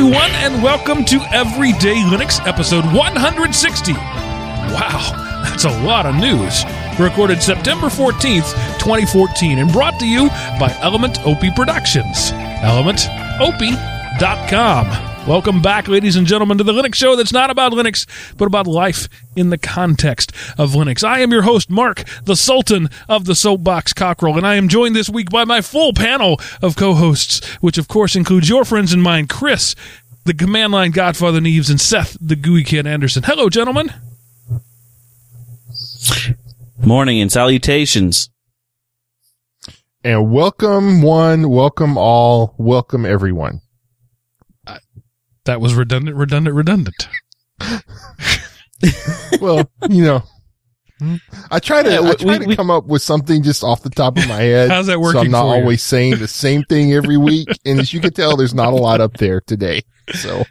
[0.00, 3.92] everyone, and welcome to Everyday Linux, episode 160.
[3.92, 6.64] Wow, that's a lot of news.
[6.98, 12.32] Recorded September 14th, 2014, and brought to you by Element OP Productions.
[12.32, 15.09] ElementOP.com.
[15.28, 18.06] Welcome back, ladies and gentlemen, to the Linux show that's not about Linux,
[18.38, 19.06] but about life
[19.36, 21.04] in the context of Linux.
[21.04, 24.96] I am your host, Mark, the Sultan of the Soapbox Cockerel, and I am joined
[24.96, 28.94] this week by my full panel of co hosts, which of course includes your friends
[28.94, 29.76] and mine, Chris,
[30.24, 33.22] the Command Line Godfather Neves, and Seth, the GUI Kid Anderson.
[33.22, 33.92] Hello, gentlemen.
[36.82, 38.30] Morning and salutations.
[40.02, 43.60] And welcome one, welcome all, welcome everyone.
[45.44, 47.08] That was redundant, redundant, redundant.
[49.40, 50.22] well, you know,
[51.50, 53.82] I try to, Yeah, I we- try to we- come up with something just off
[53.82, 54.70] the top of my head.
[54.70, 55.20] How's that working?
[55.20, 55.62] So I'm not for you?
[55.62, 57.48] always saying the same thing every week.
[57.64, 59.82] And as you can tell, there's not a lot up there today.
[60.14, 60.44] So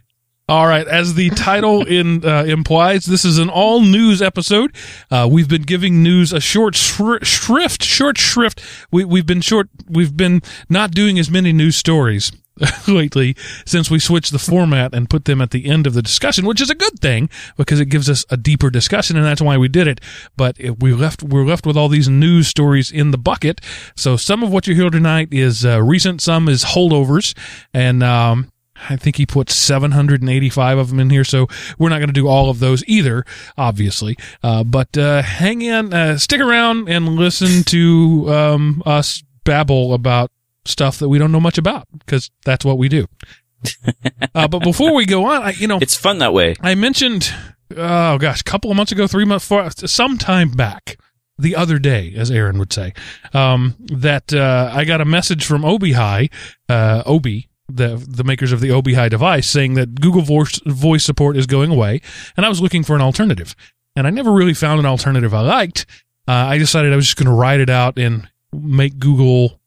[0.47, 4.75] All right, as the title in uh, implies, this is an all news episode.
[5.11, 8.59] Uh, we've been giving news a short shri- shrift, short shrift.
[8.91, 9.69] We, we've been short.
[9.87, 12.31] We've been not doing as many news stories
[12.87, 16.45] lately since we switched the format and put them at the end of the discussion,
[16.45, 19.57] which is a good thing because it gives us a deeper discussion, and that's why
[19.57, 19.99] we did it.
[20.35, 23.61] But we left we're left with all these news stories in the bucket.
[23.95, 27.35] So some of what you hear tonight is uh, recent, some is holdovers,
[27.73, 28.51] and um,
[28.89, 32.27] I think he put 785 of them in here, so we're not going to do
[32.27, 33.25] all of those either,
[33.57, 34.17] obviously.
[34.41, 40.31] Uh, but uh, hang in, uh, stick around, and listen to um, us babble about
[40.69, 43.07] stuff that we don't know much about, because that's what we do.
[44.35, 46.55] uh, but before we go on, I, you know, It's fun that way.
[46.61, 47.33] I mentioned,
[47.75, 50.97] oh gosh, a couple of months ago, three months, four, some time back,
[51.37, 52.93] the other day, as Aaron would say,
[53.33, 56.31] um, that uh, I got a message from Obihai,
[56.67, 61.37] uh, Obi, the the makers of the Obihai device, saying that Google voice voice support
[61.37, 62.01] is going away,
[62.35, 63.55] and I was looking for an alternative,
[63.95, 65.85] and I never really found an alternative I liked.
[66.27, 69.58] Uh, I decided I was just going to write it out and make Google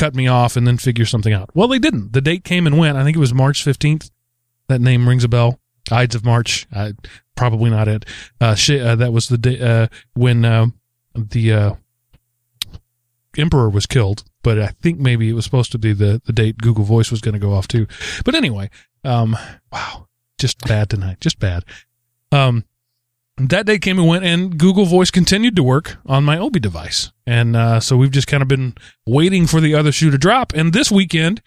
[0.00, 1.50] cut me off and then figure something out.
[1.54, 2.14] Well, they didn't.
[2.14, 2.96] The date came and went.
[2.96, 4.10] I think it was March fifteenth.
[4.68, 5.60] That name rings a bell.
[5.92, 6.66] Ides of March.
[7.36, 8.06] Probably not it.
[8.40, 10.68] Uh, sh- uh, that was the day uh, when uh,
[11.14, 11.74] the uh,
[13.36, 14.24] emperor was killed.
[14.42, 17.20] But I think maybe it was supposed to be the the date Google Voice was
[17.20, 17.86] going to go off too.
[18.24, 18.70] But anyway,
[19.04, 19.36] um,
[19.70, 20.06] wow,
[20.38, 21.20] just bad tonight.
[21.20, 21.64] Just bad.
[22.32, 22.64] Um,
[23.48, 27.10] that day came and went, and Google Voice continued to work on my Obi device,
[27.26, 28.74] and uh, so we've just kind of been
[29.06, 30.52] waiting for the other shoe to drop.
[30.52, 31.40] And this weekend,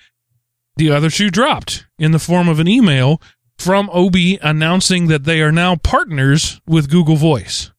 [0.77, 3.21] the other shoe dropped in the form of an email
[3.57, 7.71] from Obi announcing that they are now partners with Google Voice.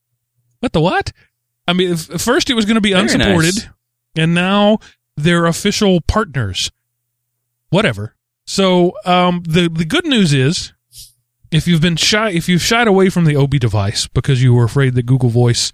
[0.59, 1.11] What the what?
[1.67, 3.67] I mean, f- first it was going to be Very unsupported, nice.
[4.15, 4.77] and now
[5.17, 6.71] they're official partners.
[7.69, 8.15] Whatever.
[8.45, 10.73] So um, the the good news is,
[11.51, 14.63] if you've been shy, if you've shied away from the Obi device because you were
[14.63, 15.71] afraid that Google Voice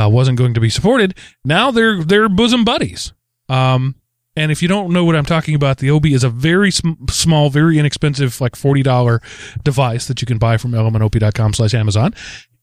[0.00, 3.12] uh, wasn't going to be supported, now they're they're bosom buddies.
[3.48, 3.96] Um,
[4.36, 7.06] and if you don't know what I'm talking about, the Obi is a very sm-
[7.08, 9.20] small, very inexpensive, like forty dollar
[9.62, 12.14] device that you can buy from elementop.com slash Amazon.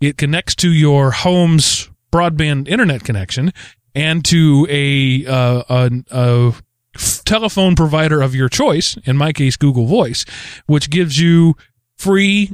[0.01, 3.53] It connects to your home's broadband internet connection
[3.95, 6.53] and to a, uh, a, a
[7.23, 8.97] telephone provider of your choice.
[9.06, 10.25] In my case, Google Voice,
[10.66, 11.56] which gives you
[12.01, 12.51] free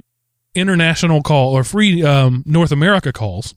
[0.53, 3.55] international call or free um, North America calls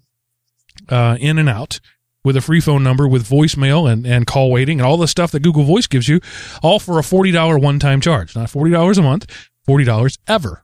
[0.88, 1.80] uh, in and out
[2.22, 5.32] with a free phone number with voicemail and, and call waiting and all the stuff
[5.32, 6.20] that Google Voice gives you,
[6.62, 8.36] all for a $40 one time charge.
[8.36, 10.62] Not $40 a month, $40 ever.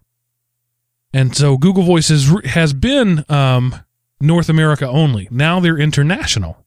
[1.13, 3.75] And so Google Voice has, has been um,
[4.21, 5.29] North America only.
[5.31, 6.65] Now they're international.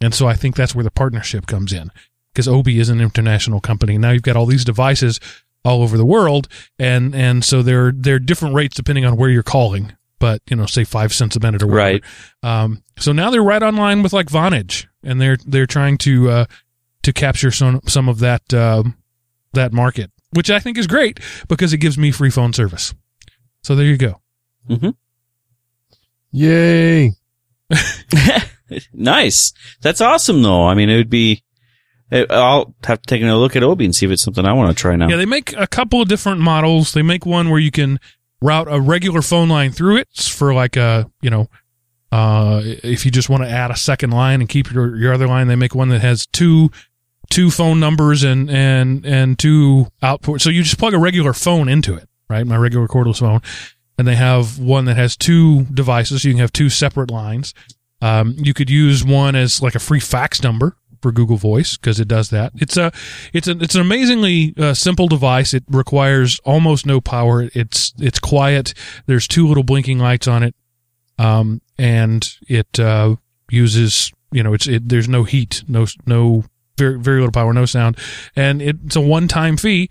[0.00, 1.90] And so I think that's where the partnership comes in
[2.32, 3.96] because Obi is an international company.
[3.96, 5.20] Now you've got all these devices
[5.66, 6.48] all over the world,
[6.78, 9.92] and and so they're they're different rates depending on where you're calling.
[10.18, 12.00] But you know, say five cents a minute or whatever.
[12.00, 12.04] Right.
[12.42, 16.44] Um, so now they're right online with like Vonage, and they're they're trying to uh,
[17.02, 18.96] to capture some some of that um,
[19.52, 22.94] that market, which I think is great because it gives me free phone service.
[23.62, 24.20] So there you go.
[26.30, 27.12] yay.
[28.92, 29.52] nice.
[29.82, 30.66] That's awesome, though.
[30.66, 31.42] I mean, it would be.
[32.12, 34.70] I'll have to take a look at Obi and see if it's something I want
[34.70, 35.08] to try now.
[35.08, 36.92] Yeah, they make a couple of different models.
[36.92, 37.98] They make one where you can
[38.40, 41.48] route a regular phone line through it for like a you know
[42.12, 45.26] uh, if you just want to add a second line and keep your, your other
[45.26, 46.70] line, they make one that has two
[47.28, 50.40] two phone numbers and and and two output.
[50.40, 52.46] So you just plug a regular phone into it, right?
[52.46, 53.40] My regular cordless phone,
[53.98, 56.22] and they have one that has two devices.
[56.22, 57.52] So you can have two separate lines.
[58.00, 60.76] Um, you could use one as like a free fax number
[61.06, 62.50] for Google Voice because it does that.
[62.56, 62.90] It's a
[63.32, 65.54] it's a it's an amazingly uh, simple device.
[65.54, 67.48] It requires almost no power.
[67.54, 68.74] It's it's quiet.
[69.06, 70.56] There's two little blinking lights on it,
[71.16, 73.14] um, and it uh,
[73.48, 76.42] uses you know it's it, there's no heat, no no
[76.76, 77.98] very very little power, no sound,
[78.34, 79.88] and it's a one time fee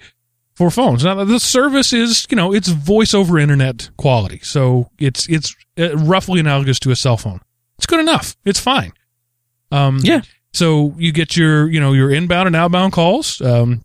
[0.53, 1.05] for phones.
[1.05, 4.41] Now the service is, you know, it's voice over internet quality.
[4.43, 7.39] So it's it's uh, roughly analogous to a cell phone.
[7.77, 8.35] It's good enough.
[8.43, 8.91] It's fine.
[9.71, 10.23] Um Yeah.
[10.55, 13.41] So you get your, you know, your inbound and outbound calls.
[13.41, 13.83] Um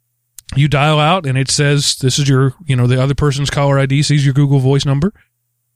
[0.56, 3.78] you dial out and it says this is your, you know, the other person's caller
[3.78, 5.12] ID sees your Google Voice number.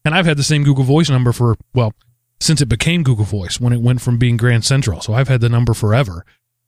[0.05, 1.93] And I've had the same Google Voice number for well,
[2.41, 5.01] since it became Google Voice when it went from being Grand Central.
[5.01, 6.25] So I've had the number forever.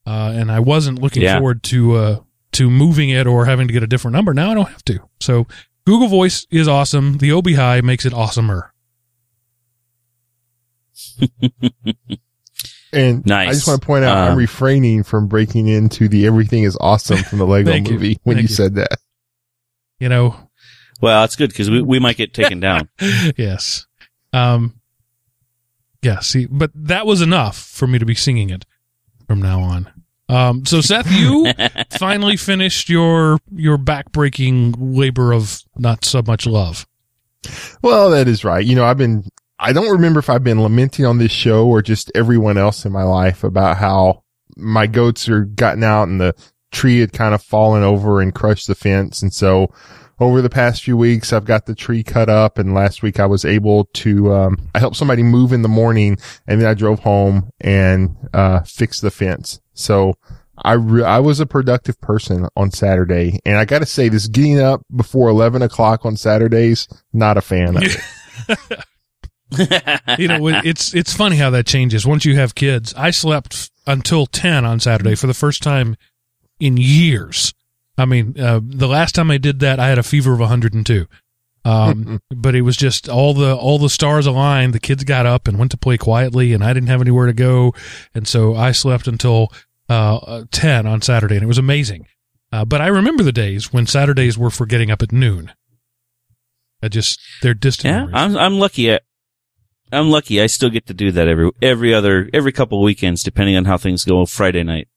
[0.06, 1.38] Uh, and I wasn't looking Yeah.
[1.38, 2.20] forward to uh,
[2.52, 4.32] to moving it or having to get a different number.
[4.32, 5.00] Now I don't have to.
[5.20, 5.46] So
[5.84, 7.18] Google Voice is awesome.
[7.18, 8.70] The Obihai makes it awesomer.
[12.96, 13.48] And Nice.
[13.48, 16.76] I just want to point out, I'm Um, refraining from breaking into the everything is
[16.80, 17.94] awesome from the Lego Thank you.
[17.94, 18.56] movie when Thank you you.
[18.56, 18.98] said that.
[20.00, 20.36] You know,
[21.00, 22.88] Well, that's good because we, we might get taken down.
[23.36, 23.86] yes.
[24.32, 24.80] Um,
[26.02, 28.64] yeah, see, but that was enough for me to be singing it
[29.26, 29.90] from now on.
[30.28, 31.52] Um, so Seth, you
[31.98, 36.86] finally finished your your backbreaking labor of not so much love.
[37.82, 38.64] Well, that is right.
[38.64, 39.24] You know, I've been,
[39.58, 42.92] I don't remember if I've been lamenting on this show or just everyone else in
[42.92, 44.22] my life about how
[44.56, 46.34] my goats are gotten out and the
[46.72, 49.22] tree had kind of fallen over and crushed the fence.
[49.22, 49.72] And so
[50.20, 53.26] over the past few weeks, I've got the tree cut up and last week I
[53.26, 57.00] was able to, um, I helped somebody move in the morning and then I drove
[57.00, 59.60] home and, uh, fixed the fence.
[59.72, 60.14] So
[60.58, 64.26] I re- I was a productive person on Saturday and I got to say this
[64.26, 68.80] getting up before 11 o'clock on Saturdays, not a fan of it.
[70.18, 72.92] you know, it's it's funny how that changes once you have kids.
[72.94, 75.96] I slept until ten on Saturday for the first time
[76.58, 77.54] in years.
[77.98, 81.06] I mean, uh, the last time I did that, I had a fever of 102.
[81.64, 84.72] Um, but it was just all the all the stars aligned.
[84.72, 87.32] The kids got up and went to play quietly, and I didn't have anywhere to
[87.32, 87.74] go,
[88.14, 89.52] and so I slept until
[89.88, 92.06] uh, ten on Saturday, and it was amazing.
[92.52, 95.52] Uh, but I remember the days when Saturdays were for getting up at noon.
[96.82, 97.92] I just they're distant.
[97.92, 98.14] yeah, memories.
[98.14, 98.92] I'm I'm lucky.
[98.92, 99.00] I,
[99.92, 100.40] I'm lucky.
[100.42, 103.64] I still get to do that every every other every couple of weekends, depending on
[103.66, 104.26] how things go.
[104.26, 104.88] Friday night,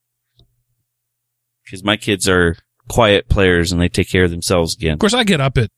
[1.64, 2.56] because my kids are
[2.88, 4.94] quiet players and they take care of themselves again.
[4.94, 5.70] Of course, I get up at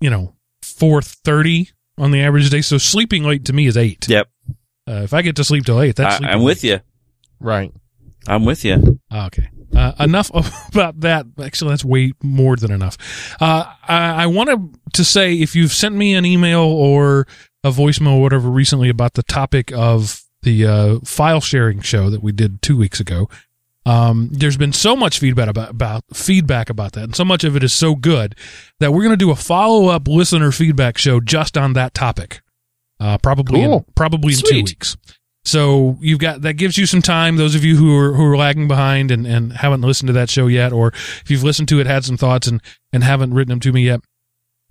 [0.00, 4.08] you know four thirty on the average day, so sleeping late to me is eight.
[4.08, 4.28] Yep,
[4.88, 6.80] Uh, if I get to sleep till eight, that's I, I'm with you.
[7.38, 7.72] Right.
[8.26, 9.00] I'm with you.
[9.10, 9.48] Ah, Okay.
[9.74, 10.30] Uh, enough
[10.74, 11.26] about that.
[11.40, 12.96] Actually, that's way more than enough.
[13.40, 17.26] Uh, I, I wanted to say if you've sent me an email or
[17.64, 22.22] a voicemail or whatever recently about the topic of the uh, file sharing show that
[22.22, 23.28] we did two weeks ago,
[23.86, 27.56] um, there's been so much feedback about, about feedback about that, and so much of
[27.56, 28.34] it is so good
[28.78, 32.40] that we're going to do a follow up listener feedback show just on that topic.
[32.98, 33.86] Uh, probably in, Cool.
[33.94, 34.96] probably in two weeks.
[35.42, 37.36] So you've got that gives you some time.
[37.36, 40.28] Those of you who are who are lagging behind and, and haven't listened to that
[40.28, 42.60] show yet, or if you've listened to it, had some thoughts and
[42.92, 44.00] and haven't written them to me yet,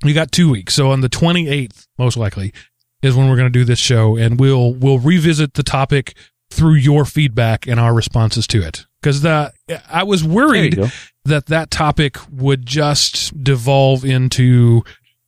[0.03, 0.75] you got two weeks.
[0.75, 2.53] So on the twenty eighth, most likely,
[3.01, 6.15] is when we're going to do this show, and we'll we'll revisit the topic
[6.51, 8.85] through your feedback and our responses to it.
[9.01, 9.53] Because the
[9.89, 10.79] I was worried
[11.25, 14.83] that that topic would just devolve into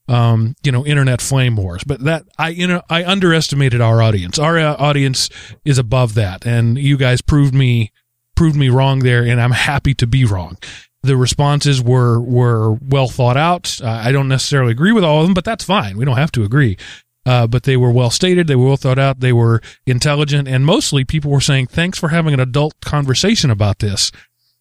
[0.08, 1.84] um, you know, internet flame wars.
[1.86, 4.38] But that I, you know, I underestimated our audience.
[4.38, 5.30] Our uh, audience
[5.64, 7.92] is above that, and you guys proved me
[8.36, 10.58] proved me wrong there, and I'm happy to be wrong.
[11.04, 13.80] The responses were were well thought out.
[13.82, 15.98] Uh, I don't necessarily agree with all of them, but that's fine.
[15.98, 16.78] We don't have to agree.
[17.26, 18.48] Uh, but they were well stated.
[18.48, 19.20] They were well thought out.
[19.20, 23.80] They were intelligent, and mostly people were saying, "Thanks for having an adult conversation about
[23.80, 24.12] this."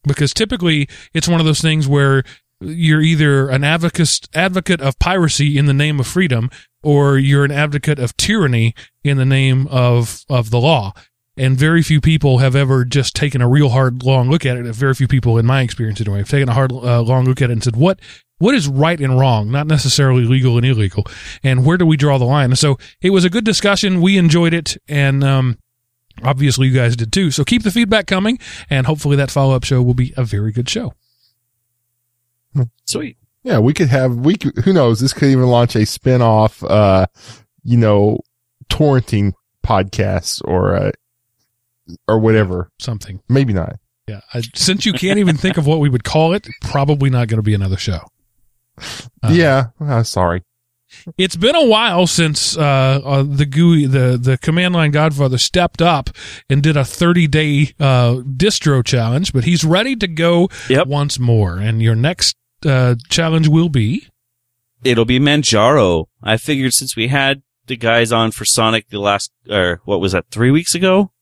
[0.05, 2.23] Because typically it's one of those things where
[2.61, 6.51] you're either an advocate advocate of piracy in the name of freedom
[6.83, 10.93] or you're an advocate of tyranny in the name of of the law
[11.37, 14.75] and very few people have ever just taken a real hard long look at it
[14.75, 17.49] very few people in my experience anyway have taken a hard uh, long look at
[17.51, 17.99] it and said what
[18.41, 21.05] what is right and wrong not necessarily legal and illegal
[21.45, 24.19] and where do we draw the line and so it was a good discussion we
[24.19, 25.57] enjoyed it and um
[26.25, 29.81] obviously you guys did too so keep the feedback coming and hopefully that follow-up show
[29.81, 30.93] will be a very good show
[32.85, 33.17] Sweet.
[33.43, 37.07] Yeah, we could have, we could, who knows, this could even launch a spin-off, uh,
[37.63, 38.19] you know,
[38.69, 39.33] torrenting
[39.65, 40.91] podcast or, uh,
[42.07, 42.71] or whatever.
[42.79, 43.77] something Maybe not.
[44.07, 47.29] Yeah, I, since you can't even think of what we would call it, probably not
[47.29, 48.01] going to be another show.
[49.23, 49.67] Uh, yeah.
[49.81, 50.43] Uh, sorry.
[51.17, 55.81] it's been a while since uh, uh, the GUI, the the command line Godfather stepped
[55.81, 56.11] up
[56.49, 60.87] and did a 30 day uh, distro challenge, but he's ready to go Yep.
[60.89, 61.59] once more.
[61.59, 64.07] And your next uh, challenge will be
[64.83, 66.07] It'll be Manjaro.
[66.23, 70.13] I figured since we had the guys on for Sonar the last, or what was
[70.13, 71.13] that, three weeks ago?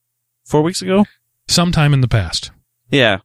[0.46, 1.04] Four weeks ago?
[1.48, 2.50] sometime in the past.
[2.90, 3.18] Yeah.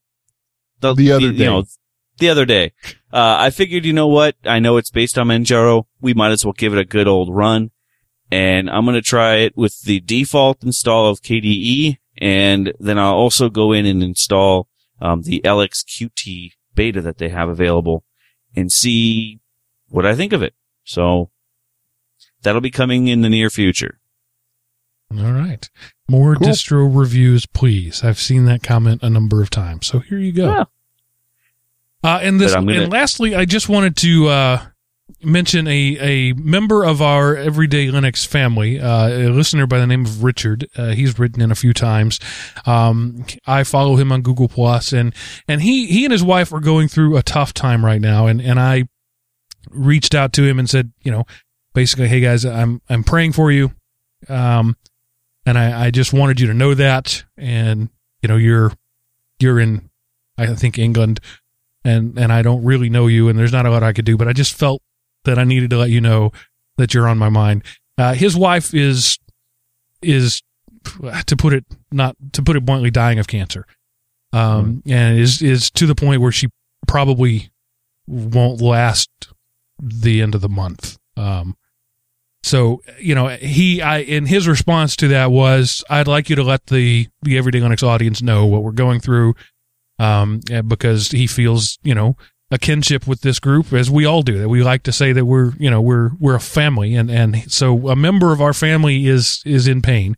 [0.80, 1.68] The other you know, day.
[2.18, 2.72] The other day.
[3.12, 4.36] Uh, I figured, you know what?
[4.46, 5.86] I know it's based on Manjaro.
[6.02, 7.72] We might as well give it a good old run.
[8.32, 11.98] And I'm going to try it with the default install of KDE.
[12.20, 14.68] And then I'll also go in and install,
[15.02, 18.04] um, the LXQT beta that they have available
[18.56, 19.40] and see
[19.90, 20.54] what I think of it.
[20.84, 21.30] So
[22.42, 24.00] that'll be coming in the near future.
[25.16, 25.70] All right.
[26.08, 26.48] More Cool.
[26.48, 28.04] distro reviews, please.
[28.04, 29.86] I've seen that comment a number of times.
[29.88, 30.52] So here you go.
[30.52, 30.64] Yeah.
[32.04, 34.66] Uh, and this, gonna- and lastly, I just wanted to uh,
[35.24, 40.06] mention a a member of our Everyday Linux family, uh, a listener by the name
[40.06, 40.68] of Richard.
[40.76, 42.20] Uh, he's written in a few times.
[42.66, 45.14] Um, I follow him on Google Plus, and
[45.48, 48.42] and he he and his wife are going through a tough time right now, and
[48.42, 48.88] and I
[49.70, 51.24] reached out to him and said, you know,
[51.74, 53.72] basically, hey guys, I'm I'm praying for you.
[54.30, 54.78] Um,
[55.46, 57.24] and I, I just wanted you to know that.
[57.38, 57.90] And
[58.22, 58.72] you know, you're
[59.40, 59.90] you're in,
[60.38, 61.20] I think England,
[61.84, 64.18] and and I don't really know you, and there's not a lot I could do,
[64.18, 64.82] but I just felt
[65.26, 66.32] that I needed to let you know
[66.78, 67.64] that you're on my mind.
[67.98, 69.18] Uh, his wife is
[70.02, 70.42] is
[71.26, 73.66] to put it not to put it bluntly dying of cancer,
[74.32, 76.48] um, and is is to the point where she
[76.88, 77.50] probably
[78.08, 79.10] won't last
[79.80, 80.98] the end of the month.
[81.16, 81.56] Um,
[82.44, 86.44] so you know he I in his response to that was I'd like you to
[86.44, 89.36] let the the everyday Linux audience know what we're going through,
[90.00, 92.16] um, because he feels you know
[92.52, 95.26] a kinship with this group as we all do that we like to say that
[95.26, 99.08] we're you know we're we're a family and and so a member of our family
[99.08, 100.16] is is in pain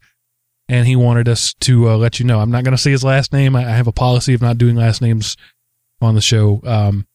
[0.68, 3.04] and he wanted us to uh, let you know I'm not going to say his
[3.04, 5.38] last name I, I have a policy of not doing last names
[6.02, 7.08] on the show um,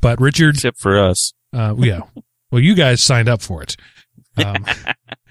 [0.00, 1.32] but Richard Except for us.
[1.54, 2.00] uh, yeah.
[2.50, 3.76] Well, you guys signed up for it.
[4.36, 4.66] Um,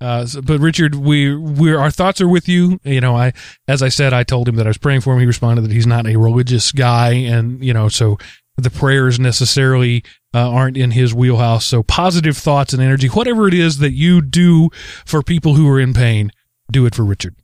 [0.00, 2.80] uh, so- but Richard, we we our thoughts are with you.
[2.84, 3.32] You know, I
[3.68, 5.20] as I said, I told him that I was praying for him.
[5.20, 8.18] He responded that he's not a religious guy, and you know, so
[8.56, 10.04] the prayers necessarily
[10.34, 11.64] uh, aren't in his wheelhouse.
[11.64, 14.68] So positive thoughts and energy, whatever it is that you do
[15.06, 16.30] for people who are in pain,
[16.70, 17.36] do it for Richard.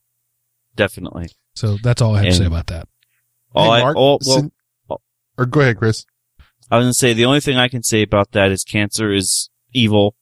[0.75, 1.28] Definitely.
[1.54, 2.86] So that's all I have to say about that.
[3.54, 4.52] All Hey, I, Mark, all, well, sin-
[5.38, 6.04] or go ahead, Chris.
[6.70, 9.48] I was gonna say the only thing I can say about that is cancer is
[9.72, 10.14] evil,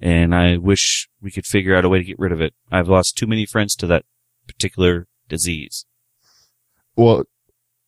[0.00, 2.54] and I wish we could figure out a way to get rid of it.
[2.70, 4.04] I've lost too many friends to that
[4.46, 5.86] particular disease.
[6.96, 7.24] Well,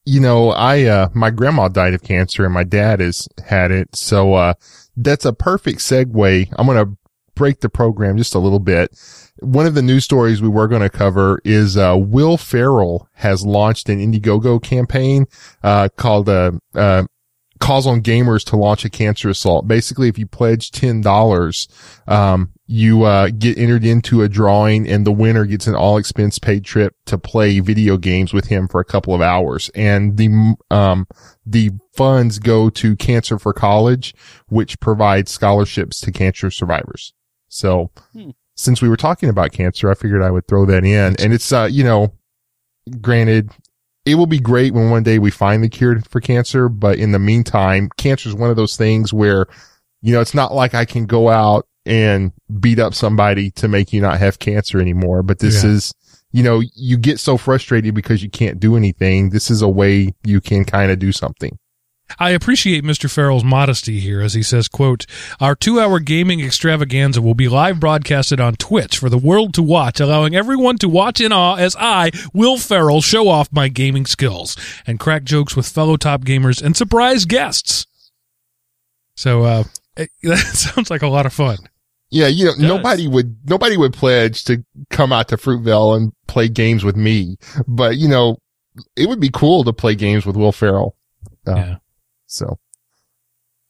[0.04, 3.94] you know, I, uh, my grandma died of cancer and my dad has had it.
[3.94, 4.54] So, uh,
[4.96, 6.52] that's a perfect segue.
[6.56, 6.96] I'm going to
[7.34, 8.98] break the program just a little bit.
[9.40, 13.44] One of the news stories we were going to cover is, uh, Will Ferrell has
[13.44, 15.26] launched an Indiegogo campaign,
[15.62, 17.04] uh, called, uh, uh,
[17.60, 19.66] calls on gamers to launch a cancer assault.
[19.68, 21.68] Basically, if you pledge $10,
[22.06, 26.38] um, you, uh, get entered into a drawing and the winner gets an all expense
[26.38, 29.70] paid trip to play video games with him for a couple of hours.
[29.74, 31.06] And the, um,
[31.46, 34.14] the funds go to Cancer for College,
[34.48, 37.12] which provides scholarships to cancer survivors.
[37.48, 38.30] So Hmm.
[38.54, 41.16] since we were talking about cancer, I figured I would throw that in.
[41.18, 42.12] And it's, uh, you know,
[43.00, 43.50] granted,
[44.08, 47.12] it will be great when one day we find the cure for cancer, but in
[47.12, 49.46] the meantime, cancer is one of those things where,
[50.02, 53.92] you know, it's not like I can go out and beat up somebody to make
[53.92, 55.70] you not have cancer anymore, but this Yeah.
[55.70, 55.94] is,
[56.32, 59.30] you know, you get so frustrated because you can't do anything.
[59.30, 61.58] This is a way you can kind of do something.
[62.18, 63.10] I appreciate Mr.
[63.10, 65.04] Ferrell's modesty here as he says, quote,
[65.40, 69.62] Our two hour gaming extravaganza will be live broadcasted on Twitch for the world to
[69.62, 74.06] watch, allowing everyone to watch in awe as I, Will Ferrell, show off my gaming
[74.06, 77.86] skills and crack jokes with fellow top gamers and surprise guests.
[79.14, 79.64] So, uh,
[79.96, 81.58] it, that sounds like a lot of fun.
[82.10, 86.48] Yeah, you know, nobody would, nobody would pledge to come out to Fruitvale and play
[86.48, 87.36] games with me,
[87.66, 88.38] but you know,
[88.96, 90.96] it would be cool to play games with Will Ferrell.
[91.46, 91.76] Uh, Yeah.
[92.28, 92.58] So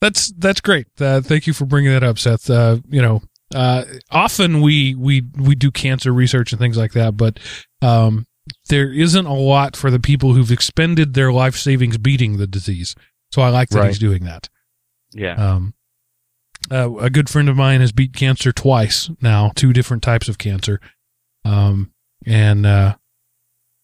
[0.01, 0.87] That's that's great.
[0.99, 2.49] Uh, thank you for bringing that up, Seth.
[2.49, 3.21] Uh, you know,
[3.53, 7.39] uh, often we we we do cancer research and things like that, but
[7.81, 8.25] um,
[8.69, 12.95] there isn't a lot for the people who've expended their life savings beating the disease.
[13.31, 13.87] So I like that Right.
[13.87, 14.49] he's doing that.
[15.13, 15.33] Yeah.
[15.35, 15.73] Um,
[16.71, 20.37] uh, a good friend of mine has beat cancer twice now, two different types of
[20.37, 20.79] cancer.
[21.45, 21.93] Um,
[22.25, 22.95] and, uh,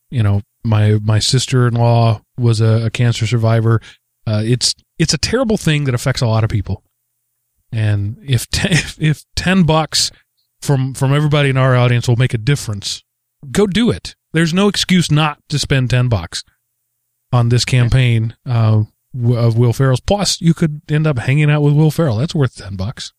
[0.09, 3.81] you know, my, my sister-in-law was a, a cancer survivor.
[4.27, 6.83] Uh, it's, it's a terrible thing that affects a lot of people.
[7.71, 10.11] And if ten, if, if ten bucks
[10.61, 13.03] from from everybody in our audience will make a difference,
[13.51, 14.15] go do it.
[14.33, 16.43] There's no excuse not to spend ten bucks
[17.31, 18.83] on this campaign uh,
[19.33, 19.99] of Will Ferrell's.
[19.99, 22.17] Plus, you could end up hanging out with Will Ferrell.
[22.17, 23.13] That's worth ten bucks.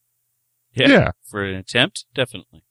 [0.74, 0.88] Yeah.
[0.88, 1.10] Yeah.
[1.24, 2.64] For an attempt, definitely.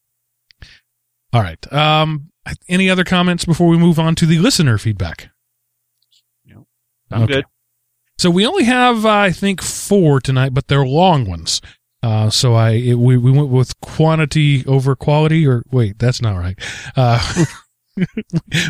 [1.34, 1.72] All right.
[1.74, 2.32] Um,
[2.70, 5.30] any other comments before we move on to the listener feedback?
[7.12, 7.34] I'm Okay.
[7.34, 7.46] good.
[8.18, 11.62] So we only have, uh, I think, four tonight, but they're long ones.
[12.02, 16.38] Uh, so I it, we we went with quantity over quality, or wait, that's not
[16.38, 16.58] right.
[16.96, 17.46] Uh,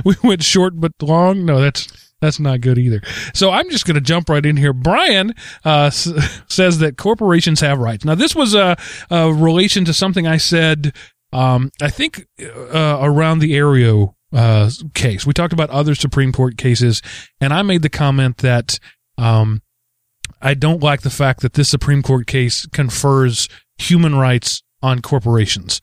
[0.05, 1.45] we went short but long.
[1.45, 3.01] No, that's that's not good either.
[3.33, 4.71] So I'm just going to jump right in here.
[4.73, 5.33] Brian
[5.65, 6.09] uh, s-
[6.47, 8.05] says that corporations have rights.
[8.05, 8.77] Now this was a,
[9.11, 10.95] a relation to something I said.
[11.33, 16.57] Um, I think uh, around the Aereo uh, case, we talked about other Supreme Court
[16.57, 17.01] cases,
[17.41, 18.79] and I made the comment that
[19.17, 19.61] um,
[20.41, 25.81] I don't like the fact that this Supreme Court case confers human rights on corporations.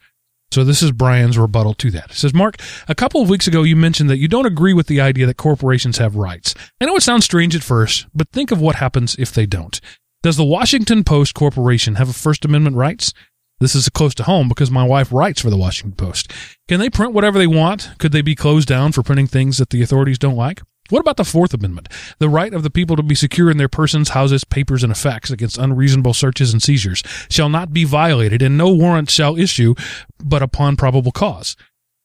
[0.53, 2.11] So this is Brian's rebuttal to that.
[2.11, 4.87] It says, Mark, a couple of weeks ago you mentioned that you don't agree with
[4.87, 6.55] the idea that corporations have rights.
[6.81, 9.81] I know it sounds strange at first, but think of what happens if they don't.
[10.23, 13.15] Does the Washington Post Corporation have a First Amendment rights?
[13.61, 16.33] This is close to home because my wife writes for the Washington Post.
[16.69, 17.91] Can they print whatever they want?
[17.99, 20.63] Could they be closed down for printing things that the authorities don't like?
[20.93, 21.89] What about the Fourth Amendment?
[22.19, 25.31] The right of the people to be secure in their persons, houses, papers, and effects
[25.31, 29.75] against unreasonable searches and seizures shall not be violated, and no warrant shall issue
[30.23, 31.57] but upon probable cause.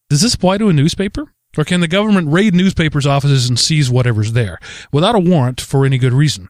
[0.10, 1.34] Does this apply to a newspaper?
[1.58, 4.58] Or can the government raid newspapers' offices and seize whatever's there
[4.94, 6.48] without a warrant for any good reason?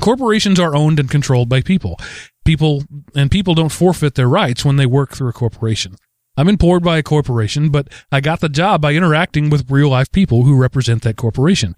[0.00, 1.98] Corporations are owned and controlled by people.
[2.44, 5.96] People and people don't forfeit their rights when they work through a corporation.
[6.36, 10.10] I'm employed by a corporation, but I got the job by interacting with real life
[10.10, 11.76] people who represent that corporation.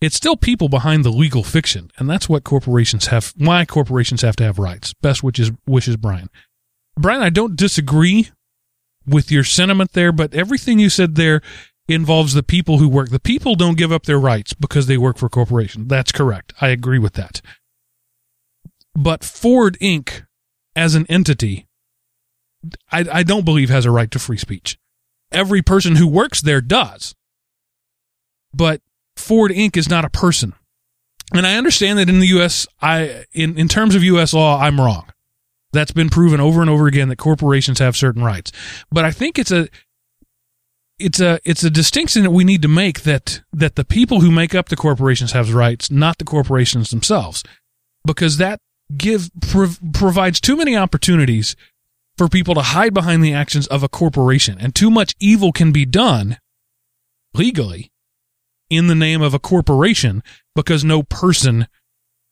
[0.00, 3.32] It's still people behind the legal fiction, and that's what corporations have.
[3.36, 4.92] Why corporations have to have rights.
[4.92, 6.28] Best wishes, wishes, Brian.
[6.98, 8.30] Brian, I don't disagree
[9.06, 11.40] with your sentiment there, but everything you said there
[11.88, 13.10] involves the people who work.
[13.10, 15.88] The people don't give up their rights because they work for a corporation.
[15.88, 16.52] That's correct.
[16.60, 17.40] I agree with that.
[18.94, 20.26] But Ford Inc.
[20.76, 21.66] as an entity,
[22.90, 24.78] I, I don't believe has a right to free speech.
[25.32, 27.14] Every person who works there does.
[28.52, 28.80] But
[29.16, 29.76] Ford Inc.
[29.76, 30.54] is not a person.
[31.32, 34.32] And I understand that in the U.S., I, in, in terms of U.S.
[34.32, 35.06] law, I'm wrong.
[35.72, 38.52] That's been proven over and over again that corporations have certain rights.
[38.92, 39.68] But I think it's a,
[40.98, 44.30] it's a, it's a distinction that we need to make that, that the people who
[44.30, 47.42] make up the corporations have rights, not the corporations themselves.
[48.06, 48.60] Because that
[48.96, 51.56] give, prov- provides too many opportunities
[52.16, 55.72] for people to hide behind the actions of a corporation and too much evil can
[55.72, 56.38] be done
[57.34, 57.90] legally
[58.70, 60.22] in the name of a corporation
[60.54, 61.66] because no person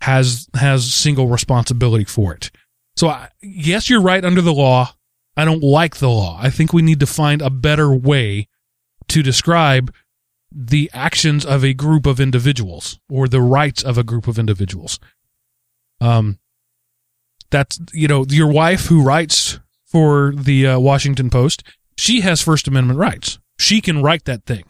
[0.02, 2.50] has has single responsibility for it.
[2.96, 4.94] So I, yes, you're right under the law.
[5.36, 6.38] I don't like the law.
[6.40, 8.48] I think we need to find a better way
[9.08, 9.92] to describe
[10.54, 14.98] the actions of a group of individuals or the rights of a group of individuals.
[16.00, 16.38] Um,
[17.50, 19.60] that's you know your wife who writes
[19.92, 21.62] for the uh, Washington Post.
[21.98, 23.38] She has First Amendment rights.
[23.58, 24.64] She can write that thing.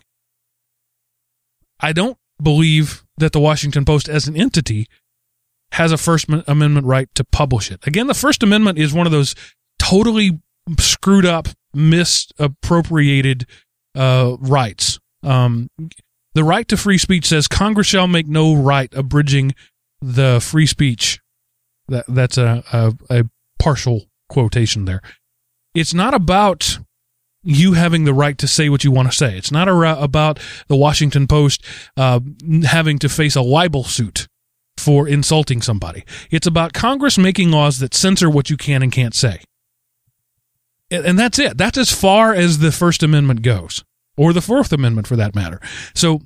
[1.81, 4.89] I don't believe that the Washington Post as an entity
[5.73, 7.87] has a First Amendment right to publish it.
[7.87, 9.35] Again, the First Amendment is one of those
[9.79, 10.41] totally
[10.79, 13.47] screwed up, misappropriated
[13.95, 14.99] uh, rights.
[15.23, 15.69] Um,
[16.35, 19.55] the right to free speech says Congress shall make no right abridging
[20.01, 21.21] the free speech.
[21.89, 23.25] That that's a, a, a
[23.59, 25.01] partial quotation there.
[25.75, 26.79] It's not about
[27.45, 29.37] you having the right to say what you want to say.
[29.37, 31.65] It's not a, about the Washington Post
[31.97, 32.21] uh,
[32.65, 34.29] having to face a libel suit
[34.77, 36.05] for insulting somebody.
[36.31, 39.41] It's about Congress making laws that censor what you can and can't say.
[40.91, 41.57] And that's it.
[41.57, 43.83] That's as far as the First Amendment goes,
[44.17, 45.59] or the Fourth Amendment for that matter.
[45.95, 46.21] So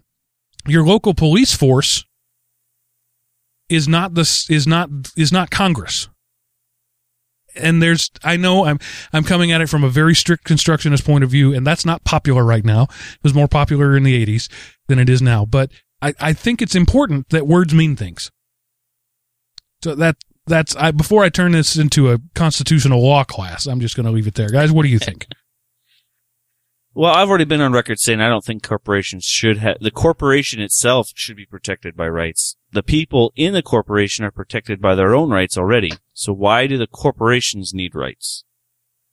[0.66, 2.04] your local police force
[3.68, 6.08] is not this is not is not Congress.
[7.58, 8.78] And there's I know I'm
[9.12, 12.04] I'm coming at it from a very strict constructionist point of view, and that's not
[12.04, 12.84] popular right now.
[12.84, 14.50] It was more popular in the 80s
[14.88, 15.44] than it is now.
[15.44, 15.70] But
[16.02, 18.30] I, I think it's important that words mean things.
[19.82, 20.16] So that
[20.46, 24.12] that's I before I turn this into a constitutional law class, I'm just going to
[24.12, 24.72] leave it there, guys.
[24.72, 25.26] What do you think?
[26.98, 30.62] Well, I've already been on record saying I don't think corporations should have, the corporation
[30.62, 32.56] itself should be protected by rights.
[32.76, 35.92] The people in the corporation are protected by their own rights already.
[36.12, 38.44] So why do the corporations need rights?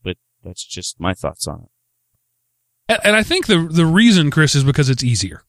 [0.03, 1.69] But that's just my thoughts on it.
[2.89, 5.43] And, and I think the the reason, Chris, is because it's easier.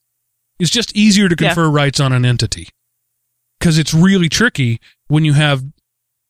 [0.60, 2.68] It's just easier to confer rights on an entity
[3.58, 5.64] because it's really tricky when you have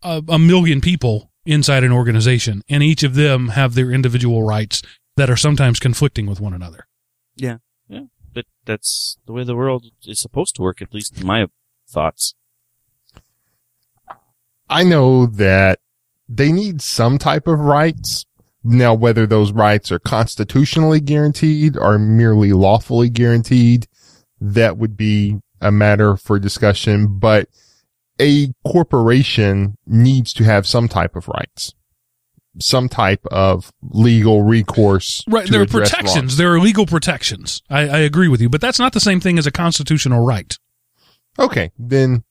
[0.02, 4.80] a, a million people inside an organization, and each of them have their individual rights
[5.18, 6.86] that are sometimes conflicting with one another.
[7.36, 7.58] Yeah.
[7.88, 8.04] Yeah.
[8.32, 11.46] But that's the way the world is supposed to work, at least in my
[11.94, 12.34] thoughts.
[14.68, 15.78] I know that
[16.28, 18.26] they need some type of rights.
[18.62, 23.86] Now, whether those rights are constitutionally guaranteed or merely lawfully guaranteed,
[24.40, 27.48] that would be a matter for discussion, but
[28.20, 31.74] a corporation needs to have some type of rights,
[32.58, 35.22] some type of legal recourse.
[35.28, 35.48] Right.
[35.48, 36.16] There are protections.
[36.16, 36.36] wrongs.
[36.38, 37.62] There are legal protections.
[37.68, 40.58] I, I agree with you, but that's not the same thing as a constitutional right.
[41.38, 41.70] Okay.
[41.78, 42.24] Then,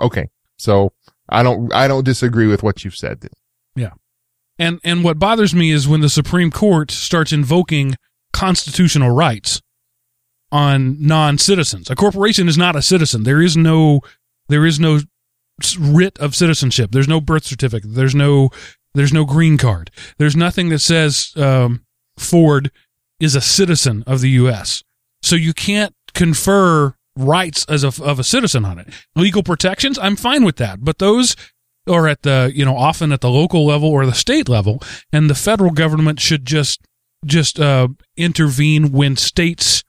[0.00, 0.28] okay.
[0.56, 0.92] So
[1.28, 3.20] I don't, I don't disagree with what you've said.
[3.20, 3.30] Then.
[3.76, 3.90] Yeah.
[4.58, 7.96] And and what bothers me is when the Supreme Court starts invoking
[8.32, 9.60] constitutional rights
[10.52, 11.90] on non-citizens.
[11.90, 13.24] A corporation is not a citizen.
[13.24, 14.00] There is no
[14.48, 15.00] there is no
[15.78, 16.90] writ of citizenship.
[16.92, 17.94] There's no birth certificate.
[17.94, 18.50] There's no
[18.94, 19.90] there's no green card.
[20.18, 21.84] There's nothing that says um,
[22.16, 22.70] Ford
[23.18, 24.84] is a citizen of the U.S.
[25.22, 28.88] So you can't confer rights as a, of a citizen on it.
[29.14, 31.36] Legal protections, I'm fine with that, but those
[31.88, 34.80] are at the you know often at the local level or the state level
[35.12, 36.80] and the federal government should just
[37.26, 39.84] just uh, intervene when states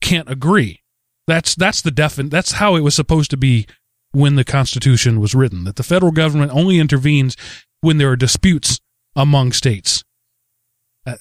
[0.00, 0.82] can't agree.
[1.26, 3.66] That's that's the defin that's how it was supposed to be
[4.12, 7.36] when the constitution was written that the federal government only intervenes
[7.80, 8.80] when there are disputes
[9.16, 10.04] among states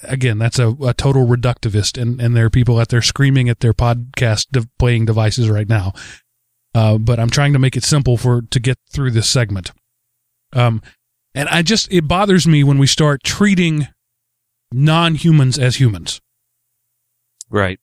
[0.04, 3.60] again that's a, a total reductivist and and there are people out there screaming at
[3.60, 5.94] their podcast de- playing devices right now
[6.76, 9.72] uh, but I'm trying to make it simple for to get through this segment.
[10.54, 10.82] Um,
[11.36, 13.88] and I just it bothers me when we start treating
[14.72, 16.20] non-humans as humans.
[17.50, 17.80] Right.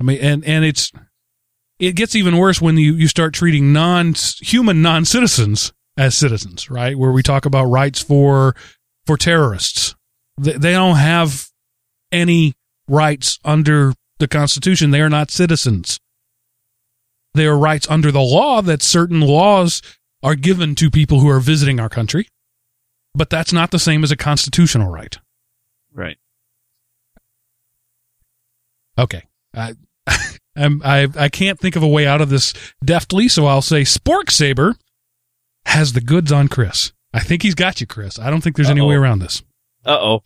[0.00, 0.92] I mean, and and it's
[1.78, 6.96] it gets even worse when you you start treating non-human non-citizens as citizens, right?
[6.96, 8.54] Where we talk about rights for
[9.06, 9.96] for terrorists.
[10.38, 11.48] They, don't have
[12.12, 12.54] any
[12.88, 14.90] rights under the Constitution.
[14.90, 15.98] They are not citizens.
[17.34, 19.82] They are rights under the law that certain laws
[20.22, 22.28] are given to people who are visiting our country,
[23.14, 25.16] but that's not the same as a constitutional right.
[25.92, 26.18] Right.
[28.98, 29.24] Okay.
[29.54, 29.74] I,
[30.56, 32.52] I'm, I, I can't think of a way out of this
[32.84, 34.76] deftly, so I'll say Spork Saber
[35.66, 36.92] has the goods on Chris.
[37.12, 38.18] I think he's got you, Chris.
[38.18, 38.88] I don't think there's any Uh-oh.
[38.88, 39.42] way around this.
[39.84, 40.22] Uh oh.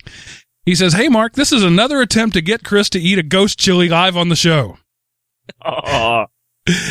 [0.64, 3.58] He says, Hey, Mark, this is another attempt to get Chris to eat a ghost
[3.58, 4.78] chili live on the show.
[5.64, 6.26] Oh.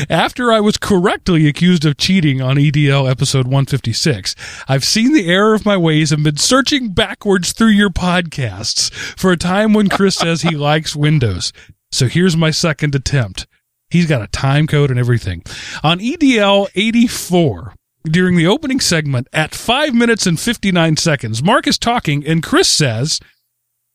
[0.08, 4.36] After I was correctly accused of cheating on EDL episode 156,
[4.68, 9.32] I've seen the error of my ways and been searching backwards through your podcasts for
[9.32, 11.52] a time when Chris says he likes Windows.
[11.92, 13.48] So here's my second attempt.
[13.90, 15.44] He's got a time code and everything.
[15.84, 21.78] On EDL 84, during the opening segment at 5 minutes and 59 seconds, Mark is
[21.78, 23.20] talking and Chris says,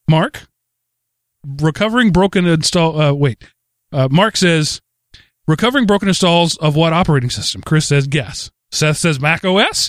[0.08, 0.48] Mark,
[1.60, 3.42] recovering broken install, uh, wait,
[3.92, 4.80] uh, Mark says,
[5.48, 7.62] Recovering broken installs of what operating system?
[7.62, 8.50] Chris says guess.
[8.70, 9.88] Seth says Mac OS.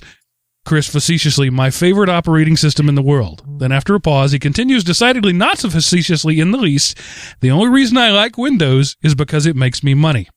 [0.65, 3.43] Chris facetiously, my favorite operating system in the world.
[3.45, 6.97] Then after a pause, he continues decidedly not so facetiously in the least.
[7.41, 10.29] The only reason I like Windows is because it makes me money.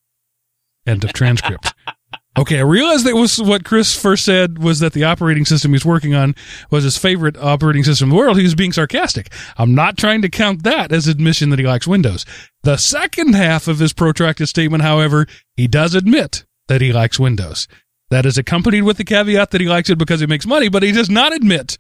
[0.87, 1.73] End of transcript.
[2.39, 5.85] Okay, I realized that was what Chris first said was that the operating system he's
[5.85, 6.35] working on
[6.71, 8.39] was his favorite operating system in the world.
[8.39, 9.31] He was being sarcastic.
[9.59, 12.25] I'm not trying to count that as admission that he likes Windows.
[12.63, 17.69] The second half of his protracted statement, however, he does admit that he likes Windows.
[18.09, 20.83] That is accompanied with the caveat that he likes it because it makes money, but
[20.83, 21.77] he does not admit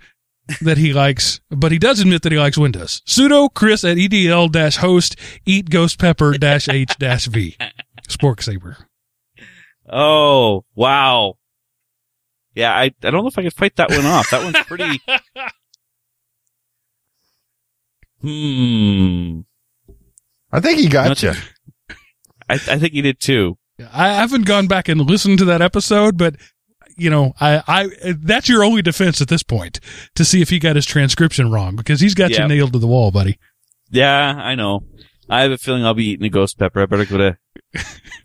[0.60, 3.00] that he likes, but he does admit that he likes Windows.
[3.06, 7.56] Pseudo Chris at EDL dash host eat ghost pepper dash H dash V.
[8.08, 8.76] Spork Saber.
[9.92, 11.34] Oh, wow.
[12.54, 14.30] Yeah, I, I don't know if I could fight that one off.
[14.30, 15.00] That one's pretty.
[18.20, 19.40] hmm.
[20.50, 21.32] I think he got Not- you.
[22.48, 23.58] I, I think he did too.
[23.92, 26.36] I haven't gone back and listened to that episode, but
[26.96, 29.80] you know, I, I, that's your only defense at this point
[30.14, 32.42] to see if he got his transcription wrong because he's got Yeah.
[32.42, 33.38] you nailed to the wall, buddy.
[33.90, 34.80] Yeah, I know.
[35.28, 36.82] I have a feeling I'll be eating a ghost pepper.
[36.82, 37.38] I better go to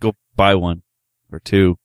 [0.00, 0.82] go buy one
[1.32, 1.78] or two.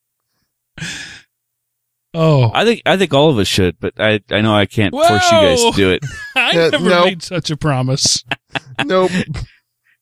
[2.16, 4.94] Oh, I think I think all of us should, but I I know I can't
[4.94, 6.06] force you guys to do it.
[6.36, 7.06] I Yeah, never no.
[7.06, 8.24] made such a promise.
[8.86, 9.12] nope.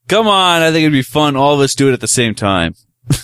[0.10, 1.38] Come on, I think it'd be fun.
[1.38, 2.75] All of us do it at the same time.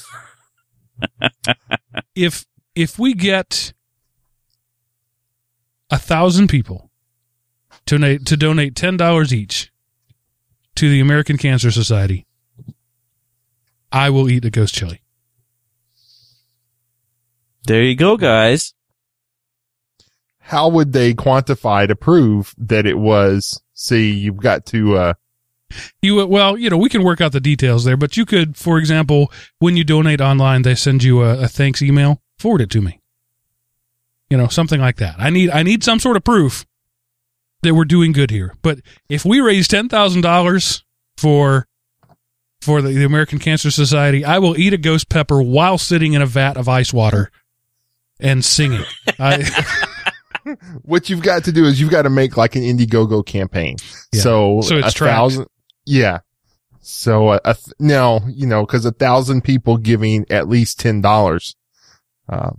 [2.16, 3.74] if if we get
[5.90, 6.90] a thousand people
[7.88, 9.70] to donate to donate ten dollars each
[10.76, 12.26] to the American Cancer Society,
[13.92, 15.02] I will eat a ghost chili.
[17.68, 18.74] There you go, guys.
[20.40, 23.62] how would they quantify to prove that it was?
[23.74, 25.14] See, you've got to, uh,
[26.02, 28.78] You well, you know, we can work out the details there, but you could, for
[28.78, 32.22] example, when you donate online, they send you a, a thanks email.
[32.40, 33.02] Forward it to me.
[34.30, 35.16] You know, something like that.
[35.18, 36.66] I need I need some sort of proof
[37.64, 38.56] that we're doing good here.
[38.62, 40.86] But if we raise ten thousand dollars
[41.18, 41.68] for
[42.62, 46.22] for the, the American Cancer Society, I will eat a ghost pepper while sitting in
[46.22, 47.30] a vat of ice water
[48.20, 48.84] and singing.
[49.20, 49.44] I,
[50.84, 53.76] what you've got to do is you've got to make like an Indiegogo campaign.
[54.14, 54.22] Yeah.
[54.22, 55.14] So, So it's a tracked.
[55.16, 55.48] thousand,
[55.86, 56.20] yeah.
[56.82, 61.56] So a, a th- now, you know, cause a thousand people giving at least $10,
[62.30, 62.52] uh,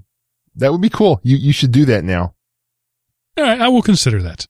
[0.56, 1.20] that would be cool.
[1.22, 2.34] You, you should do that now.
[3.38, 4.46] all right, I will consider that.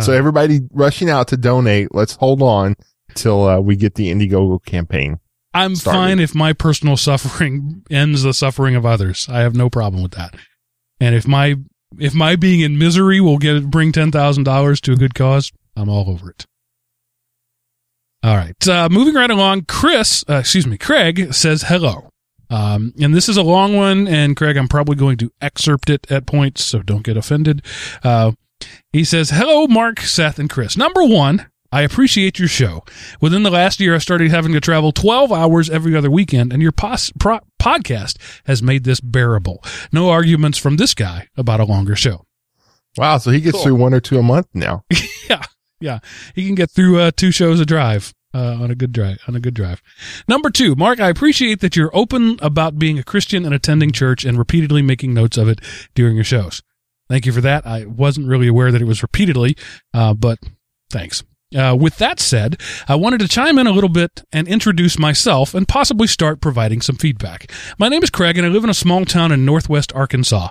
[0.00, 1.94] so Uh, everybody rushing out to donate.
[1.94, 2.76] Let's hold on
[3.14, 5.18] till, uh, we get the Indiegogo campaign.
[5.54, 5.98] I'm started.
[5.98, 9.28] fine if my personal suffering ends the suffering of others.
[9.28, 10.34] I have no problem with that.
[11.00, 11.56] And if my
[11.98, 15.52] if my being in misery will get bring ten thousand dollars to a good cause,
[15.76, 16.46] I'm all over it.
[18.24, 19.64] All right, uh, moving right along.
[19.64, 22.08] Chris, uh, excuse me, Craig says hello.
[22.50, 26.08] Um, and this is a long one, and Craig, I'm probably going to excerpt it
[26.10, 27.64] at points, so don't get offended.
[28.04, 28.32] Uh,
[28.92, 30.76] he says, Hello, Mark, Seth, and Chris.
[30.76, 32.84] Number one, I appreciate your show.
[33.20, 36.60] Within the last year, I started having to travel 12 hours every other weekend, and
[36.62, 39.64] your pos- pro- podcast has made this bearable.
[39.90, 42.26] No arguments from this guy about a longer show.
[42.98, 43.16] Wow.
[43.18, 43.62] So he gets Cool.
[43.64, 44.84] through one or two a month now.
[45.30, 45.42] Yeah.
[45.80, 45.98] Yeah.
[46.34, 48.12] He can get through uh, two shows a drive.
[48.34, 49.82] Uh, on a good drive, on a good drive.
[50.26, 54.24] Number two, Mark, I appreciate that you're open about being a Christian and attending church
[54.24, 55.60] and repeatedly making notes of it
[55.94, 56.62] during your shows.
[57.10, 57.66] Thank you for that.
[57.66, 59.54] I wasn't really aware that it was repeatedly,
[59.92, 60.38] uh, but
[60.90, 61.22] thanks.
[61.54, 65.54] Uh, with that said, I wanted to chime in a little bit and introduce myself
[65.54, 67.50] and possibly start providing some feedback.
[67.78, 70.48] My name is Craig and I live in a small town in northwest Arkansas.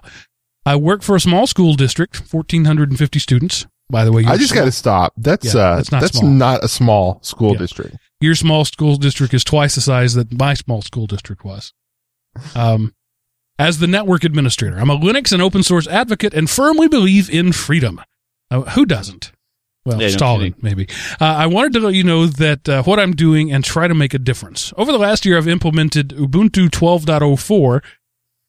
[0.66, 3.66] I work for a small school district, 1,450 students.
[3.90, 5.14] By the way, I just got to stop.
[5.18, 7.58] That's, Yeah, uh, that's that's not not, a small school Yeah.
[7.60, 7.98] district.
[8.22, 11.74] your small school district is twice the size that my small school district was.
[12.56, 12.94] Um,
[13.60, 17.52] as the network administrator, I'm a Linux and open source advocate and firmly believe in
[17.52, 18.00] freedom.
[18.50, 19.32] Uh, who doesn't?
[19.86, 20.60] Well, Yeah, no Stalin, kidding.
[20.62, 20.88] maybe.
[21.20, 23.96] Uh, I wanted to let you know that uh, what I'm doing and try to
[23.96, 24.72] make a difference.
[24.78, 27.82] Over the last year, I've implemented Ubuntu 12.04.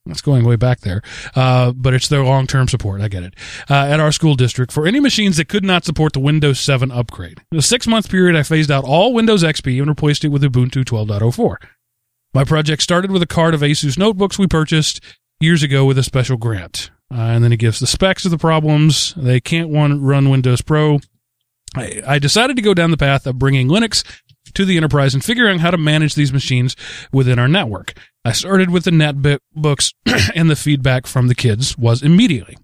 [0.05, 1.01] That's going way back there,
[1.37, 3.01] uh, but it's their long-term support.
[3.01, 3.35] I get it.
[3.71, 6.90] Uh, at our school district for any machines that could not support the Windows 7
[6.90, 7.40] upgrade.
[7.53, 10.85] In a six-month period, I phased out all Windows XP and replaced it with Ubuntu
[10.85, 11.57] 12.04.
[12.35, 15.01] My project started with a card of Asus notebooks we purchased
[15.38, 16.90] years ago with a special grant.
[17.14, 19.14] Uh, and then he gives the specs of the problems.
[19.16, 20.99] They can't one, run Windows Pro.
[21.75, 24.05] I, I decided to go down the path of bringing Linux
[24.55, 26.77] to the enterprise and figuring out how to manage these machines
[27.13, 27.95] within our network.
[28.25, 29.95] I started with the netbooks
[30.35, 32.57] and the feedback from the kids was immediately.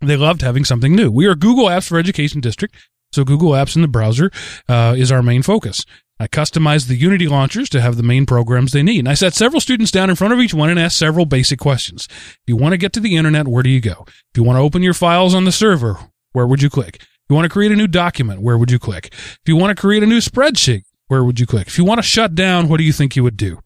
[0.00, 1.10] They loved having something new.
[1.10, 2.74] We are Google Apps for Education District,
[3.12, 4.30] so Google Apps in the browser
[4.68, 5.86] uh, is our main focus.
[6.20, 9.00] I customized the Unity launchers to have the main programs they need.
[9.00, 11.58] And I sat several students down in front of each one and asked several basic
[11.58, 12.06] questions.
[12.10, 14.04] If you want to get to the internet, where do you go?
[14.06, 15.98] If you want to open your files on the server,
[16.32, 17.02] where would you click?
[17.28, 19.08] You want to create a new document, where would you click?
[19.12, 21.66] If you want to create a new spreadsheet, where would you click?
[21.66, 23.60] If you want to shut down, what do you think you would do?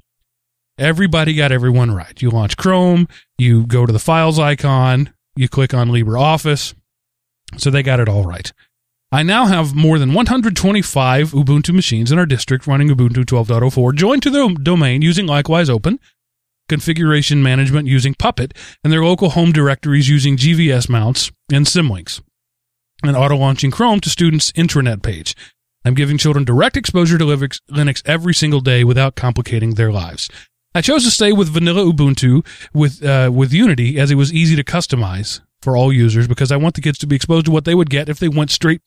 [0.79, 2.21] Everybody got everyone right.
[2.23, 6.75] You launch Chrome, you go to the files icon, you click on LibreOffice.
[7.57, 8.53] So they got it all right.
[9.11, 14.23] I now have more than 125 Ubuntu machines in our district running Ubuntu 12.04 joined
[14.23, 15.99] to the domain using Likewise Open,
[16.69, 18.53] configuration management using Puppet,
[18.85, 22.21] and their local home directories using GVS mounts and Symlinks,
[23.03, 25.35] and auto launching Chrome to students' intranet page.
[25.85, 30.29] I'm giving children direct exposure to Linux every single day without complicating their lives.
[30.75, 34.55] I chose to stay with vanilla Ubuntu with uh, with Unity as it was easy
[34.57, 37.65] to customize for all users because I want the kids to be exposed to what
[37.65, 38.83] they would get if they went straight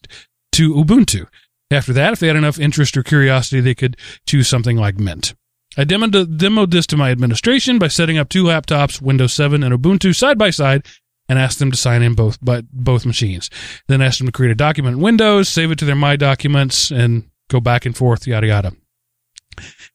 [0.54, 1.26] to Ubuntu.
[1.72, 3.98] After that, if they had enough interest or curiosity, they could
[4.28, 5.34] choose something like Mint.
[5.78, 9.74] I demoed, demoed this to my administration by setting up two laptops, Windows 7 and
[9.74, 10.86] Ubuntu, side by side,
[11.32, 13.50] and asked them to sign in both by both machines.
[13.88, 16.92] Then asked them to create a document in Windows, save it to their My Documents,
[16.92, 18.74] and go back and forth, yada yada.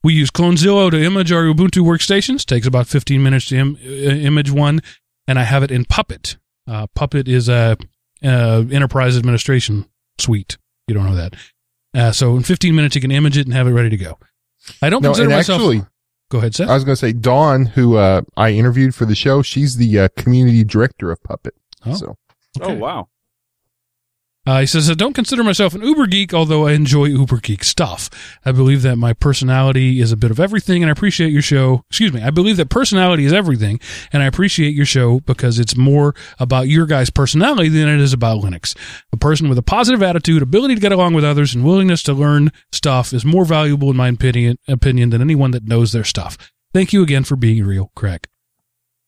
[0.03, 2.45] We use Clonezilla to image our Ubuntu workstations.
[2.47, 4.81] Takes about 15 minutes to Im- uh, image one,
[5.29, 6.39] and I have it in Puppet.
[6.67, 7.77] Uh, Puppet is a
[8.25, 9.87] uh, enterprise administration
[10.19, 10.57] suite.
[10.89, 11.35] You don't know that.
[11.95, 14.19] Uh, so in 15 minutes, you can image it and have it ready to go.
[14.81, 15.61] I don't No, consider myself.
[15.61, 15.83] actually,
[16.31, 16.69] go ahead, Seth.
[16.69, 19.43] I was going to say Dawn, who uh, I interviewed for the show.
[19.43, 21.55] She's the uh, community director of Puppet.
[21.85, 21.95] Oh.
[21.95, 22.17] So
[22.61, 23.09] Oh wow.
[24.47, 27.65] Uh, he says, I don't consider myself an uber geek, although I enjoy uber geek
[27.65, 28.09] stuff.
[28.45, 31.83] I believe that my personality is a bit of everything, and I appreciate your show.
[31.91, 32.23] Excuse me.
[32.23, 33.81] I believe that personality is everything,
[34.13, 38.13] and I appreciate your show because it's more about your guys' personality than it is
[38.13, 38.77] about Linux.
[39.13, 42.13] A person with a positive attitude, ability to get along with others, and willingness to
[42.13, 46.39] learn stuff is more valuable, in my opinion, opinion than anyone that knows their stuff.
[46.73, 48.29] Thank you again for being real, Craig.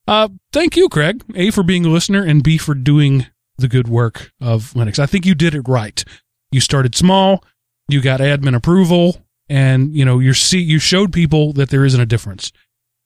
[0.09, 1.23] Uh, thank you, Craig.
[1.37, 3.27] A, for being a listener, and B, for doing
[3.59, 4.99] the good work of Linux.
[4.99, 6.03] I think you did it right.
[6.51, 7.45] You started small,
[7.89, 12.01] you got admin approval, and you know you see you showed people that there isn't
[12.01, 12.53] a difference.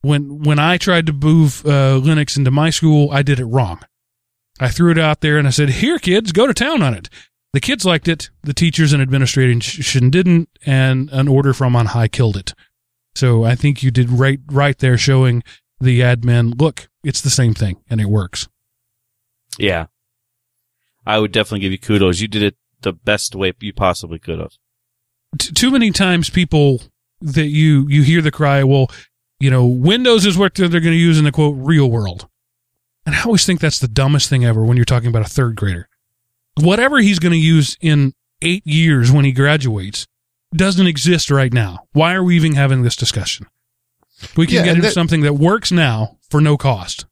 [0.03, 3.81] When when I tried to move uh, Linux into my school, I did it wrong.
[4.61, 7.09] I threw it out there and I said, "Here, kids, go to town on it."
[7.53, 8.31] The kids liked it.
[8.43, 12.55] The teachers and administration didn't, and an order from on high killed it.
[13.15, 15.43] So I think you did right right there, showing
[15.81, 18.49] the admin, look, it's the same thing, and it works.
[19.59, 19.87] Yeah.
[21.07, 22.21] I would definitely give you kudos.
[22.21, 24.53] You did it the best way you possibly could have.
[25.39, 26.83] T- too many times people
[27.21, 28.91] that you you hear the cry, well,
[29.41, 32.29] you know, Windows is what they're going to use in the quote real world.
[33.07, 35.57] And I always think that's the dumbest thing ever when you're talking about a third
[35.57, 35.89] grader.
[36.61, 38.13] Whatever he's going to use in
[38.43, 40.07] 8 years when he graduates
[40.55, 41.81] doesn't exist right now.
[41.93, 43.47] Why are we even having this discussion?
[44.37, 47.07] We can Yeah, get and into that- something that works now for no cost.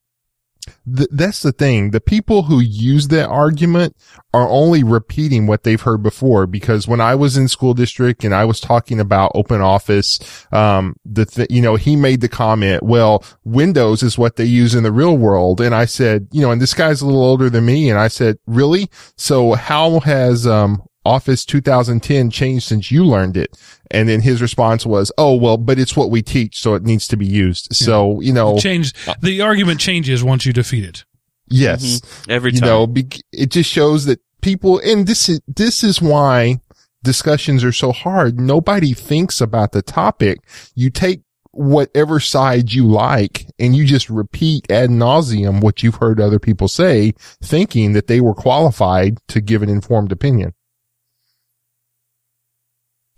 [0.97, 1.91] Th- that's the thing.
[1.91, 3.97] The people who use that argument
[4.33, 6.47] are only repeating what they've heard before.
[6.47, 10.19] Because when I was in school district and I was talking about open office,
[10.53, 14.75] um, the th- you know, he made the comment, well, Windows is what they use
[14.75, 15.61] in the real world.
[15.61, 17.91] And I said, you know, and this guy's a little older than me.
[17.91, 18.91] And I said, really?
[19.17, 23.59] So how has, um, Office 2010 changed since you learned it?
[23.91, 26.61] And then his response was, oh, well, but it's what we teach.
[26.61, 27.75] So it needs to be used.
[27.75, 31.05] So, you know, Change the argument changes once you defeat it.
[31.49, 32.31] yes mm-hmm.
[32.31, 32.63] Every time.
[32.63, 36.61] you know, bec it just shows that people, and this is, this is why
[37.03, 38.39] discussions are so hard.
[38.39, 40.39] Nobody thinks about the topic.
[40.75, 46.21] You take whatever side you like and you just repeat ad nauseum what you've heard
[46.21, 50.55] other people say, thinking that they were qualified to give an informed opinion.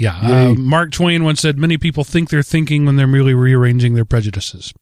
[0.03, 0.19] Yeah.
[0.21, 4.05] Uh, Mark Twain once said, many people think they're thinking when they're merely rearranging their
[4.05, 4.75] prejudices.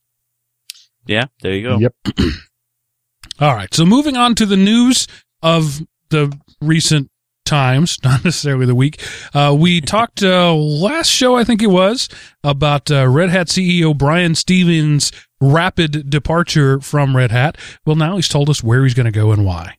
[1.06, 1.78] yeah, there you go.
[1.78, 1.94] Yep.
[3.40, 3.72] All right.
[3.74, 5.06] So moving on to the news
[5.42, 7.10] of the recent
[7.44, 8.98] times, not necessarily the week.
[9.34, 12.08] Uh, we talked uh, last show, I think it was,
[12.42, 17.58] about uh, Red Hat CEO Brian Stevens' rapid departure from Red Hat.
[17.84, 19.76] Well, now he's told us where he's going to go and why.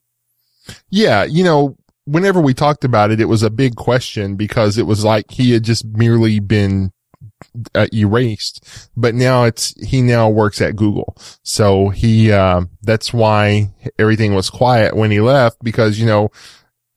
[0.88, 1.24] Yeah.
[1.24, 5.04] You know, whenever we talked about it, it was a big question because it was
[5.04, 6.92] like he had just merely been
[7.74, 11.16] uh, erased, but now it's, he now works at Google.
[11.42, 16.30] So he, uh, that's why everything was quiet when he left because, you know,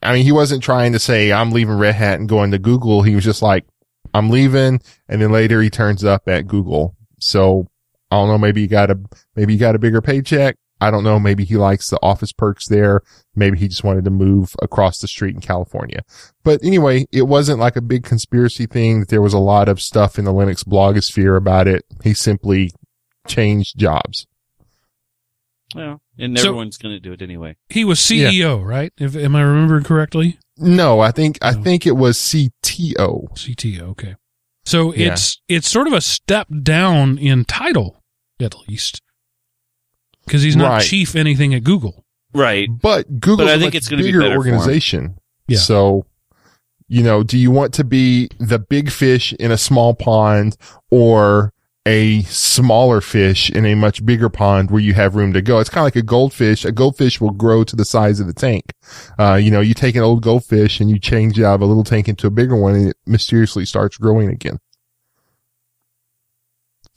[0.02, 3.02] I mean, he wasn't trying to say, I'm leaving Red Hat and going to Google.
[3.02, 3.66] He was just like,
[4.14, 4.82] I'm leaving.
[5.10, 6.96] And then later he turns up at Google.
[7.20, 7.68] So
[8.12, 8.38] I don't know.
[8.38, 9.00] Maybe he got a,
[9.36, 10.58] maybe he got a bigger paycheck.
[10.82, 11.20] I don't know.
[11.20, 13.02] Maybe he likes the office perks there.
[13.36, 16.02] Maybe he just wanted to move across the street in California.
[16.44, 19.06] But anyway, it wasn't like a big conspiracy thing.
[19.08, 21.84] There was a lot of stuff in the Linux blogosphere about it.
[22.04, 22.72] He simply
[23.28, 24.28] changed jobs.
[25.74, 27.56] Well, and So- everyone's going to do it anyway.
[27.70, 28.94] He was CEO, right?
[28.98, 30.38] If, am I remembering correctly?
[30.58, 33.28] No, I think, I think it was CTO.
[33.36, 33.82] CTO.
[33.90, 34.16] Okay.
[34.66, 35.12] So Yeah.
[35.14, 38.02] it's it's sort of a step down in title,
[38.40, 39.02] at least,
[40.26, 40.84] because he's not Right.
[40.84, 42.04] chief anything at Google.
[42.34, 42.68] Right.
[42.70, 45.16] But Google But I a think much it's gonna be bigger better organization.
[45.48, 45.60] Yeah.
[45.60, 46.06] So,
[46.88, 50.58] you know, do you want to be the big fish in a small pond
[50.92, 51.52] or
[51.88, 55.60] a smaller fish in a much bigger pond where you have room to go?
[55.60, 56.66] It's kind of like a goldfish.
[56.66, 58.66] A goldfish will grow to the size of the tank.
[59.20, 61.66] Uh, you know, you take an old goldfish and you change it out of a
[61.66, 64.60] little tank into a bigger one and it mysteriously starts growing again.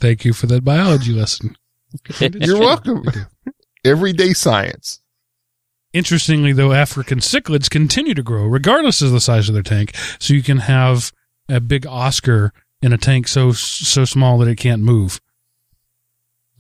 [0.00, 1.56] Thank you for that biology lesson.
[2.20, 3.04] You're welcome.
[3.84, 5.00] Everyday science.
[5.92, 9.94] Interestingly, though, African cichlids continue to grow regardless of the size of their tank.
[10.18, 11.12] So you can have
[11.48, 12.52] a big Oscar
[12.82, 15.20] in a tank so so small that it can't move.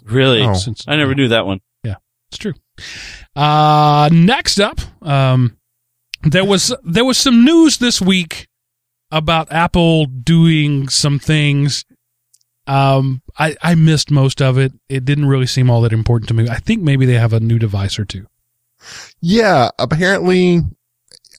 [0.04, 0.42] Really?
[0.42, 0.54] Oh.
[0.54, 1.60] Since- I never knew that one.
[1.84, 1.96] Yeah,
[2.30, 2.54] it's true.
[3.36, 5.58] Uh, next up, um,
[6.22, 8.48] there was there was some news this week
[9.10, 11.84] about Apple doing some things.
[12.68, 14.72] Um, I I missed most of it.
[14.88, 16.48] It didn't really seem all that important to me.
[16.48, 18.26] I think maybe they have a new device or two.
[19.20, 20.60] Yeah, apparently,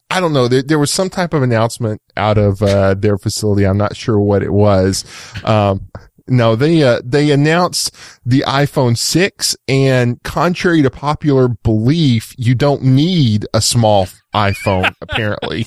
[0.10, 0.48] I don't know.
[0.48, 3.66] There, there was some type of announcement out of uh, their facility.
[3.66, 5.06] I'm not sure what it was.
[5.44, 5.88] Um,
[6.28, 12.84] no, they uh, they announced the iPhone 6, and contrary to popular belief, you don't
[12.84, 15.66] need a small iPhone, apparently.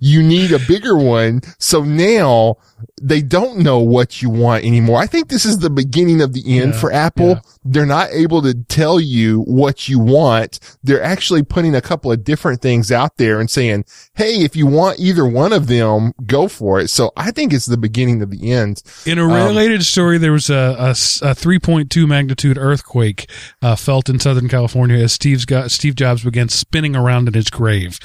[0.00, 1.40] You need a bigger one.
[1.58, 2.56] So now
[3.00, 5.00] they don't know what you want anymore.
[5.00, 7.28] I think this is the beginning of the end Yeah, for Apple.
[7.28, 7.40] yeah.
[7.64, 10.58] They're not able to tell you what you want.
[10.82, 13.84] They're actually putting a couple of different things out there and saying,
[14.14, 16.88] Hey, if you want either one of them, go for it.
[16.90, 18.82] So I think it's the beginning of the end.
[19.06, 20.76] In a Um, related story, there was a
[21.22, 23.30] a 3.2 magnitude earthquake
[23.62, 27.48] uh, felt in Southern California as Steve's got, Steve Jobs began spinning around in his
[27.48, 27.98] grave.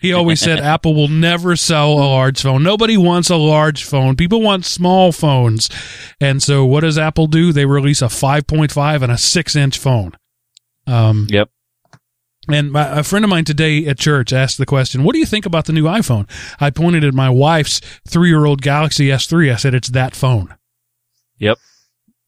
[0.00, 2.62] He always said Apple will never sell a large phone.
[2.62, 4.16] Nobody wants a large phone.
[4.16, 5.68] People want small phones.
[6.20, 7.52] And so what does Apple do?
[7.52, 10.12] They release a 5.5 and a 6 inch phone.
[10.86, 11.48] Um, Yep.
[12.48, 15.24] and my, a friend of mine today at church asked the question, "What do you
[15.26, 16.28] think about the new iPhone?"
[16.60, 19.50] I pointed at my wife's three-year-old Galaxy S3.
[19.50, 20.54] I said, "It's that phone."
[21.38, 21.58] Yep.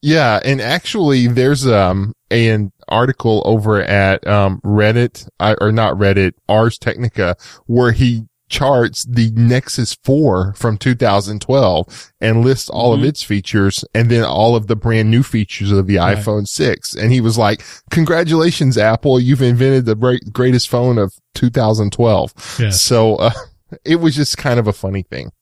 [0.00, 6.78] Yeah, and actually, there's um an article over at um Reddit or not Reddit, Ars
[6.78, 13.06] Technica, where he charts the Nexus 4 from 2012 and lists all of Mhm.
[13.08, 16.16] its features and then all of the brand new features of the Right.
[16.16, 16.94] iPhone 6.
[16.94, 19.18] And he was like, congratulations, Apple.
[19.18, 22.32] You've invented the great, greatest phone of 2012.
[22.60, 22.70] Yeah.
[22.70, 23.30] So, uh,
[23.84, 25.32] it was just kind of a funny thing.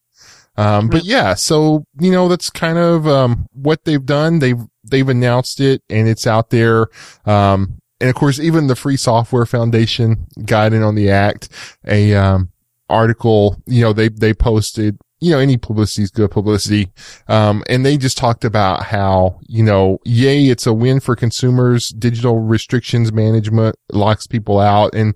[0.57, 4.39] Um, but yeah, so, you know, that's kind of, um, what they've done.
[4.39, 6.89] They've, they've announced it and it's out there.
[7.26, 10.26] Um, and of course, even the Free Software Foundation
[10.72, 11.49] in on the act.
[11.87, 12.51] A, um,
[12.89, 16.91] article, you know, they, they posted, you know, any publicity is good publicity.
[17.28, 21.89] Um, and they just talked about how, you know, yay, it's a win for consumers.
[21.89, 24.95] Digital restrictions management locks people out.
[24.95, 25.14] And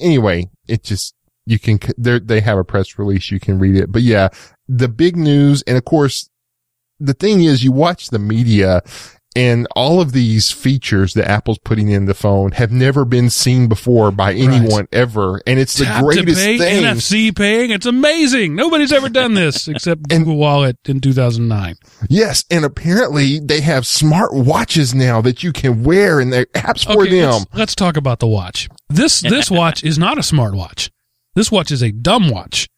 [0.00, 3.30] anyway, it just, you can, they have a press release.
[3.30, 3.92] You can read it.
[3.92, 4.28] But yeah,
[4.68, 5.62] the big news.
[5.66, 6.30] And of course,
[7.04, 8.82] the thing is you watch the media
[9.34, 13.66] and all of these features that Apple's putting in the phone have never been seen
[13.66, 15.40] before by anyone ever.
[15.46, 16.82] And it's the greatest pay, thing.
[16.84, 17.70] NFC paying.
[17.70, 18.54] It's amazing.
[18.54, 21.76] Nobody's ever done this except And- Google Wallet in 2009.
[22.10, 22.44] Yes.
[22.50, 27.00] And apparently they have smart watches now that you can wear and they're apps for
[27.04, 27.30] Okay, them.
[27.30, 28.68] let's, let's talk about the watch.
[28.90, 30.90] This this watch is not a smart watch.
[31.34, 32.68] This watch is a dumb watch.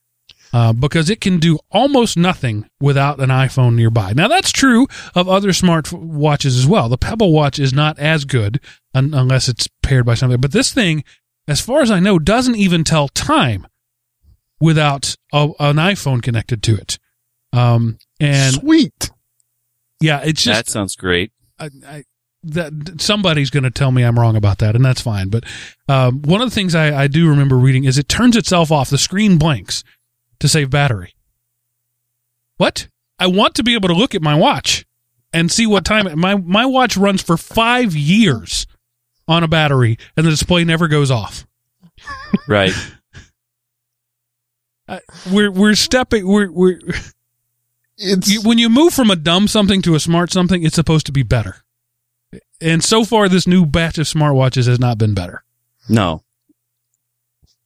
[0.54, 4.12] Uh, because it can do almost nothing without an iPhone nearby.
[4.12, 6.88] Now that's true of other smart watches as well.
[6.88, 8.60] The Pebble watch is not as good
[8.94, 10.40] un- unless it's paired by something.
[10.40, 11.02] But this thing,
[11.48, 13.66] as far as I know, doesn't even tell time
[14.60, 17.00] without a, an iPhone connected to it.
[17.52, 19.10] Um, and Sweet.
[20.00, 21.32] yeah, it's just that sounds great.
[21.58, 22.04] I, I,
[22.44, 25.30] that somebody's going to tell me I'm wrong about that, and that's fine.
[25.30, 25.46] But
[25.88, 28.88] um, one of the things I, I do remember reading is it turns itself off.
[28.90, 29.82] The screen blinks
[30.40, 31.14] to save battery.
[32.56, 32.88] What?
[33.18, 34.84] I want to be able to look at my watch
[35.32, 38.66] and see what time my my watch runs for five years
[39.26, 41.46] on a battery, and the display never goes off.
[42.48, 42.72] Right.
[44.86, 44.98] Uh,
[45.30, 46.78] we're we're stepping we're we're
[47.96, 51.06] It's, you, when you move from a dumb something to a smart something, it's supposed
[51.06, 51.56] to be better.
[52.60, 55.44] And so far, this new batch of smartwatches has not been better.
[55.88, 56.22] No.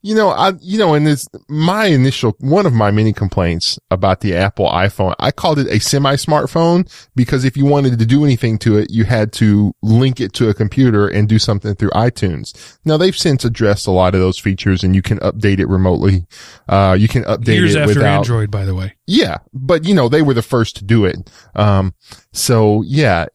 [0.01, 4.20] You know, I, you know, and it's my initial, one of my many complaints about
[4.20, 5.14] the Apple iPhone.
[5.18, 9.05] I called it a semi-smartphone because if you wanted to do anything to it, you
[9.05, 12.78] had to link it to a computer and do something through iTunes.
[12.84, 16.26] Now they've since addressed a lot of those features and you can update it remotely.
[16.68, 18.94] Uh, you can update Years it after without, Android, by the way.
[19.07, 21.28] yeah, but you know, they were the first to do it.
[21.57, 21.92] Um,
[22.32, 23.26] so yeah.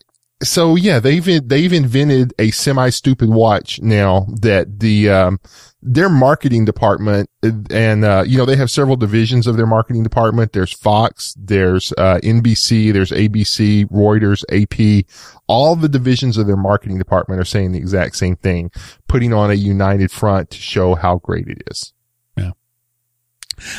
[0.43, 5.39] So yeah, they've, they've invented a semi-stupid watch now that the, um,
[5.81, 10.53] their marketing department and, uh, you know, they have several divisions of their marketing department.
[10.53, 15.05] There's Fox, there's, uh, NBC, there's ABC, Reuters, AP.
[15.47, 18.71] All the divisions of their marketing department are saying the exact same thing,
[19.07, 21.93] putting on a united front to show how great it is.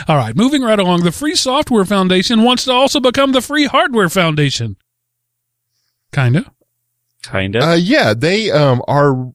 [0.08, 1.02] All right, moving right along.
[1.02, 4.76] The Free Software Foundation wants to also become the Free Hardware Foundation.
[6.14, 6.50] Kinda.
[7.22, 7.62] Kind of.
[7.62, 9.32] Uh, yeah, they, um, are,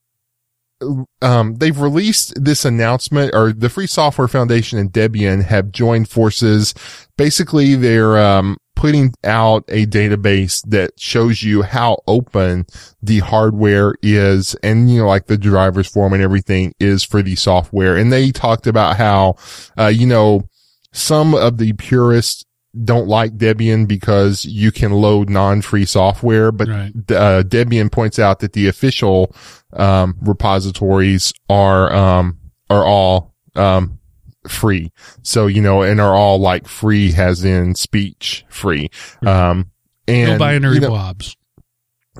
[1.21, 6.73] um, they've released this announcement or the Free Software Foundation and Debian have joined forces.
[7.17, 12.65] Basically, they're, um, putting out a database that shows you how open
[13.03, 17.35] the hardware is and, you know, like the drivers form and everything is for the
[17.35, 17.97] software.
[17.97, 19.35] And they talked about how,
[19.77, 20.47] uh, you know,
[20.93, 22.45] some of the purists
[22.83, 26.91] don't like Debian because you can load non-free software, but Right.
[27.11, 29.35] uh, Debian points out that the official
[29.73, 32.37] um, repositories are um,
[32.69, 33.99] are all um,
[34.47, 34.91] free.
[35.23, 38.89] So you know, and are all like free, as in speech free.
[39.25, 39.71] Um,
[40.07, 41.35] and no binary you know, blobs.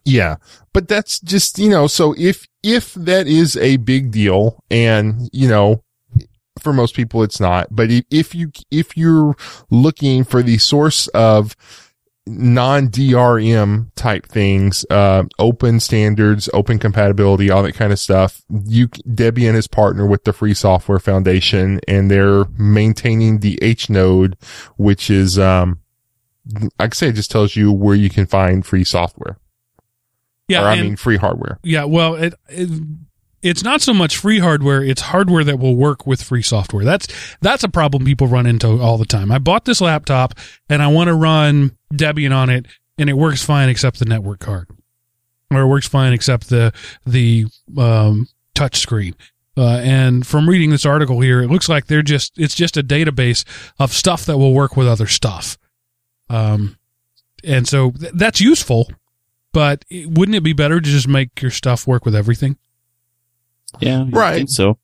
[0.06, 0.36] yeah,
[0.74, 5.48] but that's just, you know, so if, if that is a big deal and, you
[5.48, 5.84] know,
[6.62, 7.68] for most people, it's not.
[7.72, 9.36] But if, you, if you're
[9.70, 11.56] looking for the source of
[12.28, 19.56] non-DRM type things, uh, open standards, open compatibility, all that kind of stuff, you, Debian
[19.56, 24.38] is partner with the Free Software Foundation and they're maintaining the H node,
[24.78, 25.80] which is, um,
[26.80, 29.38] like I say, it just tells you where you can find free software.
[30.48, 31.60] Yeah, or I and- mean free hardware.
[31.64, 32.70] Yeah, well, it, it
[33.42, 36.84] it's not so much free hardware; it's hardware that will work with free software.
[36.84, 37.08] That's
[37.42, 39.32] that's a problem people run into all the time.
[39.32, 40.34] I bought this laptop
[40.70, 42.66] and I want to run Debian on it,
[42.98, 44.68] and it works fine except the network card,
[45.52, 46.74] or it works fine except the
[47.06, 47.46] the
[47.78, 49.16] um, touch screen.
[49.58, 52.84] Uh, and from reading this article here, it looks like they're just it's just a
[52.84, 53.44] database
[53.80, 55.58] of stuff that will work with other stuff.
[56.30, 56.78] Um,
[57.44, 58.90] and so th- that's useful,
[59.52, 62.58] but it, wouldn't it be better to just make your stuff work with everything?
[63.80, 64.50] Yeah, Right.
[64.50, 64.78] so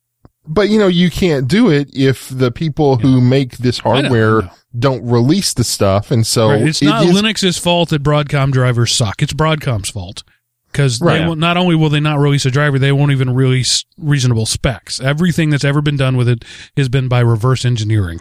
[0.47, 3.93] But you know, you can't do it if the people who make this I know,
[4.01, 4.51] hardware I know.
[4.77, 6.11] don't release the stuff.
[6.11, 9.23] And so Right, It's not is- Linux's fault that Broadcom drivers suck.
[9.23, 10.23] It's Broadcom's fault
[10.71, 11.19] because Right.
[11.19, 14.45] they will, not only will they not release a driver, they won't even release reasonable
[14.45, 14.99] specs.
[15.01, 16.45] Everything that's ever been done with it
[16.77, 18.19] has been by reverse engineering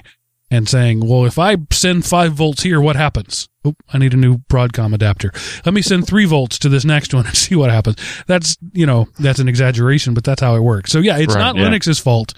[0.51, 3.49] and saying, "Well, if I send five volts here, what happens?
[3.67, 5.33] Oop, I need a new Broadcom adapter.
[5.65, 8.87] Let me send three volts to this next one and see what happens." That's you
[8.87, 10.93] know that's an exaggeration, but that's how it works.
[10.93, 11.69] So yeah, it's Right, not yeah.
[11.69, 12.35] Linux's fault,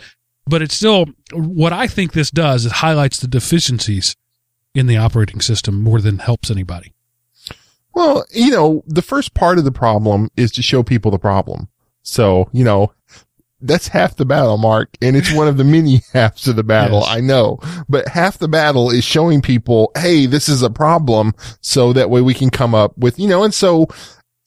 [0.46, 2.64] but it's still what I think this does.
[2.66, 4.16] It highlights the deficiencies
[4.74, 6.92] in the operating system more than helps anybody.
[7.94, 11.68] Well, you know, the first part of the problem is to show people the problem.
[12.02, 12.92] So, you know,
[13.61, 17.00] that's half the battle, Mark, and it's one of the many halves of the battle.
[17.00, 17.09] Yes.
[17.11, 21.34] I know, but half the battle is showing people, Hey, this is a problem.
[21.61, 23.86] So that way we can come up with, you know, and so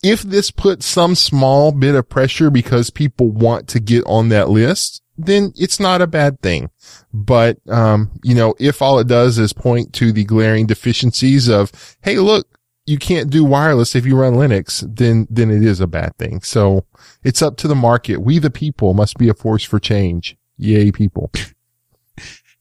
[0.04, 4.50] if this puts some small bit of pressure because people want to get on that
[4.50, 6.70] list, then it's not a bad thing.
[7.14, 11.72] But, um, you know, if all it does is point to the glaring deficiencies of,
[12.02, 12.48] Hey, look,
[12.90, 16.42] you can't do wireless if you run Linux, then, then it is a bad thing.
[16.42, 16.86] So
[17.24, 18.18] it's up to the market.
[18.18, 20.36] We, the people, must be a force for change.
[20.58, 21.32] Yay, people.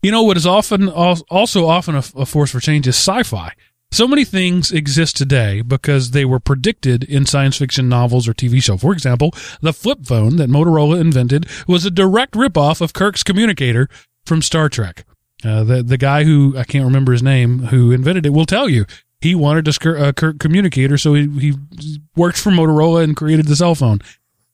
[0.03, 3.53] You know what is often also often a, a force for change is sci-fi.
[3.91, 8.63] So many things exist today because they were predicted in science fiction novels or TV
[8.63, 8.77] show.
[8.77, 13.89] For example, the flip phone that Motorola invented was a direct ripoff of Kirk's communicator
[14.25, 15.05] from Star Trek.
[15.45, 18.69] Uh, the the guy who I can't remember his name who invented it will tell
[18.69, 18.85] you
[19.21, 23.75] he wanted a a communicator, so he he worked for Motorola and created the cell
[23.75, 24.01] phone.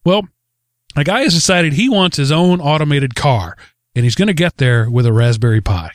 [0.05, 0.27] Well,
[0.97, 3.57] a guy has decided he wants his own automated car,
[3.95, 5.91] and he's going to get there with a Raspberry Pi.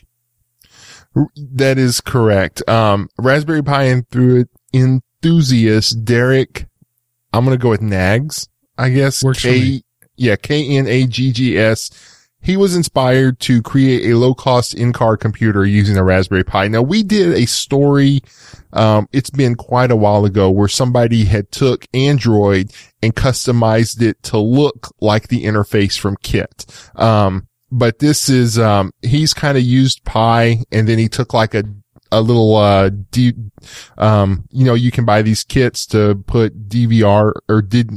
[1.36, 2.68] That is correct.
[2.70, 6.68] Um, Raspberry Pi enthu- enthusiast Derek,
[7.34, 8.48] I'm going to go with Nags,
[8.78, 9.24] I guess.
[9.24, 9.84] Works for K, me.
[10.18, 12.19] yeah, K-N-A-G-G-S.
[12.42, 16.68] He was inspired to create a low cost in-car computer using a Raspberry Pi.
[16.70, 18.22] Now we did a story,
[18.74, 22.72] um, it's been quite a while ago where somebody had took Android
[23.02, 26.66] and customized it to look like the interface from KITT.
[26.96, 31.54] Um, but this is, um, he's kind of used Pi and then he took like
[31.54, 31.64] a,
[32.12, 33.34] a little, uh, D,
[33.98, 37.92] um, you know, you can buy these kits to put DVR or did,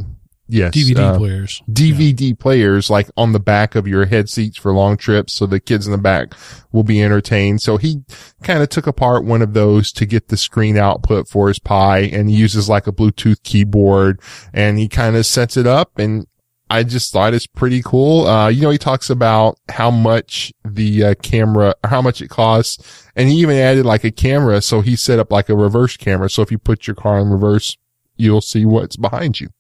[0.53, 1.62] yes, DVD uh, players.
[1.70, 5.32] DVD players like on the back of your head seats for long trips.
[5.32, 6.34] So the kids in the back
[6.70, 7.62] will be entertained.
[7.62, 8.03] So he
[8.42, 12.00] kind of took apart one of those to get the screen output for his Pi
[12.00, 14.20] and he uses like a Bluetooth keyboard
[14.53, 16.26] and he kind of sets it up and
[16.68, 18.26] I just thought it's pretty cool.
[18.26, 23.11] Uh, you know, he talks about how much the uh, camera, how much it costs.
[23.14, 24.62] And he even added like a camera.
[24.62, 26.30] So he set up like a reverse camera.
[26.30, 27.76] So if you put your car in reverse,
[28.16, 29.50] you'll see what's behind you.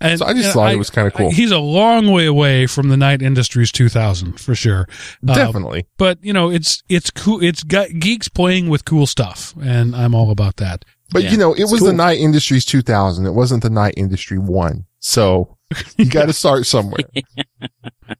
[0.00, 1.30] And, So I just thought it was kind of cool.
[1.30, 4.86] He's a long way away from the Knight Industries 2000 for sure.
[5.26, 5.86] Uh, Definitely.
[5.96, 7.42] but you know, it's it's cool.
[7.42, 10.84] It's got geeks playing with cool stuff, and I'm all about that.
[11.12, 11.92] But Yeah, you know, it was the.
[11.92, 13.24] Knight Industries 2000.
[13.26, 14.84] It wasn't the Knight Industry 1.
[14.98, 15.56] So
[15.96, 17.04] you got to start somewhere.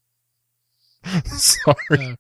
[1.26, 2.16] Sorry.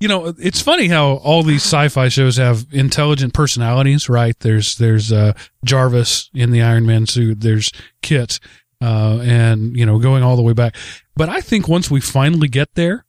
[0.00, 4.38] You know, it's funny how all these sci-fi shows have intelligent personalities, right?
[4.38, 5.32] There's there's uh,
[5.64, 7.40] Jarvis in the Iron Man suit.
[7.40, 7.68] There's
[8.02, 8.38] KITT,
[8.80, 10.76] uh, and you know, going all the way back.
[11.16, 13.04] But I think once we finally get there,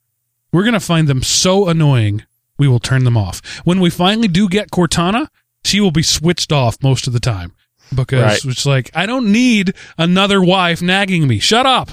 [0.52, 2.24] we're gonna find them so annoying
[2.58, 3.40] we will turn them off.
[3.64, 5.28] When we finally do get Cortana,
[5.64, 7.52] she will be switched off most of the time
[7.94, 8.44] because Right.
[8.46, 11.38] it's like I don't need another wife nagging me.
[11.38, 11.92] Shut up.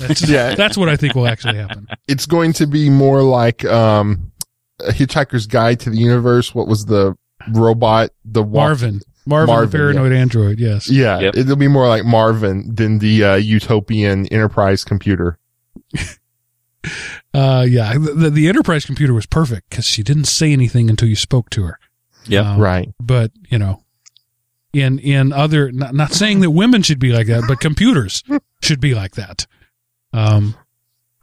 [0.00, 0.54] That's, Yeah.
[0.54, 1.86] that's what I think will actually happen.
[2.08, 4.32] It's going to be more like, um,
[4.80, 6.54] a Hitchhiker's Guide to the Universe.
[6.54, 7.16] What was the
[7.52, 8.10] robot?
[8.24, 9.00] The wa- Marvin.
[9.24, 10.90] Marvin, Marvin, the paranoid android, yes.
[10.90, 11.20] Yeah.
[11.20, 11.36] Yep.
[11.36, 15.38] It'll be more like Marvin than the, uh, utopian enterprise computer.
[17.34, 21.14] Uh, yeah, the, the enterprise computer was perfect because she didn't say anything until you
[21.16, 21.78] spoke to her.
[22.26, 22.52] Yeah.
[22.54, 22.88] Um, Right.
[23.00, 23.84] But you know,
[24.72, 28.22] in in other, not, not saying that women should be like that, but computers
[28.62, 29.46] should be like that.
[30.12, 30.54] Um,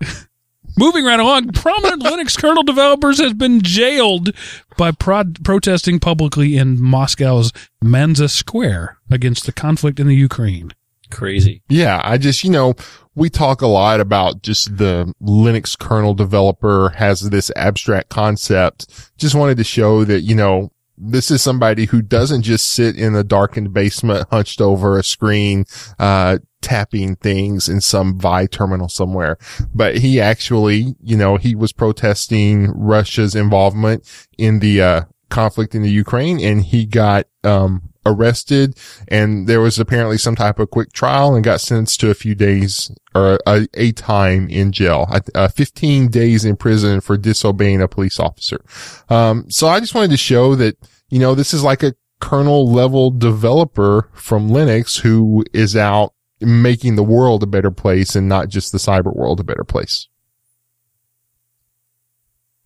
[0.78, 4.30] moving right along, prominent Linux kernel developers has been jailed
[4.78, 7.52] by prod- protesting publicly in Moscow's
[7.84, 10.72] Manezh Square against the conflict in the Ukraine.
[11.12, 11.64] Crazy.
[11.70, 12.76] Yeah, I just, you know,
[13.16, 19.12] we talk a lot about just the Linux kernel developer has this abstract concept.
[19.18, 23.16] Just wanted to show that, you know, this is somebody who doesn't just sit in
[23.16, 25.66] a darkened basement hunched over a screen,
[25.98, 29.38] uh, tapping things in some Vi terminal somewhere,
[29.74, 35.84] but he actually, you know, he was protesting Russia's involvement in the, uh, conflict in
[35.84, 38.76] the Ukraine and he got, um, arrested
[39.08, 42.34] and there was apparently some type of quick trial and got sentenced to a few
[42.34, 47.88] days or a, a time in jail, uh, 15 days in prison for disobeying a
[47.88, 48.64] police officer.
[49.10, 50.78] Um, so I just wanted to show that,
[51.10, 56.96] you know, this is like a kernel level developer from Linux who is out making
[56.96, 60.08] the world a better place and not just the cyber world a better place.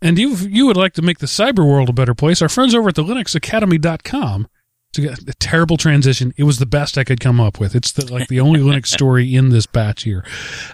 [0.01, 2.41] And you you would like to make the cyber world a better place.
[2.41, 4.47] Our friends over at the linuxacademy.com
[4.97, 6.33] it's a, a terrible transition.
[6.37, 7.75] It was the best I could come up with.
[7.75, 10.25] It's the, like the only Linux story in this batch here.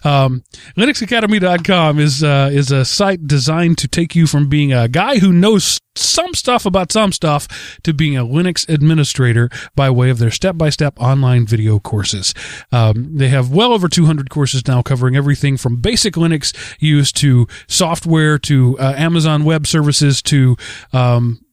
[0.03, 0.43] Um,
[0.77, 5.31] LinuxAcademy.com is uh, is a site designed to take you from being a guy who
[5.31, 10.31] knows some stuff about some stuff to being a Linux administrator by way of their
[10.31, 12.33] step by step online video courses.
[12.71, 17.47] Um, they have well over 200 courses now covering everything from basic Linux use to
[17.67, 20.55] software to uh, Amazon Web Services to
[20.93, 21.43] um,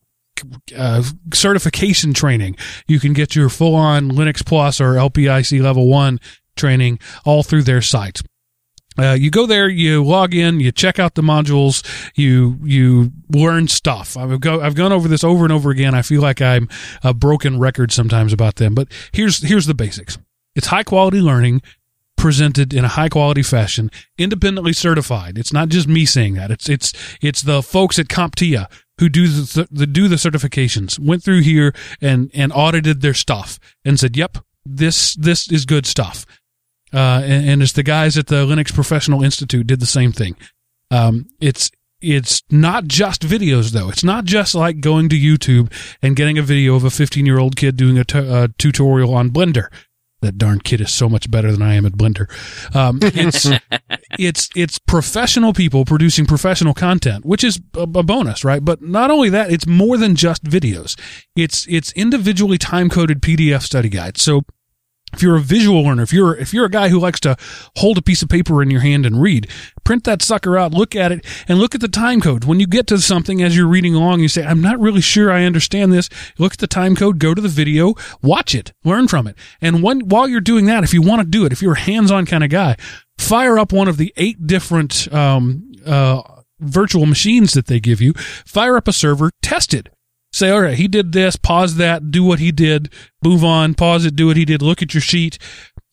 [0.77, 2.57] uh, certification training.
[2.87, 6.21] You can get your full on Linux Plus or LPIC level one
[6.57, 8.23] training all through their site.
[8.99, 11.85] Uh, you go there, you log in, you check out the modules,
[12.17, 14.17] you you learn stuff.
[14.17, 15.95] I've go I've gone over this over and over again.
[15.95, 16.69] I feel like I'm
[17.03, 20.19] a broken record sometimes about them, but here's here's the basics.
[20.55, 21.61] It's high quality learning
[22.17, 25.37] presented in a high quality fashion, independently certified.
[25.37, 26.51] It's not just me saying that.
[26.51, 28.67] It's it's it's the folks at CompTIA
[28.99, 33.59] who do the, the do the certifications went through here and and audited their stuff
[33.85, 36.27] and said, "Yep, this this is good stuff."
[36.93, 40.37] Uh, and, and it's the guys at the Linux Professional Institute did the same thing.
[40.91, 41.71] Um, it's
[42.01, 43.89] it's not just videos though.
[43.89, 45.73] It's not just like going to YouTube
[46.03, 49.15] and getting a video of a 15 year old kid doing a, t- a tutorial
[49.15, 49.69] on Blender.
[50.27, 52.27] That darn kid is so much better than I am at Blender.
[52.75, 53.49] Um, it's
[54.19, 58.65] it's it's professional people producing professional content, which is a, a bonus, right?
[58.65, 60.99] But not only that, it's more than just videos.
[61.37, 64.21] It's it's individually time coded PDF study guides.
[64.21, 64.43] So
[65.17, 67.37] if you're a visual learner, if you're if you're a guy who likes to
[67.77, 69.49] hold a piece of paper in your hand and read,
[69.83, 72.45] print that sucker out, look at it, and look at the time code.
[72.45, 75.33] When you get to something as you're reading along, you say, "I'm not really sure
[75.33, 76.09] I understand this."
[76.39, 79.83] Look at the time code, go to the video, watch it, learn from it, and
[79.83, 82.27] when while you're doing that, if you want to do it, if you're a hands-on
[82.27, 82.77] kind of guy,
[83.19, 86.23] fire up one of the eight different um, uh,
[86.61, 88.13] virtual machines that they give you.
[88.45, 89.89] Fire up a server, test it
[90.37, 94.05] say, all right, he did this, pause that, do what he did, move on, pause
[94.05, 95.39] it, do what he did, look at your sheet.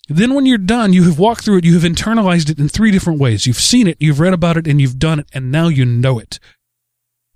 [0.10, 2.92] Then when you're done, you have walked through it, you have internalized it in three
[2.92, 3.48] different ways.
[3.48, 6.20] You've seen it, you've read about it, and you've done it, and now you know
[6.20, 6.40] it.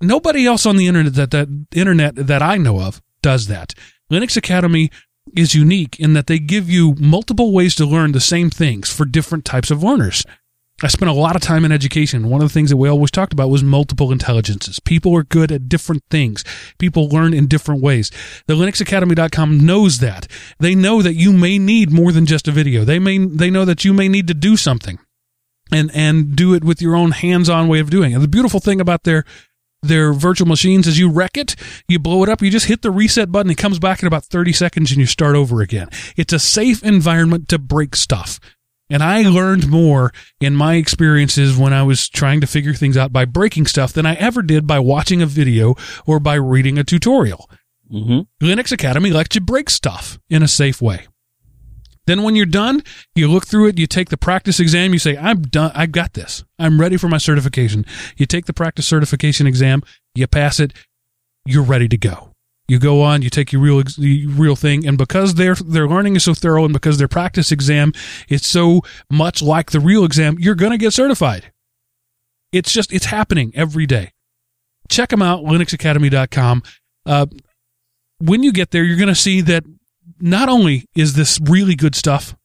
[0.02, 3.74] Nobody else on the internet that, that internet that I know of does that.
[4.12, 4.92] Linux Academy
[5.36, 9.06] is unique in that they give you multiple ways to learn the same things for
[9.06, 10.24] different types of learners.
[10.84, 12.30] I spent a lot of time in education.
[12.30, 14.80] One of the things that we always talked about was multiple intelligences.
[14.80, 16.44] People are good at different things.
[16.78, 18.12] People learn in different ways.
[18.46, 20.28] The linuxacademy.com knows that.
[20.60, 22.84] They know that you may need more than just a video.
[22.84, 25.00] They may, they know that you may need to do something
[25.72, 28.20] and, and do it with your own hands-on way of doing it.
[28.20, 29.26] The beautiful thing about their,
[29.82, 31.56] their virtual machines is you wreck it,
[31.88, 34.26] you blow it up, you just hit the reset button, it comes back in about
[34.26, 35.90] 30 seconds and you start over again.
[36.16, 38.40] It's a safe environment to break stuff.
[38.90, 43.12] And I learned more in my experiences when I was trying to figure things out
[43.12, 45.76] by breaking stuff than I ever did by watching a video
[46.06, 47.50] or by reading a tutorial.
[47.92, 48.46] Mm-hmm.
[48.46, 51.08] Linux Academy lets you break stuff in a safe way.
[52.06, 52.84] Then when you're done,
[53.16, 56.14] you look through it, you take the practice exam, you say, I'm done, I got
[56.14, 56.46] this.
[56.58, 57.86] I'm ready for my certification.
[58.16, 59.84] You take the practice certification exam,
[60.16, 60.72] you pass it,
[61.46, 62.27] you're ready to go.
[62.68, 66.26] You go on, you take your real real thing, and because their their learning is
[66.26, 67.94] so thorough, and because their practice exam
[68.28, 71.52] is so much like the real exam, you're gonna get certified.
[72.52, 74.12] It's just it's happening every day.
[74.90, 76.64] Check them out, linuxacademy.com.
[77.06, 77.26] Uh,
[78.20, 79.64] when you get there, you're gonna see that
[80.20, 82.36] not only is this really good stuff,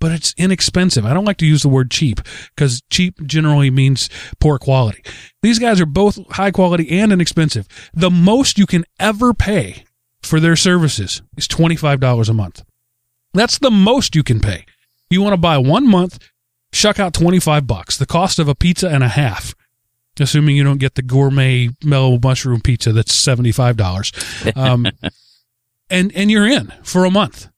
[0.00, 1.04] but it's inexpensive.
[1.04, 2.20] I don't like to use the word cheap
[2.56, 4.08] because cheap generally means
[4.40, 5.02] poor quality.
[5.42, 7.68] These guys are both high quality and inexpensive.
[7.92, 9.84] The most you can ever pay
[10.22, 12.62] for their services is $25 a month.
[13.32, 14.64] That's the most you can pay.
[15.10, 16.18] You want to buy one month,
[16.72, 19.54] shuck out 25 bucks, the cost of a pizza and a half.
[20.18, 24.56] Assuming you don't get the gourmet mellow mushroom pizza that's $75.
[24.56, 24.86] Um,
[25.90, 27.48] and, and you're in for a month.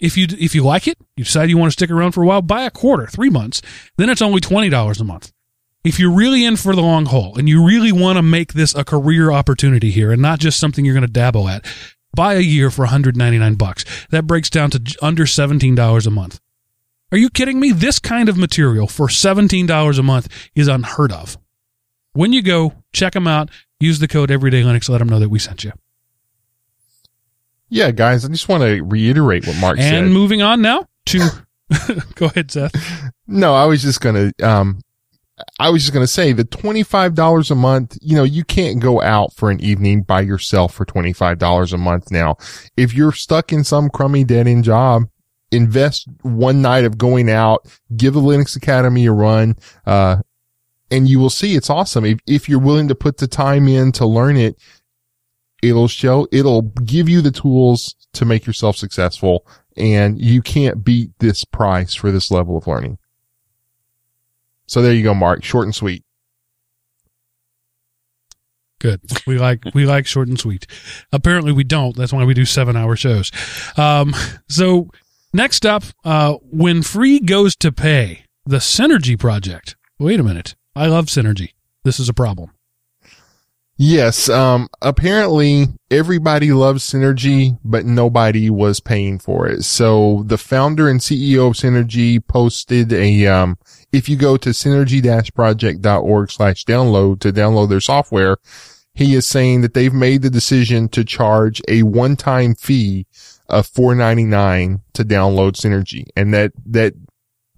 [0.00, 2.26] If you, if you like it, you decide you want to stick around for a
[2.26, 3.60] while, buy a quarter, three months.
[3.96, 5.32] Then it's only $20 a month.
[5.84, 8.74] If you're really in for the long haul and you really want to make this
[8.74, 11.64] a career opportunity here and not just something you're going to dabble at,
[12.14, 13.84] buy a year for 199 bucks.
[14.10, 16.40] That breaks down to under $17 a month.
[17.12, 17.72] Are you kidding me?
[17.72, 21.38] This kind of material for $17 a month is unheard of.
[22.12, 23.50] When you go, check them out.
[23.78, 24.88] Use the code Everyday Linux.
[24.88, 25.72] Let them know that we sent you.
[27.70, 30.04] Yeah, guys, I just want to reiterate what Mark and said.
[30.04, 31.30] And moving on now to,
[32.16, 32.74] go ahead, Seth.
[33.26, 34.80] No, I was just gonna, um,
[35.58, 39.32] I was just gonna say the $25 a month, you know, you can't go out
[39.34, 42.36] for an evening by yourself for $25 a month now.
[42.76, 45.04] If you're stuck in some crummy dead end job,
[45.52, 47.66] invest one night of going out,
[47.96, 49.54] give the Linux Academy a run,
[49.86, 50.16] uh,
[50.90, 52.04] and you will see it's awesome.
[52.04, 54.56] If, if you're willing to put the time in to learn it,
[55.62, 59.46] it'll show, it'll give you the tools to make yourself successful
[59.76, 62.98] and you can't beat this price for this level of learning.
[64.66, 65.42] So there you go, Mark.
[65.42, 66.04] Short and sweet.
[68.78, 69.00] Good.
[69.26, 70.66] We like we like short and sweet.
[71.12, 71.94] Apparently we don't.
[71.94, 73.30] That's why we do seven hour shows.
[73.76, 74.14] Um,
[74.48, 74.88] so
[75.34, 79.76] next up, uh, when free goes to pay, the Synergy project.
[79.98, 80.54] Wait a minute.
[80.74, 81.50] I love Synergy.
[81.84, 82.52] This is a problem.
[83.82, 84.28] Yes.
[84.28, 89.62] Um, apparently everybody loves Synergy, but nobody was paying for it.
[89.64, 93.56] So the founder and CEO of Synergy posted a, um,
[93.90, 98.36] if you go to synergy-project.org slash download to download their software,
[98.92, 103.06] he is saying that they've made the decision to charge a one-time fee
[103.48, 106.92] of $4.99 to download Synergy and that, that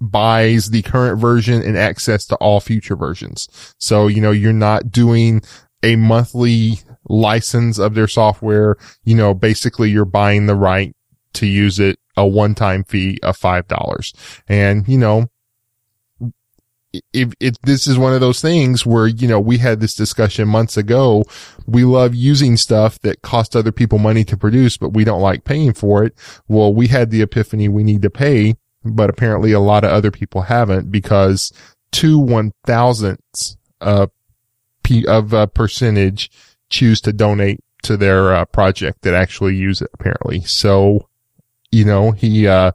[0.01, 3.75] buys the current version and access to all future versions.
[3.79, 5.43] So, you know, you're not doing
[5.83, 8.77] a monthly license of their software.
[9.05, 10.95] You know, basically you're buying the right
[11.35, 14.15] to use it, a one-time fee of $5.
[14.49, 15.31] And, you know,
[17.13, 20.47] if, if this is one of those things where, you know, we had this discussion
[20.49, 21.25] months ago,
[21.67, 25.45] we love using stuff that cost other people money to produce, but we don't like
[25.45, 26.15] paying for it.
[26.49, 30.11] Well, we had the epiphany we need to pay, but apparently a lot of other
[30.11, 31.53] people haven't because
[31.93, 34.09] two one thousandths, uh,
[35.09, 36.31] of a percentage
[36.71, 40.41] choose to donate to their uh, project that actually use it apparently.
[40.43, 41.09] So,
[41.71, 42.73] you know, he, uh,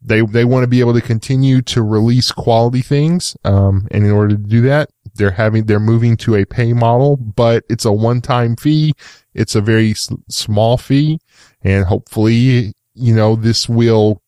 [0.00, 3.36] they, they want to be able to continue to release quality things.
[3.44, 7.16] Um, and in order to do that, they're having, they're moving to a pay model,
[7.16, 8.94] but it's a one-time fee.
[9.34, 11.20] It's a very s- small fee
[11.62, 14.22] and hopefully, you know, this will,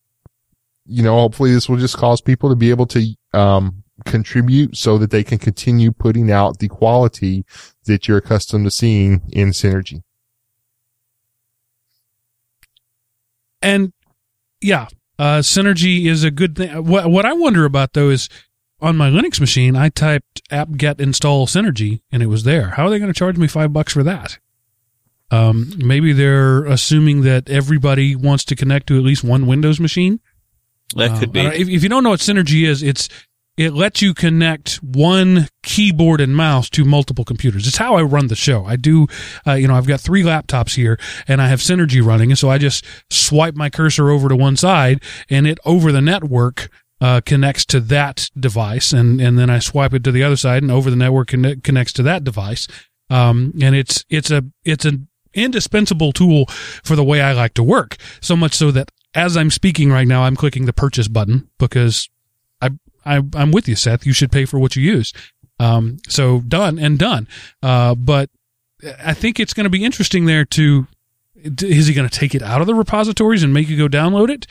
[0.86, 4.98] you know, hopefully this will just cause people to be able to, um, contribute so
[4.98, 7.44] that they can continue putting out the quality
[7.84, 10.02] that you're accustomed to seeing in Synergy.
[13.62, 13.92] And
[14.60, 14.88] yeah,
[15.18, 16.84] uh, Synergy is a good thing.
[16.84, 18.28] What, what I wonder about though is
[18.80, 22.70] on my Linux machine, I typed apt-get install Synergy and it was there.
[22.70, 24.38] How are they going to charge me five bucks for that?
[25.30, 30.20] Um, maybe they're assuming that everybody wants to connect to at least one Windows machine.
[30.96, 31.62] That Um, could I be.
[31.62, 33.08] If, if you don't know what Synergy is, it's
[33.56, 37.66] it lets you connect one keyboard and mouse to multiple computers.
[37.66, 38.64] It's how I run the show.
[38.64, 39.06] I do,
[39.46, 40.98] uh, you know, I've got three laptops here
[41.28, 44.56] and I have Synergy running, and so I just swipe my cursor over to one
[44.56, 46.68] side, and it over the network.
[47.00, 50.62] Uh, connects to that device and, and then I swipe it to the other side
[50.62, 52.66] and over the network conne- connects to that device.
[53.10, 57.62] Um, and it's, it's a, it's an indispensable tool for the way I like to
[57.62, 57.96] work.
[58.20, 62.08] So much so that as I'm speaking right now, I'm clicking the purchase button because
[63.04, 64.06] I, I I'm with you, Seth.
[64.06, 65.12] You should pay for what you use.
[65.60, 67.28] Um, so done and done.
[67.62, 68.28] Uh, but
[69.02, 70.86] I think it's going to be interesting there to,
[71.36, 74.30] is he going to take it out of the repositories and make you go download
[74.30, 74.46] it?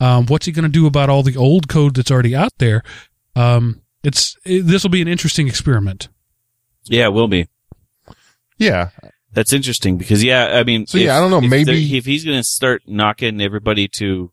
[0.00, 2.82] Um, what's he going to do about all the old code that's already out there?
[3.36, 6.08] Um, it's, it, this will be an interesting experiment.
[6.84, 7.48] Yeah, it will be.
[8.58, 8.90] Yeah.
[9.32, 12.24] That's interesting because yeah, I mean, So, yeah, I don't know, if maybe- if he's
[12.24, 14.32] going to start knocking everybody to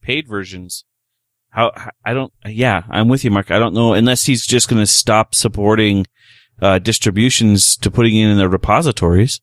[0.00, 0.84] paid versions,
[1.52, 1.72] how
[2.04, 2.32] I don't.
[2.46, 3.50] Yeah, I'm with you, Mark.
[3.50, 6.06] I don't know unless he's just going to stop supporting
[6.60, 9.40] uh, distributions to putting it in the repositories.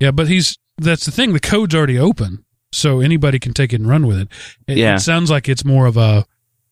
[0.00, 1.32] Yeah, but he's, that's the thing.
[1.32, 2.44] The code's already open.
[2.72, 4.28] so anybody can take it and run with it.
[4.66, 4.94] It, Yeah.
[4.96, 6.24] it sounds like it's more of a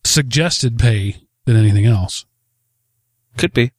[0.03, 2.25] suggested pay than anything else.
[3.37, 3.73] Could be.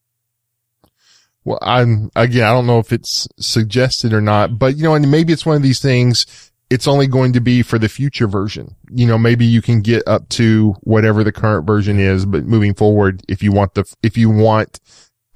[1.43, 5.09] Well, I'm again, I don't know if it's suggested or not, but you know, and
[5.09, 6.50] maybe it's one of these things.
[6.71, 8.75] It's only going to be for the future version.
[8.89, 12.73] You know, maybe you can get up to whatever the current version is, but moving
[12.73, 14.79] forward, if you want the, if you want,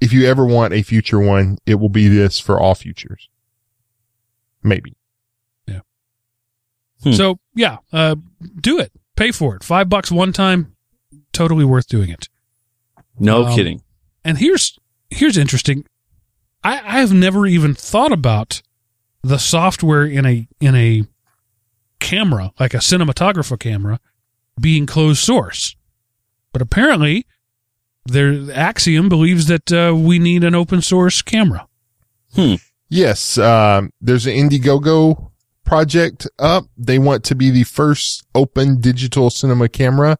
[0.00, 3.28] if you ever want a future one, it will be this for all futures.
[4.62, 4.96] Maybe.
[7.02, 7.12] Hmm.
[7.12, 8.16] So yeah, uh,
[8.60, 8.90] do it.
[9.16, 9.62] Pay for it.
[9.62, 10.74] Five bucks one time.
[11.32, 12.28] Totally worth doing it.
[13.18, 13.82] No Um, kidding.
[14.24, 14.78] And here's
[15.10, 15.84] here's interesting.
[16.64, 18.62] I, I have never even thought about
[19.22, 21.04] the software in a in a
[21.98, 24.00] camera, like a cinematographer camera,
[24.60, 25.76] being closed source.
[26.52, 27.26] But apparently,
[28.06, 31.66] their Axiom believes that uh, we need an open source camera.
[32.34, 32.54] Hmm.
[32.88, 33.36] Yes.
[33.38, 35.30] Um, there's an Indiegogo
[35.64, 36.64] project up.
[36.76, 40.18] They want to be the first open digital cinema camera.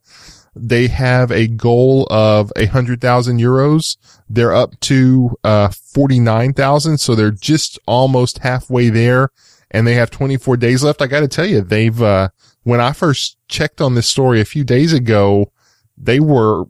[0.54, 3.96] They have a goal of a hundred thousand euros.
[4.28, 6.98] They're up to, uh, 49,000.
[6.98, 9.30] So they're just almost halfway there
[9.70, 11.02] and they have 24 days left.
[11.02, 12.28] I got to tell you, they've, uh,
[12.62, 15.52] when I first checked on this story a few days ago,
[15.96, 16.64] they were,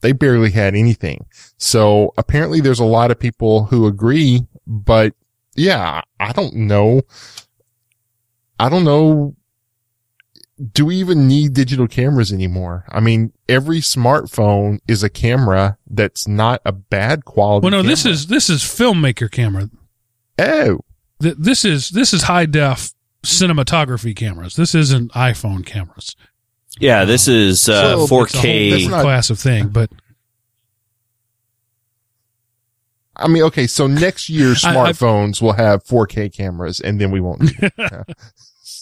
[0.00, 1.26] they barely had anything.
[1.56, 5.14] So apparently there's a lot of people who agree, but
[5.54, 7.02] yeah, I don't know.
[8.58, 9.34] I don't know.
[10.72, 12.84] Do we even need digital cameras anymore?
[12.90, 17.64] I mean, every smartphone is a camera that's not a bad quality.
[17.64, 19.70] Well, no, this is this is filmmaker camera.
[20.38, 20.80] oh,
[21.22, 22.92] Th- This is this is high def
[23.24, 24.56] cinematography cameras.
[24.56, 26.16] This isn't iPhone cameras.
[26.80, 28.32] Yeah, this is uh, So, It's a whole 4K.
[28.70, 29.90] That's different not- class of thing, but
[33.14, 37.10] I mean, okay, so next year I- I- smartphones will have 4K cameras, and then
[37.10, 37.42] we won't.
[37.42, 37.72] Need it.
[37.78, 38.02] Yeah.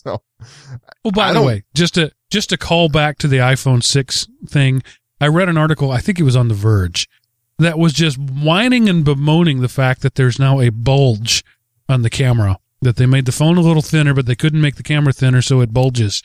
[0.03, 0.23] So
[1.05, 4.27] Well, by I the way, just to just to call back to the iPhone six
[4.47, 4.83] thing,
[5.21, 5.91] I read an article.
[5.91, 7.07] I think it was on The Verge
[7.59, 11.45] that was just whining and bemoaning the fact that there's now a bulge
[11.91, 12.59] on the camera.
[12.83, 15.43] That they made the phone a little thinner, but they couldn't make the camera thinner,
[15.43, 16.23] so it bulges.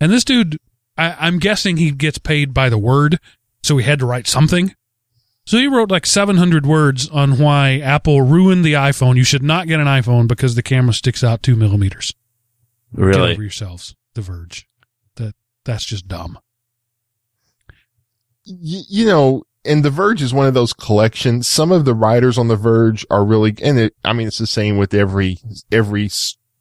[0.00, 0.58] And this dude,
[0.96, 3.18] I, I'm guessing he gets paid by the word,
[3.62, 4.74] so he had to write something.
[5.44, 9.16] So he wrote like 700 words on why Apple ruined the iPhone.
[9.16, 12.14] You should not get an iPhone because the camera sticks out two millimeters.
[12.96, 13.32] Get Really?
[13.32, 13.94] over yourselves.
[14.14, 14.66] The Verge.
[15.16, 15.34] That
[15.64, 16.38] that's just dumb.
[18.46, 21.46] y- you know, and The Verge is one of those collections.
[21.46, 24.46] Some of the writers on The Verge are really, and it, I mean, it's the
[24.46, 25.38] same with every,
[25.70, 26.08] every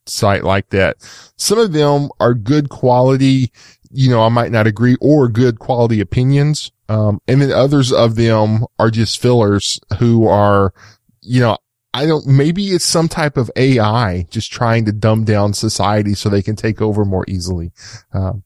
[0.05, 0.97] site like that.
[1.37, 3.51] Some of them are good quality,
[3.91, 6.71] you know, I might not agree or good quality opinions.
[6.89, 10.73] Um, and then others of them are just fillers who are,
[11.21, 11.57] you know,
[11.93, 16.29] I don't, maybe it's some type of AI just trying to dumb down society so
[16.29, 17.71] they can take over more easily.
[18.13, 18.43] Um,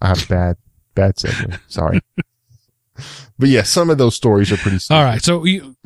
[0.00, 0.56] I have bad,
[0.94, 1.58] bad segue.
[1.68, 2.00] Sorry.
[3.38, 4.78] but yeah, some of those stories are pretty.
[4.90, 5.22] All right.
[5.22, 5.76] So you,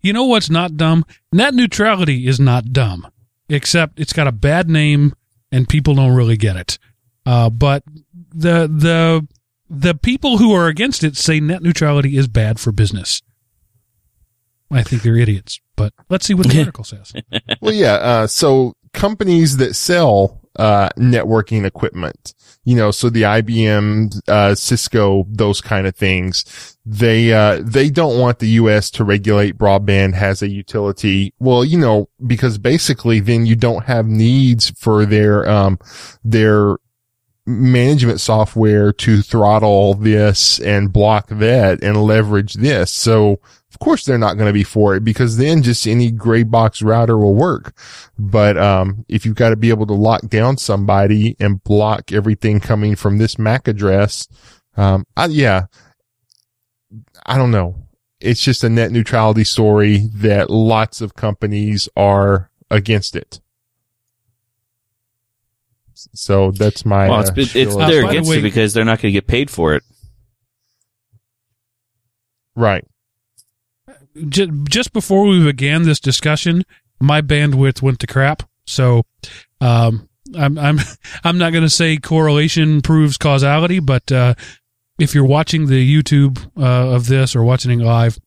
[0.00, 1.04] you know what's not dumb?
[1.32, 3.06] Net neutrality is not dumb,
[3.48, 5.14] except it's got a bad name
[5.52, 6.78] and people don't really get it.
[7.24, 7.82] Uh, but
[8.34, 9.26] the the
[9.68, 13.22] the people who are against it say net neutrality is bad for business.
[14.70, 15.60] I think they're idiots.
[15.76, 17.12] But let's see what the article says.
[17.60, 17.94] well, yeah.
[17.94, 22.34] Uh, so companies that sell, uh, networking equipment,
[22.64, 28.18] you know, so the IBM, uh, Cisco, those kind of things, they, uh, they don't
[28.18, 28.90] want the U.S.
[28.92, 31.32] to regulate broadband as a utility.
[31.38, 35.78] Well, you know, because basically then you don't have needs for their, um,
[36.24, 36.76] their,
[37.48, 42.90] management software to throttle this and block that and leverage this.
[42.90, 43.38] So
[43.76, 46.80] of course they're not going to be for it because then just any gray box
[46.80, 47.76] router will work.
[48.18, 52.58] But, um, if you've got to be able to lock down somebody and block everything
[52.58, 54.28] coming from this MAC address,
[54.78, 55.66] um, I, yeah,
[57.26, 57.74] I don't know.
[58.18, 63.40] It's just a net neutrality story that lots of companies are against it.
[66.14, 68.72] So that's my, Well, it's, uh, it, it's they're by the against way- it because
[68.72, 69.82] they're not going to get paid for it.
[72.54, 72.86] right.
[74.28, 76.64] Just, before we began this discussion,
[77.00, 78.42] my bandwidth went to crap.
[78.66, 79.04] So,
[79.60, 80.78] um, I'm I'm
[81.24, 84.34] I'm not going to say correlation proves causality, but uh,
[84.98, 88.18] if you're watching the YouTube uh, of this or watching it live,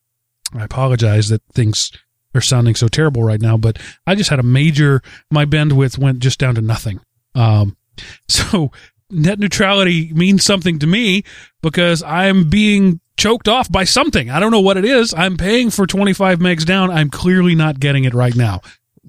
[0.53, 1.91] I apologize that things
[2.35, 3.57] are sounding so terrible right now.
[3.57, 7.01] But I just had a major my bandwidth went just down to nothing.
[7.35, 7.75] Um,
[8.27, 8.71] so
[9.09, 11.23] net neutrality means something to me
[11.61, 14.30] because I'm being choked off by something.
[14.32, 15.13] I don't know what it is.
[15.13, 16.89] I'm paying for 25 megs down.
[16.89, 18.61] I'm clearly not getting it right now.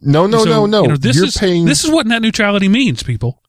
[0.02, 0.82] No, no, So, no, no.
[0.82, 1.64] You know, this you're is paying.
[1.64, 3.42] this is what net neutrality means, people.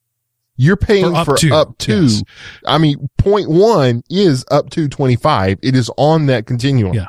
[0.55, 2.03] you're paying up for to, up to.
[2.03, 2.23] yes.
[2.65, 5.59] I mean, point one is up to 25.
[5.63, 6.93] It is on that continuum.
[6.93, 7.07] Yeah.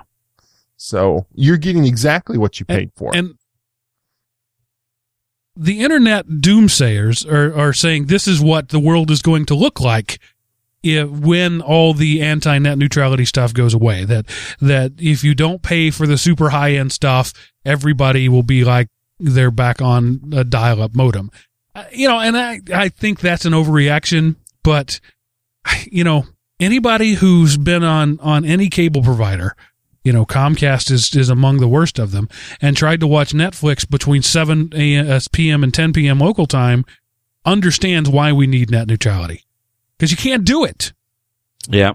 [0.76, 3.14] So you're getting exactly what you paid for.
[3.14, 3.34] And
[5.54, 9.80] the internet doomsayers are, are saying this is what the world is going to look
[9.80, 10.18] like
[10.82, 14.04] if, when all the anti net neutrality stuff goes away.
[14.04, 14.26] That
[14.60, 17.32] that if you don't pay for the super high end stuff,
[17.64, 21.30] everybody will be like they're back on a dial up modem.
[21.74, 25.00] Uh, You know, and I I think that's an overreaction, but
[25.90, 26.26] you know
[26.60, 29.56] anybody who's been on on any cable provider
[30.04, 32.28] you know, Comcast is, is among the worst of them,
[32.60, 35.62] and tried to watch Netflix between 7 a- p.m.
[35.62, 36.18] and 10 p.m.
[36.18, 36.84] local time,
[37.44, 39.44] understands why we need net neutrality.
[39.96, 40.92] Because you can't do it.
[41.68, 41.92] Yeah.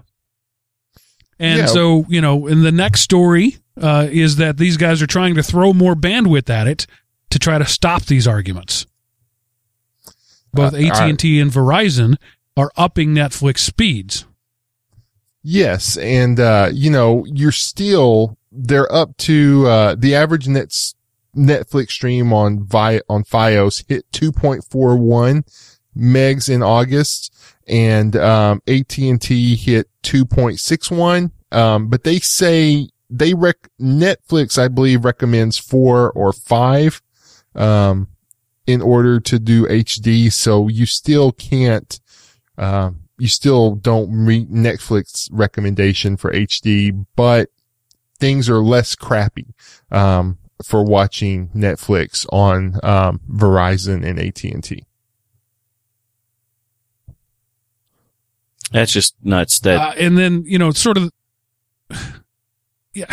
[1.38, 1.66] And Yeah.
[1.66, 5.42] so, you know, in the next story uh, is that these guys are trying to
[5.42, 6.86] throw more bandwidth at it
[7.30, 8.86] to try to stop these arguments.
[10.52, 12.16] Both Uh, AT&T and Verizon
[12.56, 14.24] are upping Netflix speeds.
[15.42, 20.70] Yes, and uh, you know, you're still they're up to uh the average net
[21.36, 25.44] Netflix stream on Vi on FiOS hit 2.41
[25.96, 27.32] megs in August,
[27.68, 31.30] and um, AT&T hit 2.61.
[31.50, 37.02] Um, but they say they rec Netflix, I believe, recommends four or five,
[37.54, 38.08] um,
[38.66, 40.32] in order to do HD.
[40.32, 41.98] So you still can't,
[42.58, 47.48] um, you still don't meet Netflix recommendation for HD, but
[48.18, 49.54] things are less crappy,
[49.90, 54.87] um, for watching Netflix on, um, Verizon and AT&T.
[58.72, 59.60] That's just nuts.
[59.60, 61.10] That uh, and then you know sort of
[62.92, 63.06] yeah.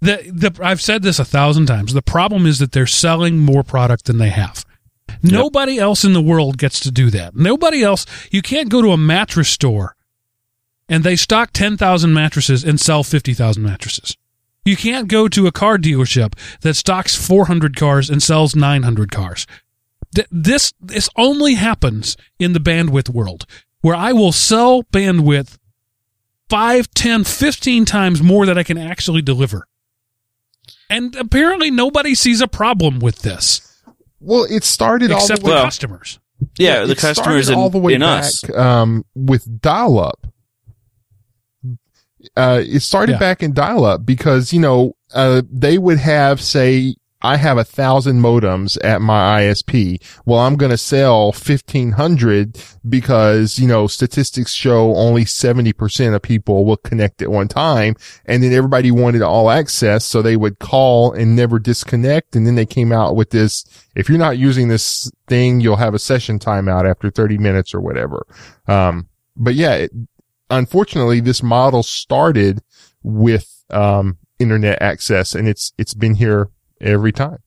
[0.00, 1.92] The the i've said this a thousand times.
[1.92, 4.64] The problem is that they're selling more product than they have.
[5.22, 7.36] Nobody else in the world gets to do that.
[7.36, 9.96] Nobody else you can't go to a mattress store
[10.88, 14.16] and they stock 10,000 mattresses and sell 50,000 mattresses.
[14.64, 19.46] You can't go to a car dealership that stocks 400 cars and sells 900 cars.
[20.30, 23.46] This this only happens in the bandwidth world
[23.80, 25.56] where I will sell bandwidth
[26.48, 29.66] 5, 10, 15 times more that I can actually deliver.
[30.88, 33.60] And apparently nobody sees a problem with this
[34.20, 36.18] Well, it started all the except way the Well, customers.
[36.58, 38.56] yeah, the it customers started in, all the way in back, us.
[38.56, 40.26] um, with dial up.
[42.36, 43.18] Uh, it started Yeah.
[43.18, 47.64] back in dial up because, you know, uh, they would have, say, I have a
[47.64, 50.02] thousand modems at my ISP.
[50.24, 56.64] Well, I'm going to sell 1500 because, you know, statistics show only 70% of people
[56.64, 57.94] will connect at one time.
[58.24, 60.04] And then everybody wanted all access.
[60.04, 62.34] So they would call and never disconnect.
[62.34, 63.64] And then they came out with this.
[63.94, 67.80] If you're not using this thing, you'll have a session timeout after 30 minutes or
[67.80, 68.26] whatever.
[68.66, 69.90] Um, but yeah, it,
[70.48, 72.62] unfortunately, this model started
[73.02, 76.48] with, um, internet access and it's, it's been here
[76.80, 77.38] every time.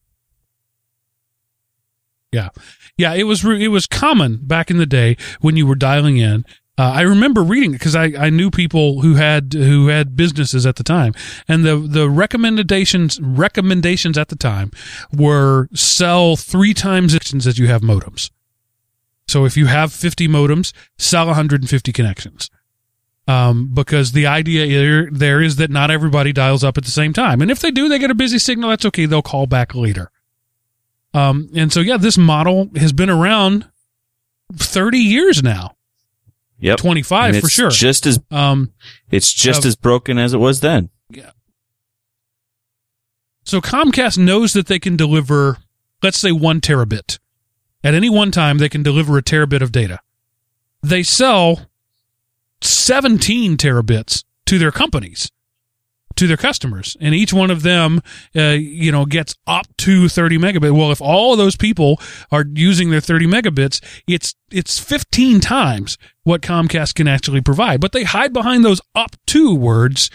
[2.31, 2.49] Yeah,
[2.97, 6.45] yeah, it was it was common back in the day when you were dialing in.
[6.75, 10.65] Uh, I remember reading it because I, I knew people who had who had businesses
[10.65, 11.13] at the time,
[11.47, 14.71] and the the recommendations recommendations at the time
[15.15, 18.31] were sell three times as you have modems.
[19.27, 22.49] So if you have 50 modems, sell 150 connections.
[23.25, 27.13] Um, because the idea there, there is that not everybody dials up at the same
[27.13, 27.41] time.
[27.41, 28.69] And if they do, they get a busy signal.
[28.69, 29.05] That's okay.
[29.05, 30.11] They'll call back later.
[31.13, 33.69] Um, and so, yeah, this model has been around
[34.53, 35.75] 30 years now,
[36.59, 36.77] Yep.
[36.79, 37.69] 25 And for sure.
[37.69, 38.73] Just as Um,
[39.09, 40.89] it's just Uh, as broken as it was then.
[41.09, 41.31] Yeah.
[43.45, 45.57] So Comcast knows that they can deliver,
[46.01, 47.19] let's say, one terabit.
[47.83, 49.99] At any one time, they can deliver a terabit of data.
[50.81, 51.69] They sell
[52.63, 55.31] 17 terabits to their companies,
[56.15, 58.01] to their customers, and each one of them,
[58.35, 60.71] uh, you know, gets up to 30 megabit.
[60.71, 61.99] Well, if all those people
[62.31, 67.81] are using their 30 megabits, it's it's 15 times what Comcast can actually provide.
[67.81, 70.09] But they hide behind those up to words,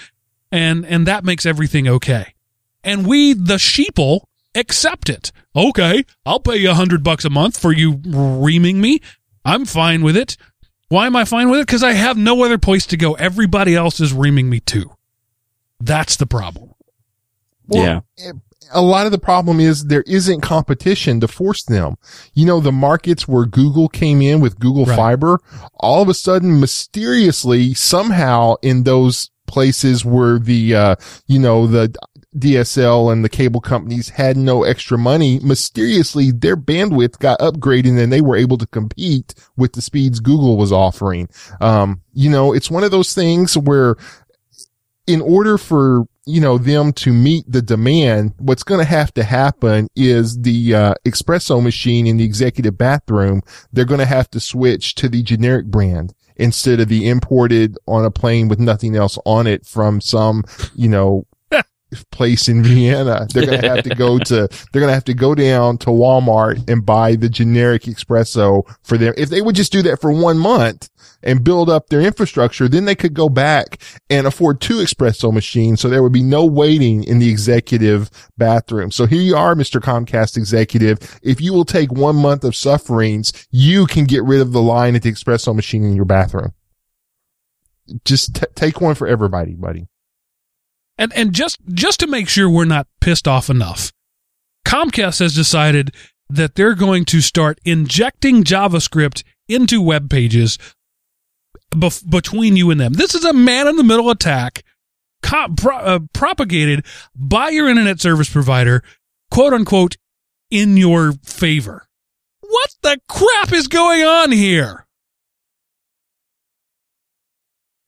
[0.53, 2.35] and and that makes everything okay
[2.85, 4.21] and we, the sheeple,
[4.55, 5.33] accept it.
[5.55, 9.01] Okay, I'll pay you a hundred bucks a month for you reaming me.
[9.45, 10.37] I'm fine with it.
[10.89, 11.67] Why am I fine with it?
[11.67, 13.15] Because I have no other place to go.
[13.15, 14.91] Everybody else is reaming me too.
[15.81, 16.75] That's the problem.
[17.67, 18.33] Well, yeah.
[18.73, 21.97] a lot of the problem is there isn't competition to force them.
[22.33, 24.97] You know, the markets where Google came in with Google Right.
[24.97, 25.41] Fiber,
[25.75, 31.95] all of a sudden, mysteriously, somehow in those places where the, uh, you know, the
[32.39, 38.13] DSL and the cable companies had no extra money, mysteriously their bandwidth got upgraded and
[38.13, 41.29] they were able to compete with the speeds Google was offering.
[41.61, 43.97] Um, you know, it's one of those things where
[45.07, 49.25] in order for you know them to meet the demand, what's going to have to
[49.25, 53.41] happen is the uh, espresso machine in the executive bathroom.
[53.73, 58.05] They're going to have to switch to the generic brand instead of the imported on
[58.05, 61.27] a plane with nothing else on it from some you know
[62.11, 63.27] place in Vienna.
[63.33, 65.91] They're going to have to go to, they're going to have to go down to
[65.91, 69.15] Walmart and buy the generic espresso for them.
[69.17, 70.91] If they would just do that for one month
[71.23, 75.81] and build up their infrastructure, then they could go back and afford two espresso machines.
[75.81, 78.91] So there would be no waiting in the executive bathroom.
[78.91, 79.81] So here you are, Mr.
[79.81, 81.19] Comcast executive.
[81.23, 84.95] If you will take one month of sufferings, you can get rid of the line
[84.95, 86.53] at the espresso machine in your bathroom.
[88.05, 89.89] Just t- take one for everybody, buddy.
[90.99, 93.93] And and just just to make sure we're not pissed off enough,
[94.67, 95.95] Comcast has decided
[96.29, 100.59] that they're going to start injecting JavaScript into web pages
[101.73, 102.95] bef- between you and them.
[102.95, 104.63] This is a man in the middle attack
[105.23, 106.85] co- pro- uh, propagated
[107.15, 108.83] by your internet service provider,
[109.31, 109.97] quote unquote,
[110.51, 111.87] in your favor.
[112.41, 114.87] What the crap is going on here?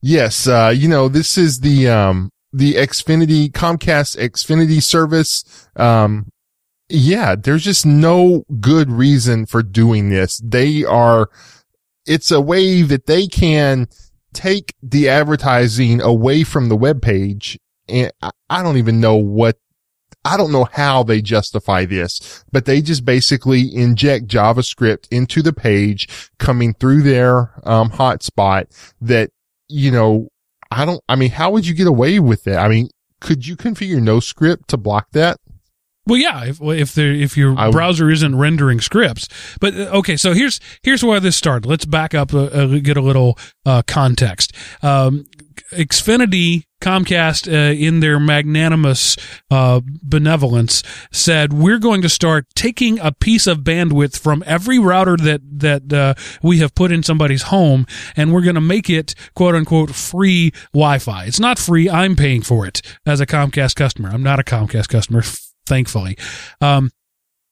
[0.03, 5.68] Yes, uh, you know, this is the um the Xfinity Comcast Xfinity service.
[5.76, 6.30] Um
[6.88, 10.40] yeah, there's just no good reason for doing this.
[10.44, 11.30] They are
[12.07, 13.88] it's a way that they can
[14.32, 19.59] take the advertising away from the web page and I, I don't even know what
[20.24, 25.53] I don't know how they justify this, but they just basically inject JavaScript into the
[25.53, 28.66] page coming through their um, hotspot
[29.01, 29.30] that
[29.70, 30.28] you know,
[30.71, 32.59] I don't, I mean, how would you get away with that?
[32.59, 32.89] I mean,
[33.21, 35.37] could you configure NoScript to block that?
[36.07, 39.29] Well, yeah, if if there if your I browser isn't rendering scripts,
[39.61, 41.68] but uh, okay, so here's here's where this started.
[41.68, 44.53] Let's back up, uh, uh, get a little uh, context.
[44.83, 45.27] Um,
[45.73, 49.16] Xfinity, Comcast, uh, in their magnanimous
[49.51, 55.16] uh, benevolence, said we're going to start taking a piece of bandwidth from every router
[55.16, 59.14] that that uh, we have put in somebody's home, and we're going to make it
[59.35, 61.24] quote unquote free Wi-Fi.
[61.24, 61.89] It's not free.
[61.89, 64.09] I'm paying for it as a Comcast customer.
[64.11, 65.22] I'm not a Comcast customer,
[65.66, 66.16] thankfully.
[66.61, 66.91] Um,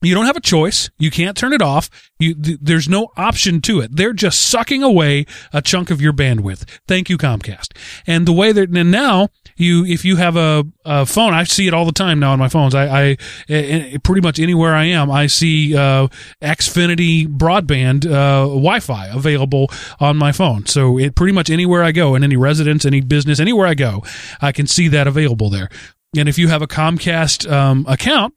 [0.01, 0.91] you don't have a choice.
[0.99, 1.91] You can't turn it off.
[2.21, 3.97] You, th- there's no option to it.
[3.97, 6.65] They're just sucking away a chunk of your bandwidth.
[6.87, 7.77] Thank you, Comcast.
[8.07, 11.67] And the way that, and now you, if you have a, a phone, I see
[11.67, 12.77] it all the time now on my phones.
[12.77, 13.17] I, I,
[13.49, 16.07] eh, pretty much anywhere I am, I see, uh,
[16.41, 19.69] Xfinity broadband, uh, Wi-Fi available
[19.99, 20.67] on my phone.
[20.67, 24.05] So it pretty much anywhere I go in any residence, any business, anywhere I go,
[24.41, 25.69] I can see that available there.
[26.17, 28.35] And if you have a Comcast, um, account,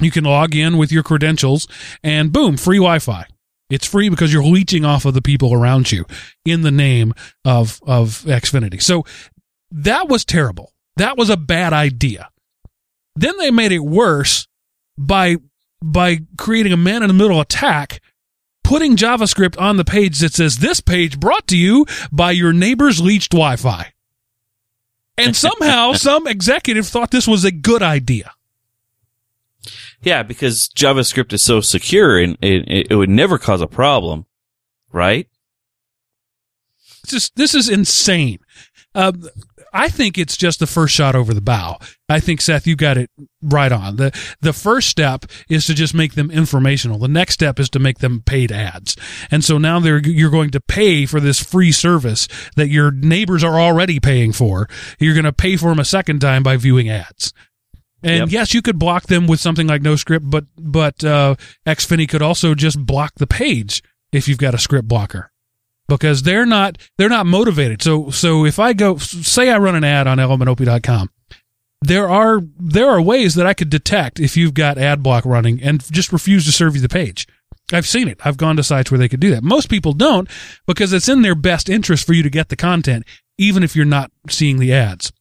[0.00, 1.66] you can log in with your credentials
[2.02, 3.26] and boom, free Wi-Fi.
[3.68, 6.04] It's free because you're leeching off of the people around you
[6.44, 8.80] in the name of, of Xfinity.
[8.80, 9.04] So
[9.72, 10.72] that was terrible.
[10.96, 12.30] That was a bad idea.
[13.16, 14.46] Then they made it worse
[14.96, 15.36] by,
[15.82, 18.00] by creating a man in the middle attack,
[18.62, 23.00] putting JavaScript on the page that says this page brought to you by your neighbor's
[23.00, 23.92] leached Wi-Fi.
[25.18, 28.32] And somehow some executive thought this was a good idea.
[30.02, 34.26] Yeah, because JavaScript is so secure and it, it would never cause a problem,
[34.92, 35.28] right?
[37.08, 38.38] This is insane.
[38.94, 39.12] Uh,
[39.72, 41.76] I think it's just the first shot over the bow.
[42.08, 43.10] I think Seth, you got it
[43.42, 43.96] right on.
[43.96, 44.10] the
[44.40, 46.98] The first step is to just make them informational.
[46.98, 48.96] The next step is to make them paid ads.
[49.30, 53.44] And so now they're you're going to pay for this free service that your neighbors
[53.44, 54.66] are already paying for.
[54.98, 57.34] You're going to pay for them a second time by viewing ads.
[58.06, 58.28] And Yep.
[58.30, 61.34] yes, you could block them with something like NoScript, but but uh,
[61.66, 65.32] Xfinity could also just block the page if you've got a script blocker
[65.88, 67.82] because they're not they're not motivated.
[67.82, 71.10] So so if I go say I run an ad on elementop.com,
[71.82, 75.60] there are there are ways that I could detect if you've got ad block running
[75.60, 77.26] and just refuse to serve you the page.
[77.72, 78.20] I've seen it.
[78.24, 79.42] I've gone to sites where they could do that.
[79.42, 80.28] Most people don't
[80.64, 83.04] because it's in their best interest for you to get the content
[83.36, 85.12] even if you're not seeing the ads.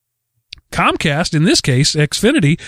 [0.75, 2.59] Comcast in this case, Xfinity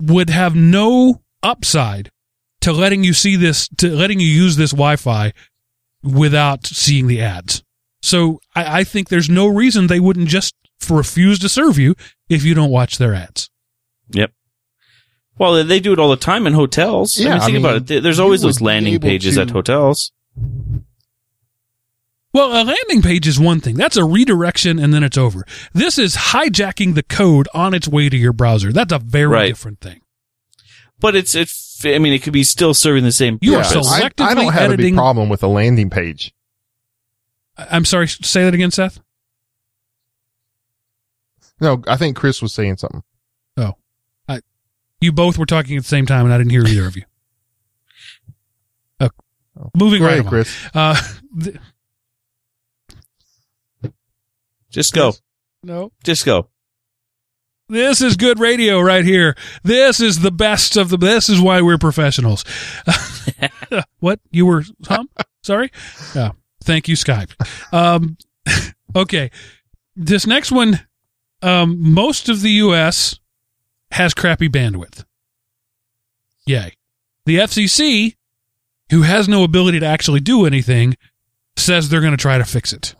[0.00, 2.10] would have no upside
[2.60, 5.32] to letting you see this to letting you use this Wi-Fi
[6.02, 7.62] without seeing the ads.
[8.02, 10.54] So I, I think there's no reason they wouldn't just
[10.90, 11.94] refuse to serve you
[12.28, 13.48] if you don't watch their ads.
[14.10, 14.32] Yep.
[15.38, 17.18] Well, they do it all the time in hotels.
[17.18, 18.02] I Yeah, mean, I think mean, about it.
[18.02, 20.12] There's always those landing pages to- at hotels.
[22.34, 23.74] Well, a landing page is one thing.
[23.76, 25.44] That's a redirection and then it's over.
[25.74, 28.72] This is hijacking the code on its way to your browser.
[28.72, 29.48] That's a very Right.
[29.48, 30.00] different thing.
[30.98, 31.50] But it's it
[31.84, 33.38] I mean, it could be still serving the same.
[33.42, 33.90] You are purpose.
[33.90, 36.32] I, I don't have a editing- big problem with a landing page.
[37.58, 39.00] I- I'm sorry, say that again, Seth.
[41.60, 43.02] No, I think Chris was saying something.
[43.56, 43.74] Oh.
[44.28, 44.40] I
[45.00, 47.02] you both were talking at the same time and I didn't hear either of you.
[49.00, 49.10] Okay.
[49.76, 50.30] Moving Go right ahead, along.
[50.30, 50.56] Chris.
[50.72, 50.96] Uh,
[51.42, 51.56] th-
[54.72, 55.12] Just go.
[55.62, 55.92] no.
[56.02, 56.48] Just go.
[57.68, 59.36] This is good radio right here.
[59.62, 60.96] This is the best of the.
[60.98, 62.44] This is why we're professionals.
[64.00, 64.64] what you were?
[64.84, 65.04] Huh?
[65.42, 65.70] Sorry.
[66.14, 66.32] Yeah.
[66.62, 67.32] Thank you, Skype.
[67.72, 68.16] Um,
[68.96, 69.30] okay.
[69.96, 70.80] This next one,
[71.42, 73.18] um, most of the U.S.
[73.92, 75.04] has crappy bandwidth.
[76.46, 76.72] Yay.
[77.26, 78.16] The FCC,
[78.90, 80.96] who has no ability to actually do anything,
[81.56, 82.94] says they're going to try to fix it.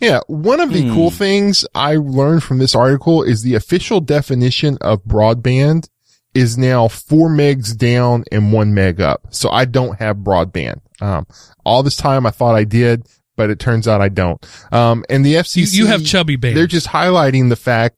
[0.00, 0.94] Yeah, one of the Hmm.
[0.94, 5.88] cool things I learned from this article is the official definition of broadband
[6.34, 9.22] is now four megs down and one meg up.
[9.30, 10.80] So I don't have broadband.
[11.00, 11.26] Um,
[11.64, 13.06] all this time I thought I did,
[13.36, 14.44] but it turns out I don't.
[14.72, 16.56] Um, and the You, FCC, you have chubby band.
[16.56, 17.96] they're just highlighting the fact.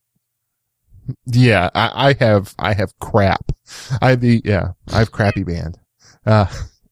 [1.27, 3.53] Yeah, I, I have, I have crap.
[4.01, 5.77] I have the, yeah, I have crappy band.
[6.25, 6.47] Uh,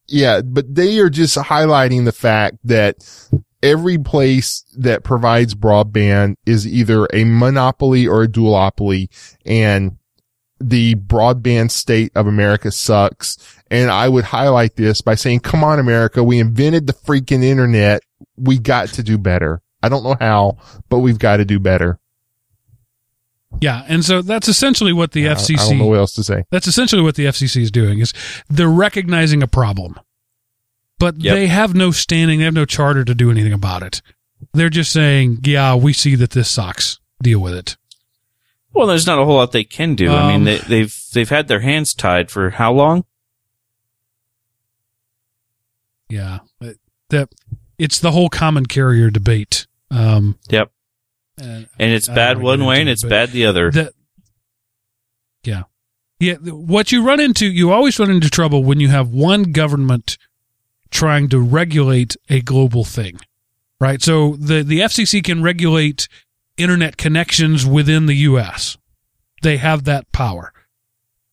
[0.09, 2.97] yeah, but they are just highlighting the fact that
[3.63, 9.09] every place that provides broadband is either a monopoly or a duopoly
[9.45, 9.97] and
[10.61, 13.37] the broadband state of America sucks.
[13.71, 18.03] And I would highlight this by saying, come on, America, we invented the freaking internet.
[18.37, 19.63] We got to do better.
[19.83, 20.59] I don't know how,
[20.89, 22.01] but we've got to do better.
[23.61, 25.59] yeah, and so that's essentially what the FCC.
[25.59, 26.45] I don't know what else to say.
[26.51, 28.13] That's essentially what the FCC is doing is
[28.49, 29.99] they're recognizing a problem,
[30.99, 31.35] but Yep.
[31.35, 34.03] they have no standing, they have no charter to do anything about it.
[34.53, 36.99] They're just saying, "Yeah, we see that this sucks.
[37.23, 37.77] Deal with it."
[38.73, 40.11] Well, there's not a whole lot they can do.
[40.13, 43.05] I Um, mean, they, they've they've had their hands tied for how long?
[46.09, 46.39] Yeah,
[47.11, 47.29] that
[47.79, 49.67] it's the whole common carrier debate.
[49.91, 50.71] Um, Yep.
[51.39, 53.71] and And it's I bad wanna one way and it, it's bad the other.
[53.73, 53.93] that,
[55.45, 55.65] yeah,
[56.19, 56.35] yeah.
[56.37, 60.17] What you run into, you always run into trouble when you have one government
[60.91, 63.19] trying to regulate a global thing,
[63.81, 64.03] right?
[64.03, 66.09] So the the FCC can regulate
[66.57, 68.77] internet connections within the U.S.
[69.43, 70.53] They have that power,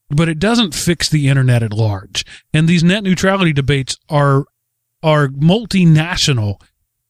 [0.08, 2.24] but it doesn't fix the internet at large.
[2.52, 4.44] And these net neutrality debates are
[5.02, 6.60] are multinational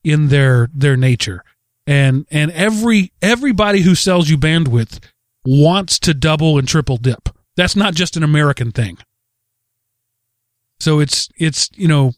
[0.03, 1.43] in their their nature,
[1.87, 5.01] and and every everybody who sells you bandwidth
[5.45, 7.29] wants to double and triple dip.
[7.57, 8.99] That's not just an American thing.
[10.79, 12.13] So it's it's you know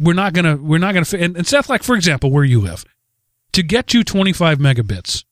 [0.00, 2.84] we're not gonna we're not gonna and, and Seth like for example where you live
[3.52, 5.24] to get you 25 megabits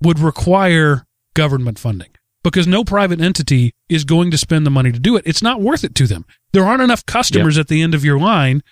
[0.00, 2.10] would require government funding
[2.42, 5.24] because no private entity is going to spend the money to do it.
[5.26, 6.24] It's not worth it to them.
[6.52, 8.62] There aren't enough customers at the end of your line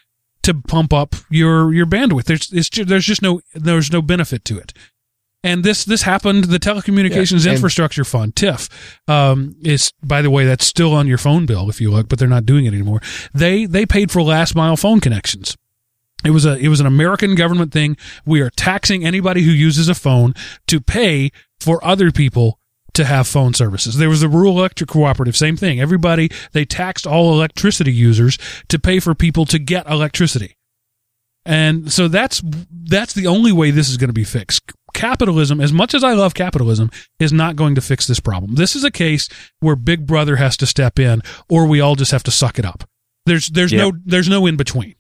[0.42, 2.24] to pump up your your bandwidth.
[2.24, 4.72] There's it's there's just no there's no benefit to it.
[5.44, 6.44] And this this happened.
[6.44, 8.70] The Telecommunications Yeah, Infrastructure Fund (TIF)
[9.06, 12.18] um, is, by the way, that's still on your phone bill if you look, but
[12.18, 13.00] they're not doing it anymore.
[13.34, 15.56] They they paid for last mile phone connections.
[16.24, 17.98] It was a it was an American government thing.
[18.24, 20.32] We are taxing anybody who uses a phone
[20.66, 21.30] to pay
[21.60, 22.58] for other people
[22.94, 23.98] to have phone services.
[23.98, 25.78] There was the rural electric cooperative, same thing.
[25.78, 28.38] Everybody they taxed all electricity users
[28.68, 30.56] to pay for people to get electricity.
[31.44, 34.72] And so that's that's the only way this is going to be fixed.
[35.04, 38.54] Capitalism, as much as I love capitalism, is not going to fix this problem.
[38.54, 39.28] This is a case
[39.60, 42.64] where Big Brother has to step in, or we all just have to suck it
[42.64, 42.84] up.
[43.26, 43.80] There's there's Yep.
[43.80, 44.94] no there's no in between.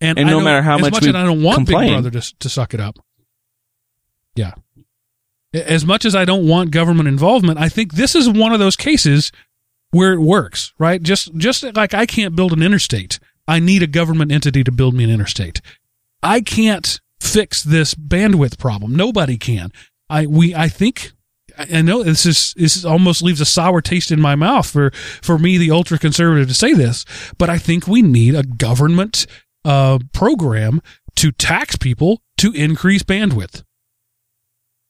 [0.00, 2.48] And, And no matter how much much I don't want Big complain- Brother to to
[2.48, 2.98] suck it up.
[4.34, 4.52] Yeah.
[5.54, 8.76] As much as I don't want government involvement, I think this is one of those
[8.76, 9.30] cases
[9.90, 11.02] where it works, right?
[11.02, 13.18] Just just like I can't build an interstate.
[13.48, 15.60] I need a government entity to build me an interstate.
[16.22, 18.94] I can't fix this bandwidth problem.
[18.94, 19.70] Nobody can.
[20.10, 21.12] I we I think
[21.56, 24.90] I know this is this almost leaves a sour taste in my mouth for
[25.22, 27.04] for me, the ultra conservative, to say this,
[27.38, 29.26] but I think we need a government
[29.64, 30.80] uh, program
[31.16, 33.62] to tax people to increase bandwidth.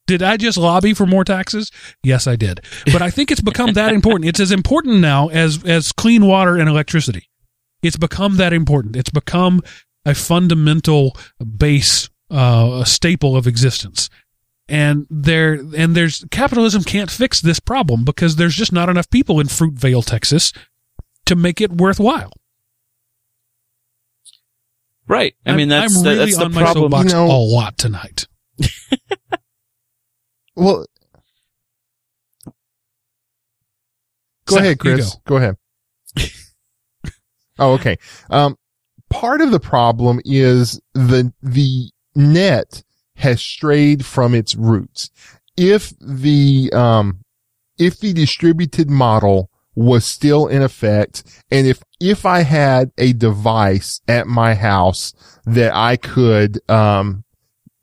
[0.06, 1.70] Did I just lobby for more taxes?
[2.02, 2.60] Yes, I did.
[2.86, 4.28] But I think it's become that important.
[4.28, 7.28] It's as important now as as clean water and electricity.
[7.82, 8.96] It's become that important.
[8.96, 9.60] It's become
[10.04, 11.16] a fundamental
[11.56, 14.09] base, uh, a staple of existence.
[14.68, 19.38] And there and there's capitalism can't fix this problem because there's just not enough people
[19.40, 20.52] in Fruitvale, Texas,
[21.26, 22.32] to make it worthwhile.
[25.09, 25.34] Right.
[25.44, 26.92] I I'm- mean, that's I'm that- really that's the on my problem.
[26.92, 28.26] soapbox You know- a lot tonight.
[30.54, 30.84] Well,
[34.44, 35.16] go Seth, ahead, you Chris.
[35.26, 35.36] Go.
[35.36, 35.56] ahead.
[37.59, 37.96] oh, okay.
[38.28, 38.56] Um,
[39.09, 42.82] part of the problem is the, the net
[43.16, 45.10] has strayed from its roots.
[45.56, 47.24] If the, um,
[47.78, 54.01] if the distributed model was still in effect and if, if I had a device
[54.06, 55.14] at my house
[55.44, 57.24] that I could, um,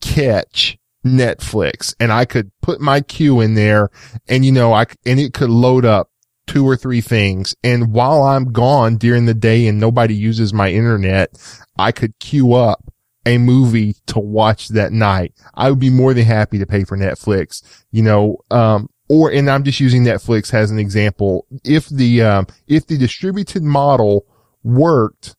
[0.02, 3.90] catch Netflix and I could put my queue in there
[4.28, 6.10] and you know, I, and it could load up
[6.48, 7.56] two or three things.
[7.64, 11.38] And while I'm gone during the day and nobody uses my internet,
[11.78, 12.92] I could queue up
[13.26, 15.34] a movie to watch that night.
[15.54, 19.50] I would be more than happy to pay for Netflix, you know, um, or, and
[19.50, 21.46] I'm just using Netflix as an example.
[21.64, 24.26] If the, um, if the distributed model
[24.64, 25.36] worked,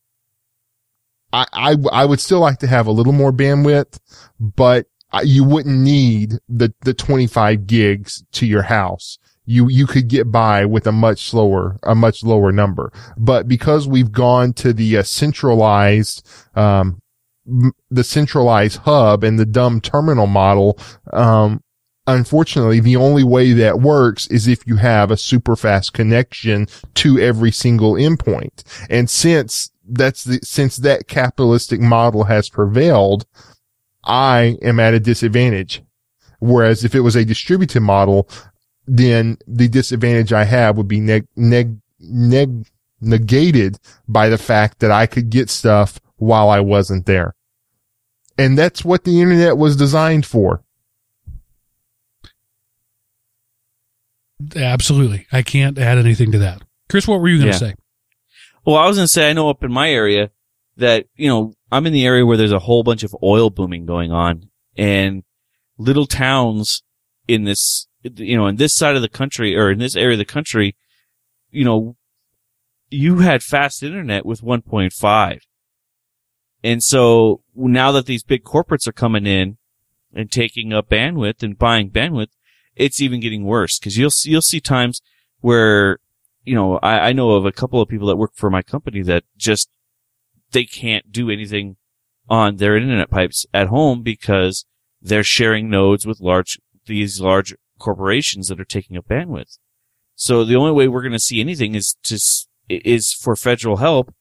[1.32, 3.98] I, I, I would still like to have a little more bandwidth,
[4.38, 4.86] but
[5.22, 9.18] you wouldn't need the, the 25 gigs to your house.
[9.46, 12.92] You, you could get by with a much slower, a much lower number.
[13.16, 17.00] But because we've gone to the uh, centralized, um,
[17.46, 20.78] the centralized hub and the dumb terminal model,
[21.12, 21.62] um,
[22.06, 27.18] unfortunately, the only way that works is if you have a super fast connection to
[27.18, 28.62] every single endpoint.
[28.88, 33.26] And since that's the, since that capitalistic model has prevailed,
[34.04, 35.82] I am at a disadvantage.
[36.38, 38.28] Whereas if it was a distributed model,
[38.86, 42.66] then the disadvantage I have would be neg, neg, neg,
[43.00, 47.34] negated by the fact that I could get stuff while I wasn't there.
[48.38, 50.62] And that's what the internet was designed for.
[54.54, 55.26] Absolutely.
[55.32, 56.62] I can't add anything to that.
[56.88, 57.70] Chris, what were you going to Yeah.
[57.70, 57.74] say?
[58.64, 60.30] Well, I was going to say, I know up in my area
[60.76, 63.86] that, you know, I'm in the area where there's a whole bunch of oil booming
[63.86, 65.22] going on and
[65.78, 66.82] little towns
[67.28, 70.18] in this, you know, in this side of the country or in this area of
[70.18, 70.76] the country,
[71.50, 71.96] you know,
[72.90, 75.40] you had fast internet with 1.5.
[76.62, 79.56] And so now that these big corporates are coming in
[80.12, 82.32] and taking up bandwidth and buying bandwidth,
[82.76, 85.00] it's even getting worse because you'll see, you'll see times
[85.40, 85.98] where
[86.44, 89.02] you know, I, I know of a couple of people that work for my company
[89.02, 89.68] that just,
[90.52, 91.76] they can't do anything
[92.28, 94.64] on their internet pipes at home because
[95.00, 99.58] they're sharing nodes with large, these large corporations that are taking up bandwidth.
[100.14, 104.14] So the only way we're going to see anything is just, is for federal help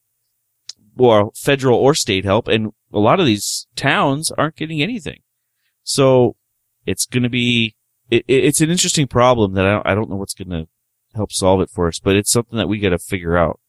[1.00, 2.48] or federal or state help.
[2.48, 5.20] And a lot of these towns aren't getting anything.
[5.82, 6.36] So
[6.86, 7.74] it's going to be,
[8.10, 10.68] it, it- it's an interesting problem that I don't, I don't know what's going to
[11.14, 13.60] help solve it for us, but it's something that we got to figure out.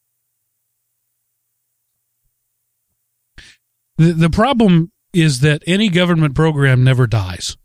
[3.97, 7.57] The, the problem is that any government program never dies.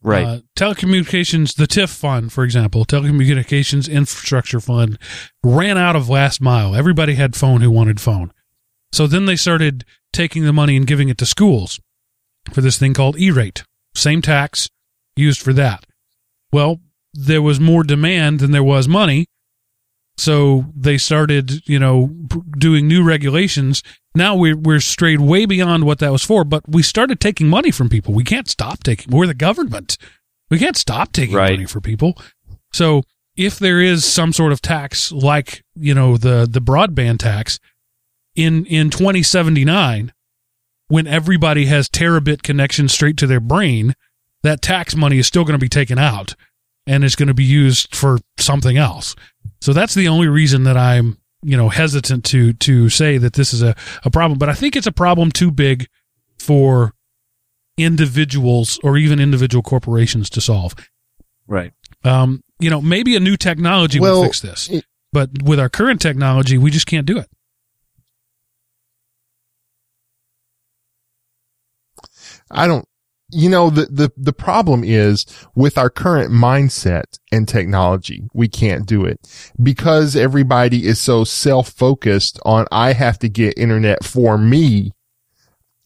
[0.00, 0.24] Right.
[0.24, 4.96] Uh, telecommunications, the TIF fund, for example, telecommunications infrastructure fund
[5.42, 6.74] ran out of last mile.
[6.76, 8.32] Everybody had phone who wanted phone.
[8.92, 11.80] So then they started taking the money and giving it to schools
[12.52, 13.64] for this thing called E-rate.
[13.94, 14.68] Same tax
[15.16, 15.84] used for that.
[16.52, 16.80] Well,
[17.12, 19.26] there was more demand than there was money.
[20.16, 22.08] So they started, you know,
[22.58, 23.82] doing new regulations.
[24.14, 27.70] Now we're, we're strayed way beyond what that was for, but we started taking money
[27.70, 28.14] from people.
[28.14, 29.96] We can't stop taking, we're the government.
[30.50, 31.52] We can't stop taking Right.
[31.52, 32.18] money from people.
[32.72, 33.02] So
[33.36, 37.60] if there is some sort of tax like, you know, the, the broadband tax
[38.38, 40.12] in, in 2079,
[40.88, 43.94] when everybody has terabit connection straight to their brain,
[44.42, 46.34] that tax money is still going to be taken out
[46.86, 49.14] and it's going to be used for something else.
[49.60, 53.52] So that's the only reason that I'm, you know, hesitant to to say that this
[53.52, 53.74] is a,
[54.04, 54.38] a problem.
[54.38, 55.86] But I think it's a problem too big
[56.38, 56.94] for
[57.76, 60.74] individuals or even individual corporations to solve.
[61.46, 61.72] right.
[62.04, 66.00] Um, you know, maybe a new technology will fix this, it- but with our current
[66.00, 67.28] technology, we just can't do it.
[72.50, 72.86] I don't,
[73.30, 78.86] you know, the, the, the problem is with our current mindset and technology, we can't
[78.86, 79.18] do it
[79.62, 84.92] because everybody is so self-focused on, I have to get internet for me.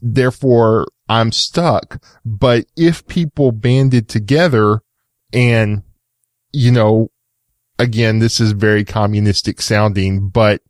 [0.01, 2.02] Therefore I'm stuck.
[2.24, 4.80] But if people banded together
[5.32, 5.82] and,
[6.52, 7.10] you know,
[7.78, 10.62] again, this is very communistic sounding, but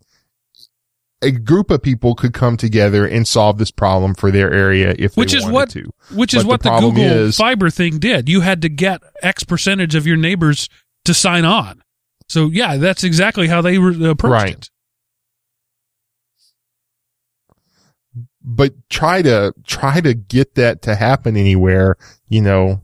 [1.23, 5.17] a group of people could come together and solve this problem for their area if
[5.17, 5.93] Which they is wanted what- to.
[6.17, 8.29] Which is what the the, Google is- fiber thing did.
[8.29, 10.69] You had to get X percentage of your neighbors
[11.05, 11.83] to sign on.
[12.29, 14.53] So yeah, that's exactly how they re- approached Right.
[14.57, 14.69] it.
[18.45, 21.97] but try to, try to get that to happen anywhere,
[22.29, 22.81] you know,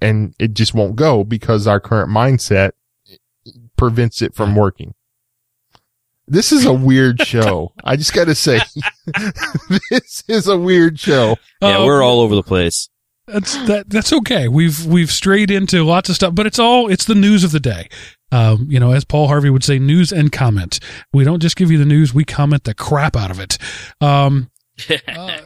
[0.00, 2.70] and it just won't go because our current mindset
[3.76, 4.94] prevents it from working.
[6.28, 7.72] This is a weird show.
[7.84, 8.60] I just got to say,
[9.90, 11.36] this is a weird show.
[11.60, 12.88] Yeah, Uh, we're all over the place.
[13.26, 13.88] That's that.
[13.88, 14.48] That's okay.
[14.48, 17.60] We've we've strayed into lots of stuff, but it's all it's the news of the
[17.60, 17.88] day.
[18.32, 20.80] Um, you know, as Paul Harvey would say, news and comment.
[21.12, 23.58] We don't just give you the news; we comment the crap out of it.
[24.00, 24.50] Um,
[25.06, 25.38] uh,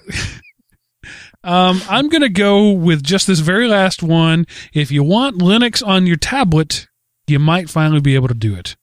[1.45, 4.47] um, I'm gonna go with just this very last one.
[4.73, 6.89] If you want Linux on your tablet,
[7.27, 8.77] you might finally be able to do it.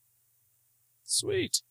[1.04, 1.62] Sweet.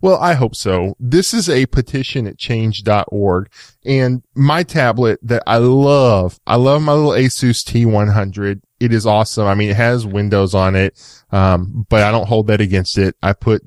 [0.00, 0.94] Well, I hope so.
[0.98, 3.50] This is a petition at change.org
[3.84, 8.60] and my tablet that I love, I love my little Asus T100.
[8.80, 9.46] It is awesome.
[9.46, 11.00] I mean, it has Windows on it.
[11.30, 13.16] Um, but I don't hold that against it.
[13.22, 13.62] I put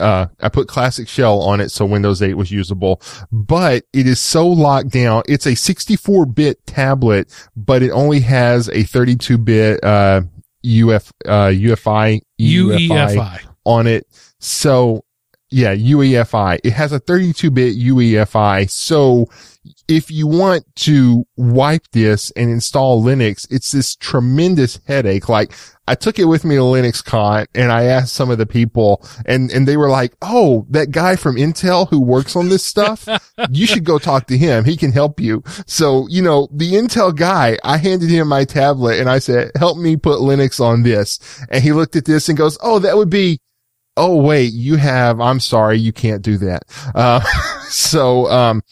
[0.00, 4.20] uh, I put classic shell on it so Windows 8 was usable, but it is
[4.20, 5.22] so locked down.
[5.28, 10.22] It's a 64 bit tablet, but it only has a 32 bit, uh,
[10.64, 13.40] UF, uh, UFI, UEFI.
[13.64, 14.06] on it.
[14.38, 15.04] So
[15.50, 16.60] yeah, UEFI.
[16.62, 18.70] It has a 32 bit UEFI.
[18.70, 19.26] So
[19.88, 25.28] if you want to wipe this and install Linux, it's this tremendous headache.
[25.28, 25.52] Like
[25.88, 29.50] I took it with me to LinuxCon and I asked some of the people and,
[29.50, 33.08] and they were like, Oh, that guy from Intel who works on this stuff,
[33.50, 34.64] you should go talk to him.
[34.64, 35.42] He can help you.
[35.66, 39.76] So, you know, the Intel guy, I handed him my tablet and I said, help
[39.76, 41.18] me put Linux on this.
[41.50, 43.40] And he looked at this and goes, Oh, that would be,
[44.00, 46.62] oh wait, you have, I'm sorry, you can't do that.
[46.94, 47.20] Uh,
[47.68, 48.62] so, um,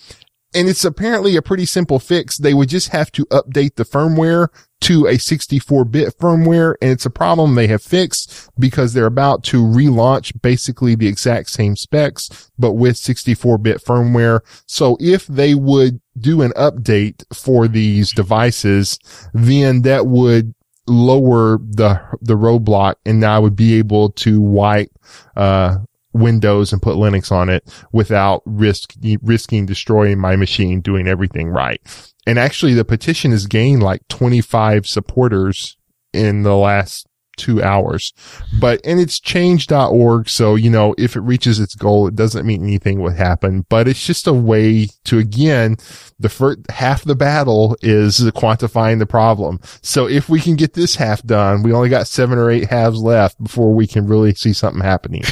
[0.55, 2.39] and it's apparently a pretty simple fix.
[2.39, 4.49] They would just have to update the firmware
[4.81, 6.77] to a 64-bit firmware.
[6.81, 11.51] And it's a problem they have fixed because they're about to relaunch basically the exact
[11.51, 14.41] same specs, but with 64-bit firmware.
[14.67, 18.99] So if they would do an update for these devices,
[19.35, 20.55] then that would
[20.89, 24.91] lower the the roadblock and I would be able to wipe
[25.37, 25.79] uh
[26.13, 31.81] Windows and put Linux on it without risk risking destroying my machine doing everything right.
[32.27, 35.77] And actually the petition has gained like 25 supporters
[36.13, 37.08] in the last
[37.39, 38.13] two hours.
[38.61, 40.29] But, and it's change.org.
[40.29, 43.89] So, you know, if it reaches its goal, it doesn't mean anything would happen, but
[43.89, 45.77] it's just a way to, again,
[46.19, 49.61] the first half the battle is quantifying the problem.
[49.83, 53.01] So if we can get this half done, we only got seven or eight halves
[53.01, 55.23] left before we can really see something happening.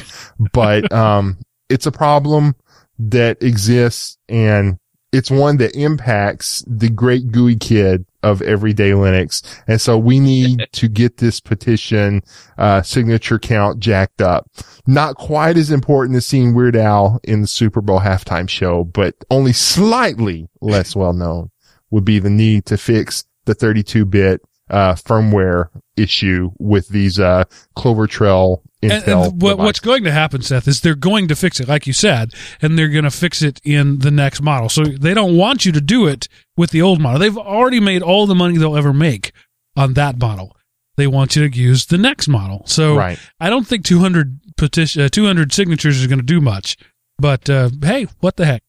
[0.53, 1.39] but, um,
[1.69, 2.55] it's a problem
[2.99, 4.79] that exists and
[5.13, 9.43] it's one that impacts the great GUI kid of everyday Linux.
[9.69, 12.23] And so we need to get this petition,
[12.59, 14.51] uh, signature count jacked up.
[14.87, 19.15] Not quite as important as seeing Weird Al in the Super Bowl halftime show, but
[19.31, 21.51] only slightly less well known
[21.91, 27.45] would be the need to fix the 32 bit, uh, firmware issue with these, uh,
[27.77, 29.27] Clover Trail Intel.
[29.27, 31.93] and what, what's going to happen, Seth, is they're going to fix it, like you
[31.93, 34.69] said, and they're going to fix it in the next model.
[34.69, 37.19] So they don't want you to do it with the old model.
[37.19, 39.33] They've already made all the money they'll ever make
[39.77, 40.57] on that model.
[40.97, 42.63] They want you to use the next model.
[42.67, 43.19] So right.
[43.39, 46.77] I don't think 200 petition, uh, 200 signatures is going to do much.
[47.19, 48.63] But uh, hey, what the heck?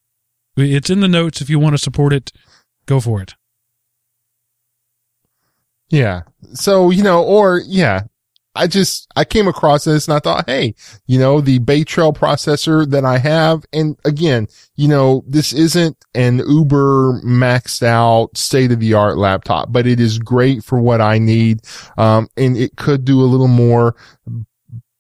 [0.58, 1.42] It's in the notes.
[1.42, 2.32] If you want to support it,
[2.86, 3.36] go for it.
[5.90, 6.24] Yeah.
[6.54, 8.04] So, you know, or yeah,
[8.58, 10.76] I just, I came across this and I thought, Hey,
[11.06, 13.66] you know, the Bay Trail processor that I have.
[13.72, 19.72] And again, you know, this isn't an uber maxed out state of the art laptop,
[19.72, 21.62] but it is great for what I need.
[21.98, 23.96] Um, and it could do a little more,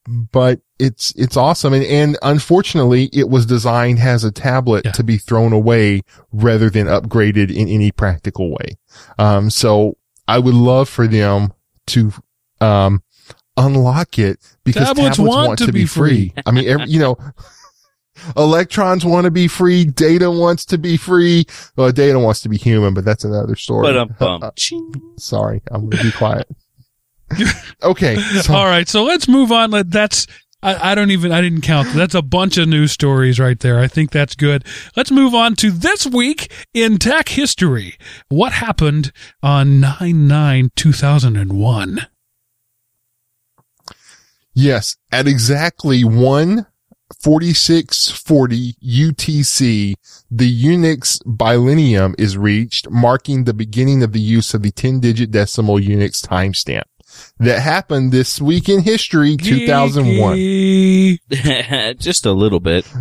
[0.06, 1.74] but it's, it's awesome.
[1.74, 4.92] And, and unfortunately it was designed as a tablet Yeah.
[4.92, 8.78] to be thrown away rather than upgraded in any practical way.
[9.18, 9.98] Um, so
[10.28, 11.54] I would love for them
[11.88, 12.14] to,
[12.62, 13.02] um,
[13.58, 16.34] unlock it because Tablets tablets, want want, to be be free.
[16.46, 17.18] I mean, every, you know,
[18.38, 19.86] electrons want to be free.
[19.86, 21.46] Data wants to be free.
[21.76, 23.94] Well, data wants to be human, but that's another story.
[23.94, 24.44] But um.
[24.44, 24.52] Uh,
[25.18, 26.48] sorry, I'm going to be quiet.
[27.84, 28.16] okay.
[28.16, 29.72] So, All right, so let's move on.
[29.72, 30.28] Let- That's
[30.64, 31.94] I, I don't even I didn't count.
[31.94, 33.80] That's a bunch of news stories right there.
[33.80, 34.66] I think that's good.
[34.96, 37.98] Let's move on to this week in tech history.
[38.30, 39.12] What happened
[39.44, 42.08] on 9-9-2001?
[44.60, 49.94] Yes, at exactly 14640 UTC,
[50.32, 55.30] the Unix billennium is reached, marking the beginning of the use of the 10 digit
[55.30, 56.86] decimal Unix timestamp.
[57.38, 60.38] That happened this week in history, 2001.
[62.00, 62.92] Just a little bit.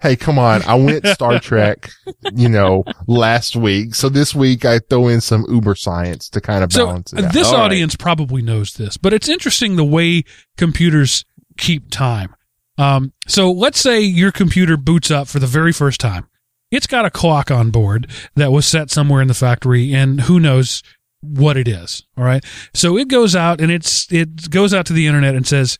[0.00, 1.90] Hey, come on, I went Star Trek,
[2.34, 3.94] you know, last week.
[3.94, 7.24] So this week I throw in some Uber science to kind of So balance it
[7.24, 7.32] out.
[7.32, 7.64] this All right.
[7.64, 10.24] audience probably knows this, but it's interesting the way
[10.56, 11.24] computers
[11.56, 12.34] keep time.
[12.78, 16.28] Um, so let's say your computer boots up for the very first time.
[16.70, 20.38] It's got a clock on board that was set somewhere in the factory, and who
[20.40, 20.82] knows
[21.22, 22.04] what it is.
[22.18, 22.44] All right.
[22.74, 25.78] So it goes out and it's it goes out to the internet and says,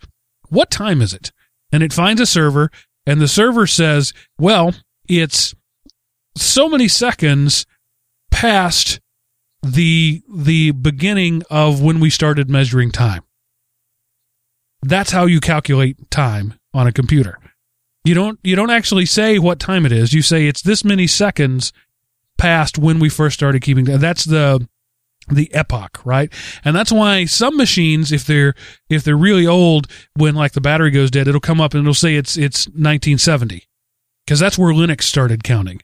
[0.48, 1.32] "What time is it?"
[1.72, 2.70] And it finds a server,
[3.06, 4.74] and the server says, "Well,
[5.08, 5.54] it's
[6.36, 7.66] so many seconds
[8.30, 9.00] past
[9.62, 13.22] the the beginning of when we started measuring time.
[14.82, 17.38] That's how you calculate time on a computer.
[18.04, 20.12] You don't you don't actually say what time it is.
[20.12, 21.72] You say it's this many seconds
[22.38, 24.68] past when we first started keeping that's the
[25.28, 26.32] the epoch, right?
[26.64, 28.54] And that's why some machines, if they're
[28.88, 31.94] if they're really old, when like the battery goes dead, it'll come up and it'll
[31.94, 33.64] say it's it's 1970,
[34.26, 35.80] because that's where Linux started counting,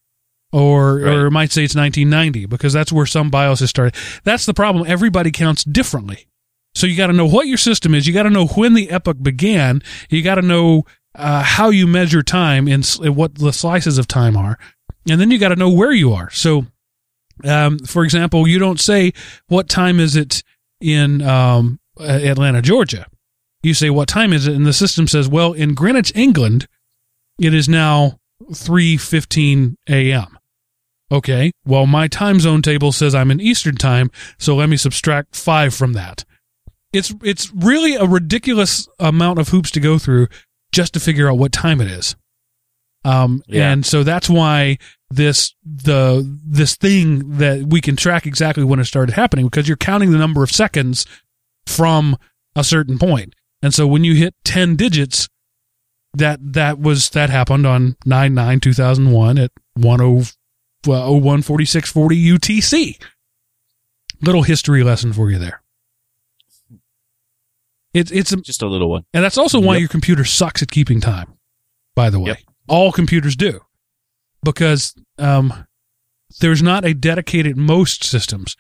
[0.53, 1.15] or Right.
[1.15, 3.95] or it might say it's 1990 because that's where some bios has started.
[4.25, 4.85] That's the problem.
[4.87, 6.27] Everybody counts differently,
[6.75, 8.07] so you got to know what your system is.
[8.07, 9.83] You got to know when the epoch began.
[10.09, 12.87] You got to know uh, how you measure time and
[13.17, 14.59] what the slices of time are,
[15.11, 16.31] and then you got to know where you are.
[16.31, 16.67] So
[17.45, 19.13] um, for example, you don't say
[19.49, 20.43] what time is it
[20.81, 23.07] in um, uh, Atlanta, Georgia.
[23.63, 26.67] You say what time is it, and the system says, well, in Greenwich, England,
[27.39, 28.19] it is now
[28.55, 30.39] three fifteen a.m.
[31.11, 35.37] Okay, well, my time zone table says I'm in Eastern time, so let me subtract
[35.37, 36.25] five from that.
[36.93, 40.29] It's it's really a ridiculous amount of hoops to go through
[40.73, 42.17] just to figure out what time it is.
[43.05, 43.73] Um, Yeah.
[43.73, 44.79] and so that's why
[45.11, 49.77] this the this thing that we can track exactly when it started happening because you're
[49.77, 51.05] counting the number of seconds
[51.67, 52.17] from
[52.57, 53.35] a certain point.
[53.63, 55.29] And so when you hit 10 digits
[56.15, 59.51] that that was that happened on 9 9 2001 at
[59.81, 60.25] 10
[60.87, 63.03] well, 01 4640 UTC.
[64.21, 65.63] Little history lesson for you there.
[67.95, 69.05] It's it's a, Just a little one.
[69.13, 69.81] and that's also why Yep.
[69.81, 71.35] your computer sucks at keeping time.
[71.95, 72.39] By the way, Yep.
[72.73, 73.61] All computers do,
[74.43, 75.67] because um,
[76.41, 77.57] there's not a dedicated.
[77.57, 78.57] Most systems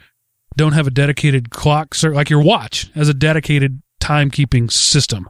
[0.54, 5.28] don't have a dedicated clock, like your watch has a dedicated timekeeping system.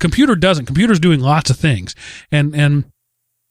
[0.00, 0.66] Computer doesn't.
[0.66, 1.94] Computer's doing lots of things,
[2.30, 2.90] and and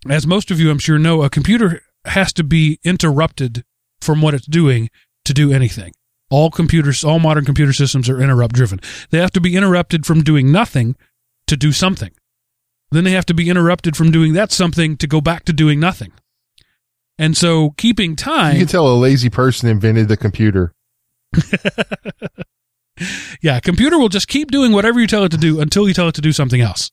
[0.10, 3.64] as most of you, I'm sure, know, a computer has to be interrupted
[4.02, 4.90] from what it's doing
[5.26, 5.94] to do anything.
[6.30, 8.82] All computers, all modern computer systems are interrupt driven.
[9.12, 10.98] They have to be interrupted from doing nothing
[11.48, 12.12] to do something.
[12.92, 15.80] Then they have to be interrupted from doing that something to go back to doing
[15.80, 16.14] nothing.
[17.20, 18.54] And so keeping time.
[18.54, 20.74] you can tell a lazy person invented the computer.
[23.42, 25.94] yeah, a computer will just keep doing whatever you tell it to do until you
[25.94, 26.92] tell it to do something else.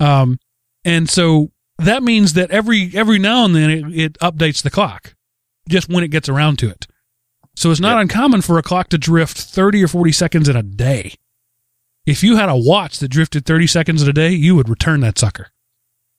[0.00, 0.38] Um,
[0.84, 5.14] and so that means that every every now and then it, it updates the clock,
[5.68, 6.86] just when it gets around to it.
[7.56, 8.02] So it's not Yep.
[8.02, 11.14] uncommon for a clock to drift thirty or forty seconds in a day.
[12.08, 15.00] If you had a watch that drifted thirty seconds in a day, you would return
[15.00, 15.50] that sucker.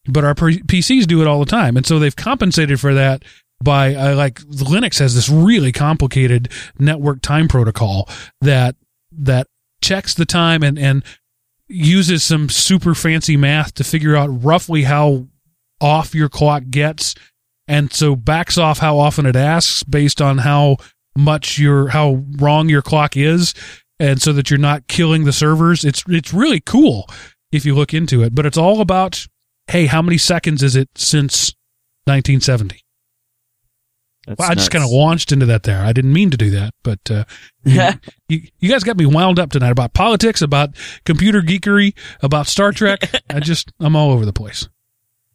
[0.06, 3.24] But our PCs do it all the time, and so they've compensated for that
[3.64, 8.08] by uh, like Linux has this really complicated network time protocol
[8.42, 8.76] that
[9.12, 9.48] that
[9.82, 11.04] checks the time and and
[11.68, 15.28] uses some super fancy math to figure out roughly how
[15.82, 17.16] off your clock gets
[17.68, 20.78] and so backs off how often it asks based on how
[21.16, 23.54] much your how wrong your clock is
[24.00, 27.08] and so that you're not killing the servers it's it's really cool
[27.52, 29.28] if you look into it but it's all about
[29.68, 31.54] hey how many seconds is it since
[32.06, 32.82] 1970
[34.26, 35.82] That's well, I just kind of launched into that there.
[35.82, 37.26] I didn't mean to do that, but uh,
[37.64, 37.82] you,
[38.28, 42.72] you, you guys got me wound up tonight about politics, about computer geekery, about Star
[42.72, 43.10] Trek.
[43.30, 44.68] I just, I'm all over the place.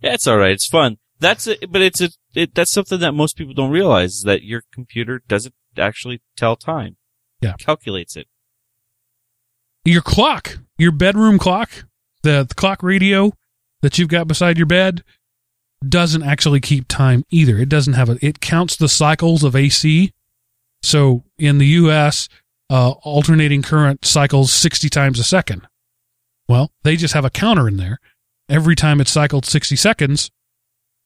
[0.01, 0.53] Yeah, it's all right.
[0.53, 0.99] It's fun.
[1.19, 4.43] That's it, but it's a it, that's something that most people don't realize is that
[4.43, 6.97] your computer doesn't actually tell time.
[7.41, 7.51] Yeah.
[7.51, 8.27] It calculates it.
[9.85, 11.71] Your clock, your bedroom clock,
[12.23, 13.33] the, the clock radio
[13.83, 15.05] that you've got beside your bed
[15.87, 17.59] doesn't actually keep time either.
[17.59, 20.13] It doesn't have a, it counts the cycles of AC.
[20.83, 22.29] So in the US,
[22.71, 25.67] uh, alternating current cycles 60 times a second.
[26.49, 27.99] Well, they just have a counter in there.
[28.49, 30.31] Every time it's cycled 60 seconds,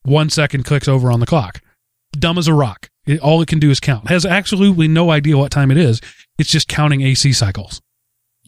[0.02, 1.60] one second clicks over on the clock.
[2.12, 2.90] Dumb as a rock.
[3.06, 4.08] It, all it can do is count.
[4.08, 6.00] Has absolutely no idea what time it is.
[6.38, 7.80] It's just counting AC cycles.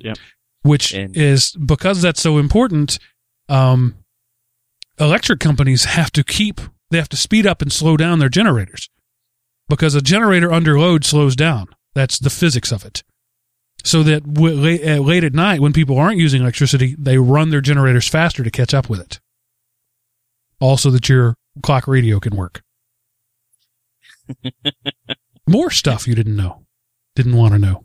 [0.01, 0.18] Yep.
[0.62, 2.98] Which And- is because that's so important.
[3.48, 3.97] Um,
[4.98, 6.60] electric companies have to keep
[6.90, 8.90] they have to speed up and slow down their generators
[9.68, 11.68] because a generator under load slows down.
[11.94, 13.05] That's the physics of it.
[13.85, 17.51] So that w- late, uh, late at night, when people aren't using electricity, they run
[17.51, 19.20] their generators faster to catch up with it.
[20.60, 22.62] also that your clock radio can work.
[25.48, 26.66] More stuff you didn't know,
[27.16, 27.85] didn't want to know.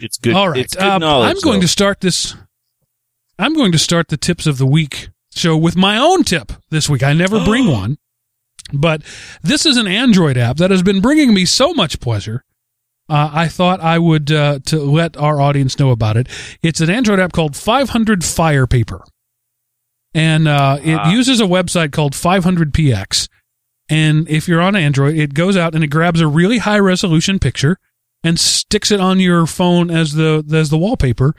[0.00, 0.34] It's good.
[0.34, 1.30] All right, It's good uh, knowledge.
[1.30, 1.62] I'm going though.
[1.62, 2.34] to start this.
[3.38, 6.88] I'm going to start the tips of the week show with my own tip this
[6.88, 7.02] week.
[7.02, 7.98] I never bring one,
[8.72, 9.02] but
[9.42, 12.44] this is an Android app that has been bringing me so much pleasure.
[13.10, 16.28] Uh, I thought I would uh, to let our audience know about it.
[16.62, 19.02] It's an Android app called 500 Firepaper,
[20.14, 21.10] and uh, it Ah.
[21.10, 23.28] uses a website called 500px.
[23.88, 27.38] And if you're on Android, it goes out and it grabs a really high resolution
[27.38, 27.78] picture
[28.22, 31.34] and sticks it on your phone as the as the wallpaper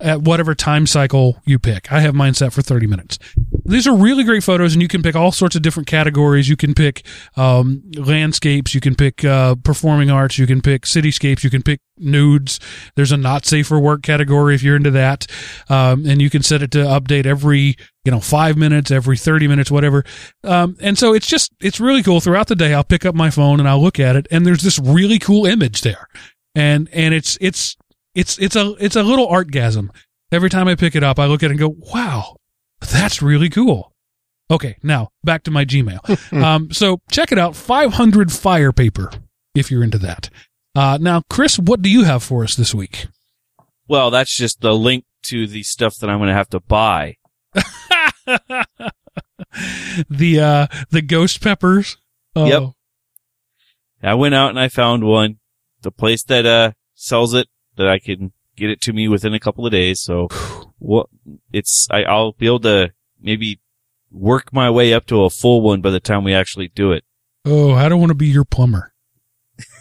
[0.00, 1.90] at whatever time cycle you pick.
[1.90, 3.18] I have mine set for 30 minutes.
[3.64, 6.48] These are really great photos, and you can pick all sorts of different categories.
[6.48, 7.04] You can pick
[7.36, 11.80] um, landscapes, you can pick uh, performing arts, you can pick cityscapes, you can pick
[11.98, 12.60] nudes.
[12.94, 15.26] There's a not safe for work category if you're into that,
[15.68, 19.48] um, and you can set it to update every you know five minutes, every 30
[19.48, 20.04] minutes, whatever.
[20.44, 22.20] Um, and so it's just it's really cool.
[22.20, 24.62] Throughout the day, I'll pick up my phone and I'll look at it, and there's
[24.62, 26.08] this really cool image there,
[26.54, 27.76] and and it's it's
[28.18, 29.90] it's it's a it's a little artgasm.
[30.32, 32.36] Every time I pick it up, I look at it and go, "Wow,
[32.80, 33.92] that's really cool."
[34.50, 36.00] Okay, now back to my Gmail.
[36.42, 39.12] um, so check it out, 500 Firepaper,
[39.54, 40.30] if you're into that.
[40.74, 43.06] Uh, now, Chris, what do you have for us this week?
[43.86, 47.16] Well, that's just the link to the stuff that I'm going to have to buy.
[50.08, 51.96] the uh, the ghost peppers.
[52.34, 52.62] Oh, Yep.
[54.02, 55.38] I went out and I found one,
[55.82, 57.48] the place that uh sells it
[57.78, 60.00] that I can get it to me within a couple of days.
[60.00, 60.28] So,
[60.78, 61.06] what
[61.52, 63.60] it's I, I'll be able to maybe
[64.10, 67.04] work my way up to a full one by the time we actually do it.
[67.44, 68.92] Oh, I don't want to be your plumber.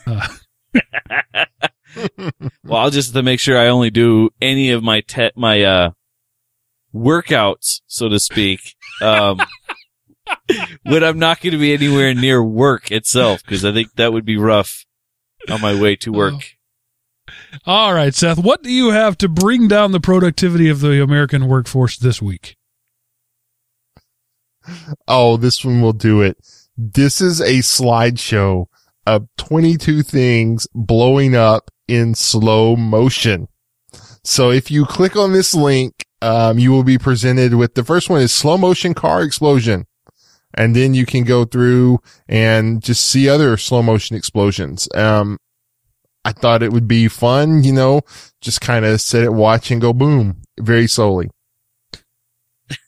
[0.06, 0.28] Uh,
[2.64, 5.64] Well, I'll just have to make sure I only do any of my te- my
[5.64, 5.92] uh
[6.94, 8.76] workouts, so to speak.
[9.02, 9.40] Um,
[10.84, 14.26] when I'm not going to be anywhere near work itself, because I think that would
[14.26, 14.86] be rough
[15.50, 16.57] on my way to work.
[17.66, 21.48] All right, Seth, what do you have to bring down the productivity of the American
[21.48, 22.56] workforce this week?
[25.08, 26.38] Oh, this one will do it.
[26.78, 28.66] This is a slideshow
[29.06, 33.48] of 22 things blowing up in slow motion.
[34.24, 38.10] So if you click on this link, um, you will be presented with the first
[38.10, 39.86] one is slow motion car explosion.
[40.54, 44.90] And then you can go through and just see other slow motion explosions.
[44.96, 45.38] Um,
[46.28, 48.02] I thought it would be fun, you know,
[48.42, 51.30] just kind of sit it, watch and go boom very slowly.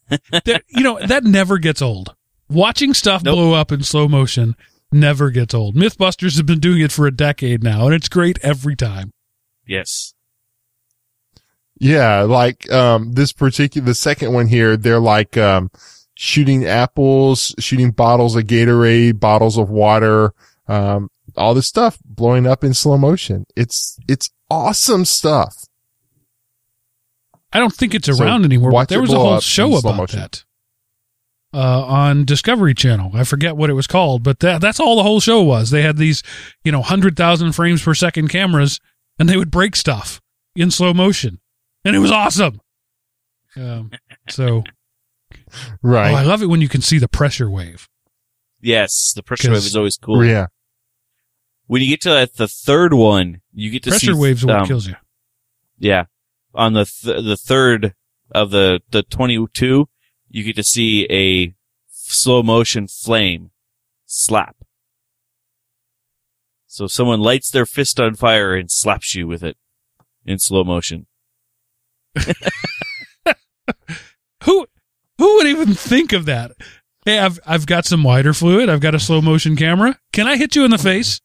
[0.10, 2.14] that, you know, that never gets old.
[2.49, 3.36] Watching stuff Nope.
[3.36, 4.57] blow up in slow motion
[4.91, 5.76] never gets old.
[5.76, 9.11] Mythbusters have been doing it for a decade now, and it's great every time.
[9.66, 10.14] Yes.
[11.80, 15.72] Yeah, like um this particular the second one here, they're like um
[16.16, 20.34] shooting apples, shooting bottles of Gatorade, bottles of water,
[20.68, 23.45] um all this stuff blowing up in slow motion.
[23.56, 25.53] It's it's awesome stuff.
[27.51, 30.19] I don't think it's So, around anymore, but there was a whole show about motion.
[30.19, 30.43] that
[31.53, 33.11] uh, on Discovery Channel.
[33.15, 35.72] I forget what it was called, but that, that's all the whole show was.
[35.72, 36.22] They had these,
[36.64, 38.80] you know, 100,000 frames per second cameras,
[39.18, 40.22] and they would break stuff
[40.56, 41.39] in slow motion.
[41.84, 42.61] And it was awesome.
[43.57, 43.89] Um,
[44.30, 44.64] so,
[45.81, 46.11] Right.
[46.14, 47.88] oh, I love it when you can see the pressure wave.
[48.61, 49.14] Yes.
[49.15, 50.23] The pressure wave is always cool.
[50.23, 50.47] Yeah.
[51.69, 54.61] When you get to the third one, you get to Pressure see, waves are what
[54.61, 54.95] um, kills you.
[55.77, 56.05] Yeah.
[56.55, 57.93] On the th- the third
[58.31, 59.87] of the the 22,
[60.29, 61.53] you get to see a
[61.91, 63.51] slow motion flame
[64.07, 64.55] slap.
[66.65, 69.55] So someone lights their fist on fire and slaps you with it
[70.25, 71.05] in slow motion.
[74.45, 74.65] Who
[75.19, 76.53] who would even think of that?
[77.05, 78.69] Hey, I've I've got some wider fluid.
[78.69, 79.99] I've got a slow motion camera.
[80.13, 81.21] Can I hit you in the face?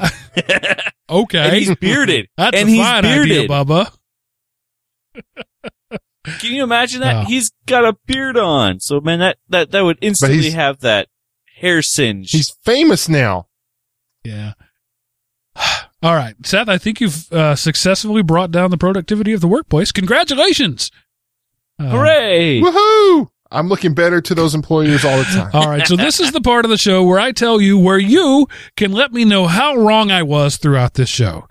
[0.36, 2.28] and Okay, he's bearded.
[2.36, 3.32] that's and a he's fine bearded.
[3.38, 3.92] idea, Bubba.
[6.38, 7.10] Can you imagine that?
[7.22, 7.24] Yeah.
[7.24, 8.78] He's got a beard on.
[8.80, 11.08] So man, that, that, that would instantly have that
[11.56, 12.30] hair singe.
[12.30, 13.48] He's famous now.
[14.24, 14.52] Yeah.
[16.02, 16.68] All right, Seth.
[16.68, 19.92] I think you've uh, successfully brought down the productivity of the workplace.
[19.92, 20.90] Congratulations!
[21.78, 22.60] Uh, Hooray!
[22.62, 23.28] Woohoo!
[23.52, 25.50] I'm looking better to those employers all the time.
[25.52, 27.98] All right, so this is the part of the show where I tell you where
[27.98, 28.46] you
[28.76, 31.48] can let me know how wrong I was throughout this show.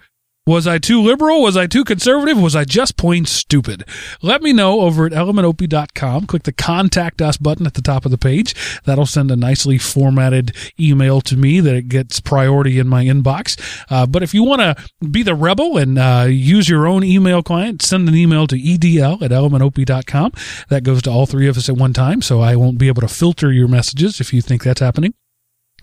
[0.50, 1.44] Was I too liberal?
[1.44, 2.42] Was I too conservative?
[2.42, 3.88] Was I just plain stupid?
[4.24, 6.26] Let me know over at elementop.com.
[6.26, 8.56] Click the contact us button at the top of the page.
[8.84, 13.62] That'll send a nicely formatted email to me that it gets priority in my inbox.
[13.92, 17.44] Uh, but if you want to be the rebel and uh, use your own email
[17.44, 20.32] client, send an email to edl at elementop.com.
[20.70, 23.04] That goes to all three of us at one time, so I won't be able
[23.04, 25.14] to filter your messages if you think that's happening.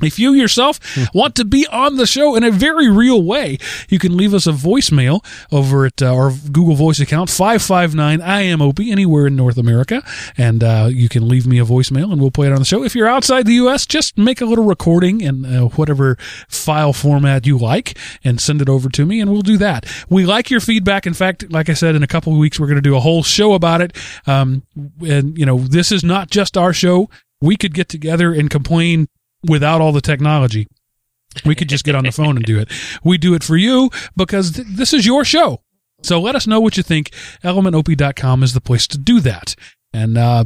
[0.00, 0.78] If you yourself
[1.14, 3.58] want to be on the show in a very real way,
[3.88, 8.90] you can leave us a voicemail over at uh, our Google Voice account, 559 IMOP,
[8.90, 10.02] anywhere in North America.
[10.36, 12.82] And uh, you can leave me a voicemail and we'll play it on the show.
[12.82, 16.16] If you're outside the U.S., just make a little recording in uh, whatever
[16.48, 19.86] file format you like and send it over to me, and we'll do that.
[20.08, 21.06] We like your feedback.
[21.06, 23.00] In fact, like I said, in a couple of weeks, we're going to do a
[23.00, 23.96] whole show about it.
[24.26, 24.62] Um,
[25.06, 27.08] and, you know, this is not just our show.
[27.40, 29.08] We could get together and complain
[29.46, 30.66] without all the technology.
[31.44, 32.70] We could just get on the phone and do it.
[33.04, 35.60] We do it for you because th- this is your show.
[36.02, 37.10] So let us know what you think.
[37.42, 39.54] ElementOP.com is the place to do that.
[39.92, 40.44] And uh,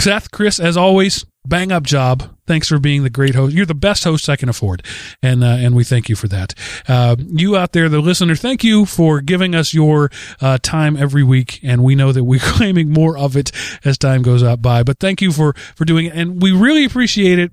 [0.00, 2.36] Seth, Chris, as always, bang up job.
[2.46, 3.54] Thanks for being the great host.
[3.54, 4.84] You're the best host I can afford,
[5.22, 6.52] and uh, and we thank you for that.
[6.86, 10.10] Uh, you out there, the listener, thank you for giving us your
[10.42, 13.50] uh, time every week, and we know that we're claiming more of it
[13.82, 14.82] as time goes out by.
[14.82, 17.50] But thank you for for doing it, and we really appreciate it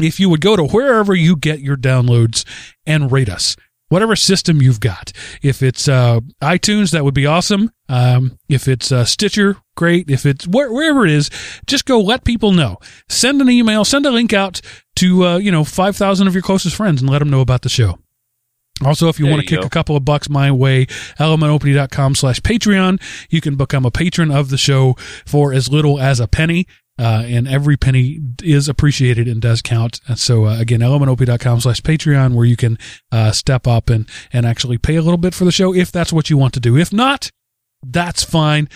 [0.00, 2.44] if you would go to wherever you get your downloads
[2.86, 3.56] and rate us.
[3.88, 5.12] Whatever system you've got.
[5.42, 7.70] If it's uh, iTunes, that would be awesome.
[7.88, 10.10] Um, if it's uh, Stitcher, great.
[10.10, 11.30] If it's where, wherever it is,
[11.68, 12.78] just go let people know.
[13.08, 14.60] Send an email, send a link out
[14.96, 17.68] to, uh, you know, 5,000 of your closest friends and let them know about the
[17.68, 18.00] show.
[18.84, 19.66] Also, if you There want to you kick go.
[19.68, 20.86] a couple of bucks my way,
[21.20, 23.00] elementopening.com slash Patreon.
[23.30, 26.66] You can become a patron of the show for as little as a penny.
[26.98, 30.00] Uh, and every penny is appreciated and does count.
[30.08, 32.78] And so, uh, again, elementop.com slash Patreon, where you can,
[33.12, 36.12] uh, step up and, and actually pay a little bit for the show if that's
[36.12, 36.76] what you want to do.
[36.76, 37.30] If not,
[37.84, 38.68] that's fine.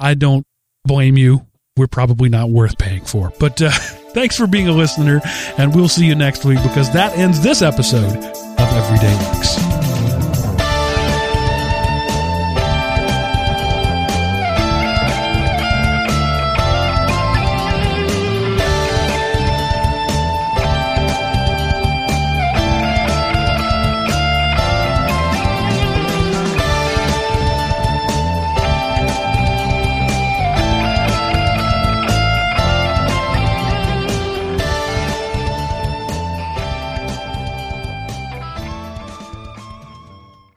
[0.00, 0.44] I don't
[0.84, 1.46] blame you.
[1.76, 3.32] We're probably not worth paying for.
[3.38, 3.70] But, uh,
[4.12, 5.20] thanks for being a listener,
[5.56, 9.71] and we'll see you next week because that ends this episode of Everyday Links.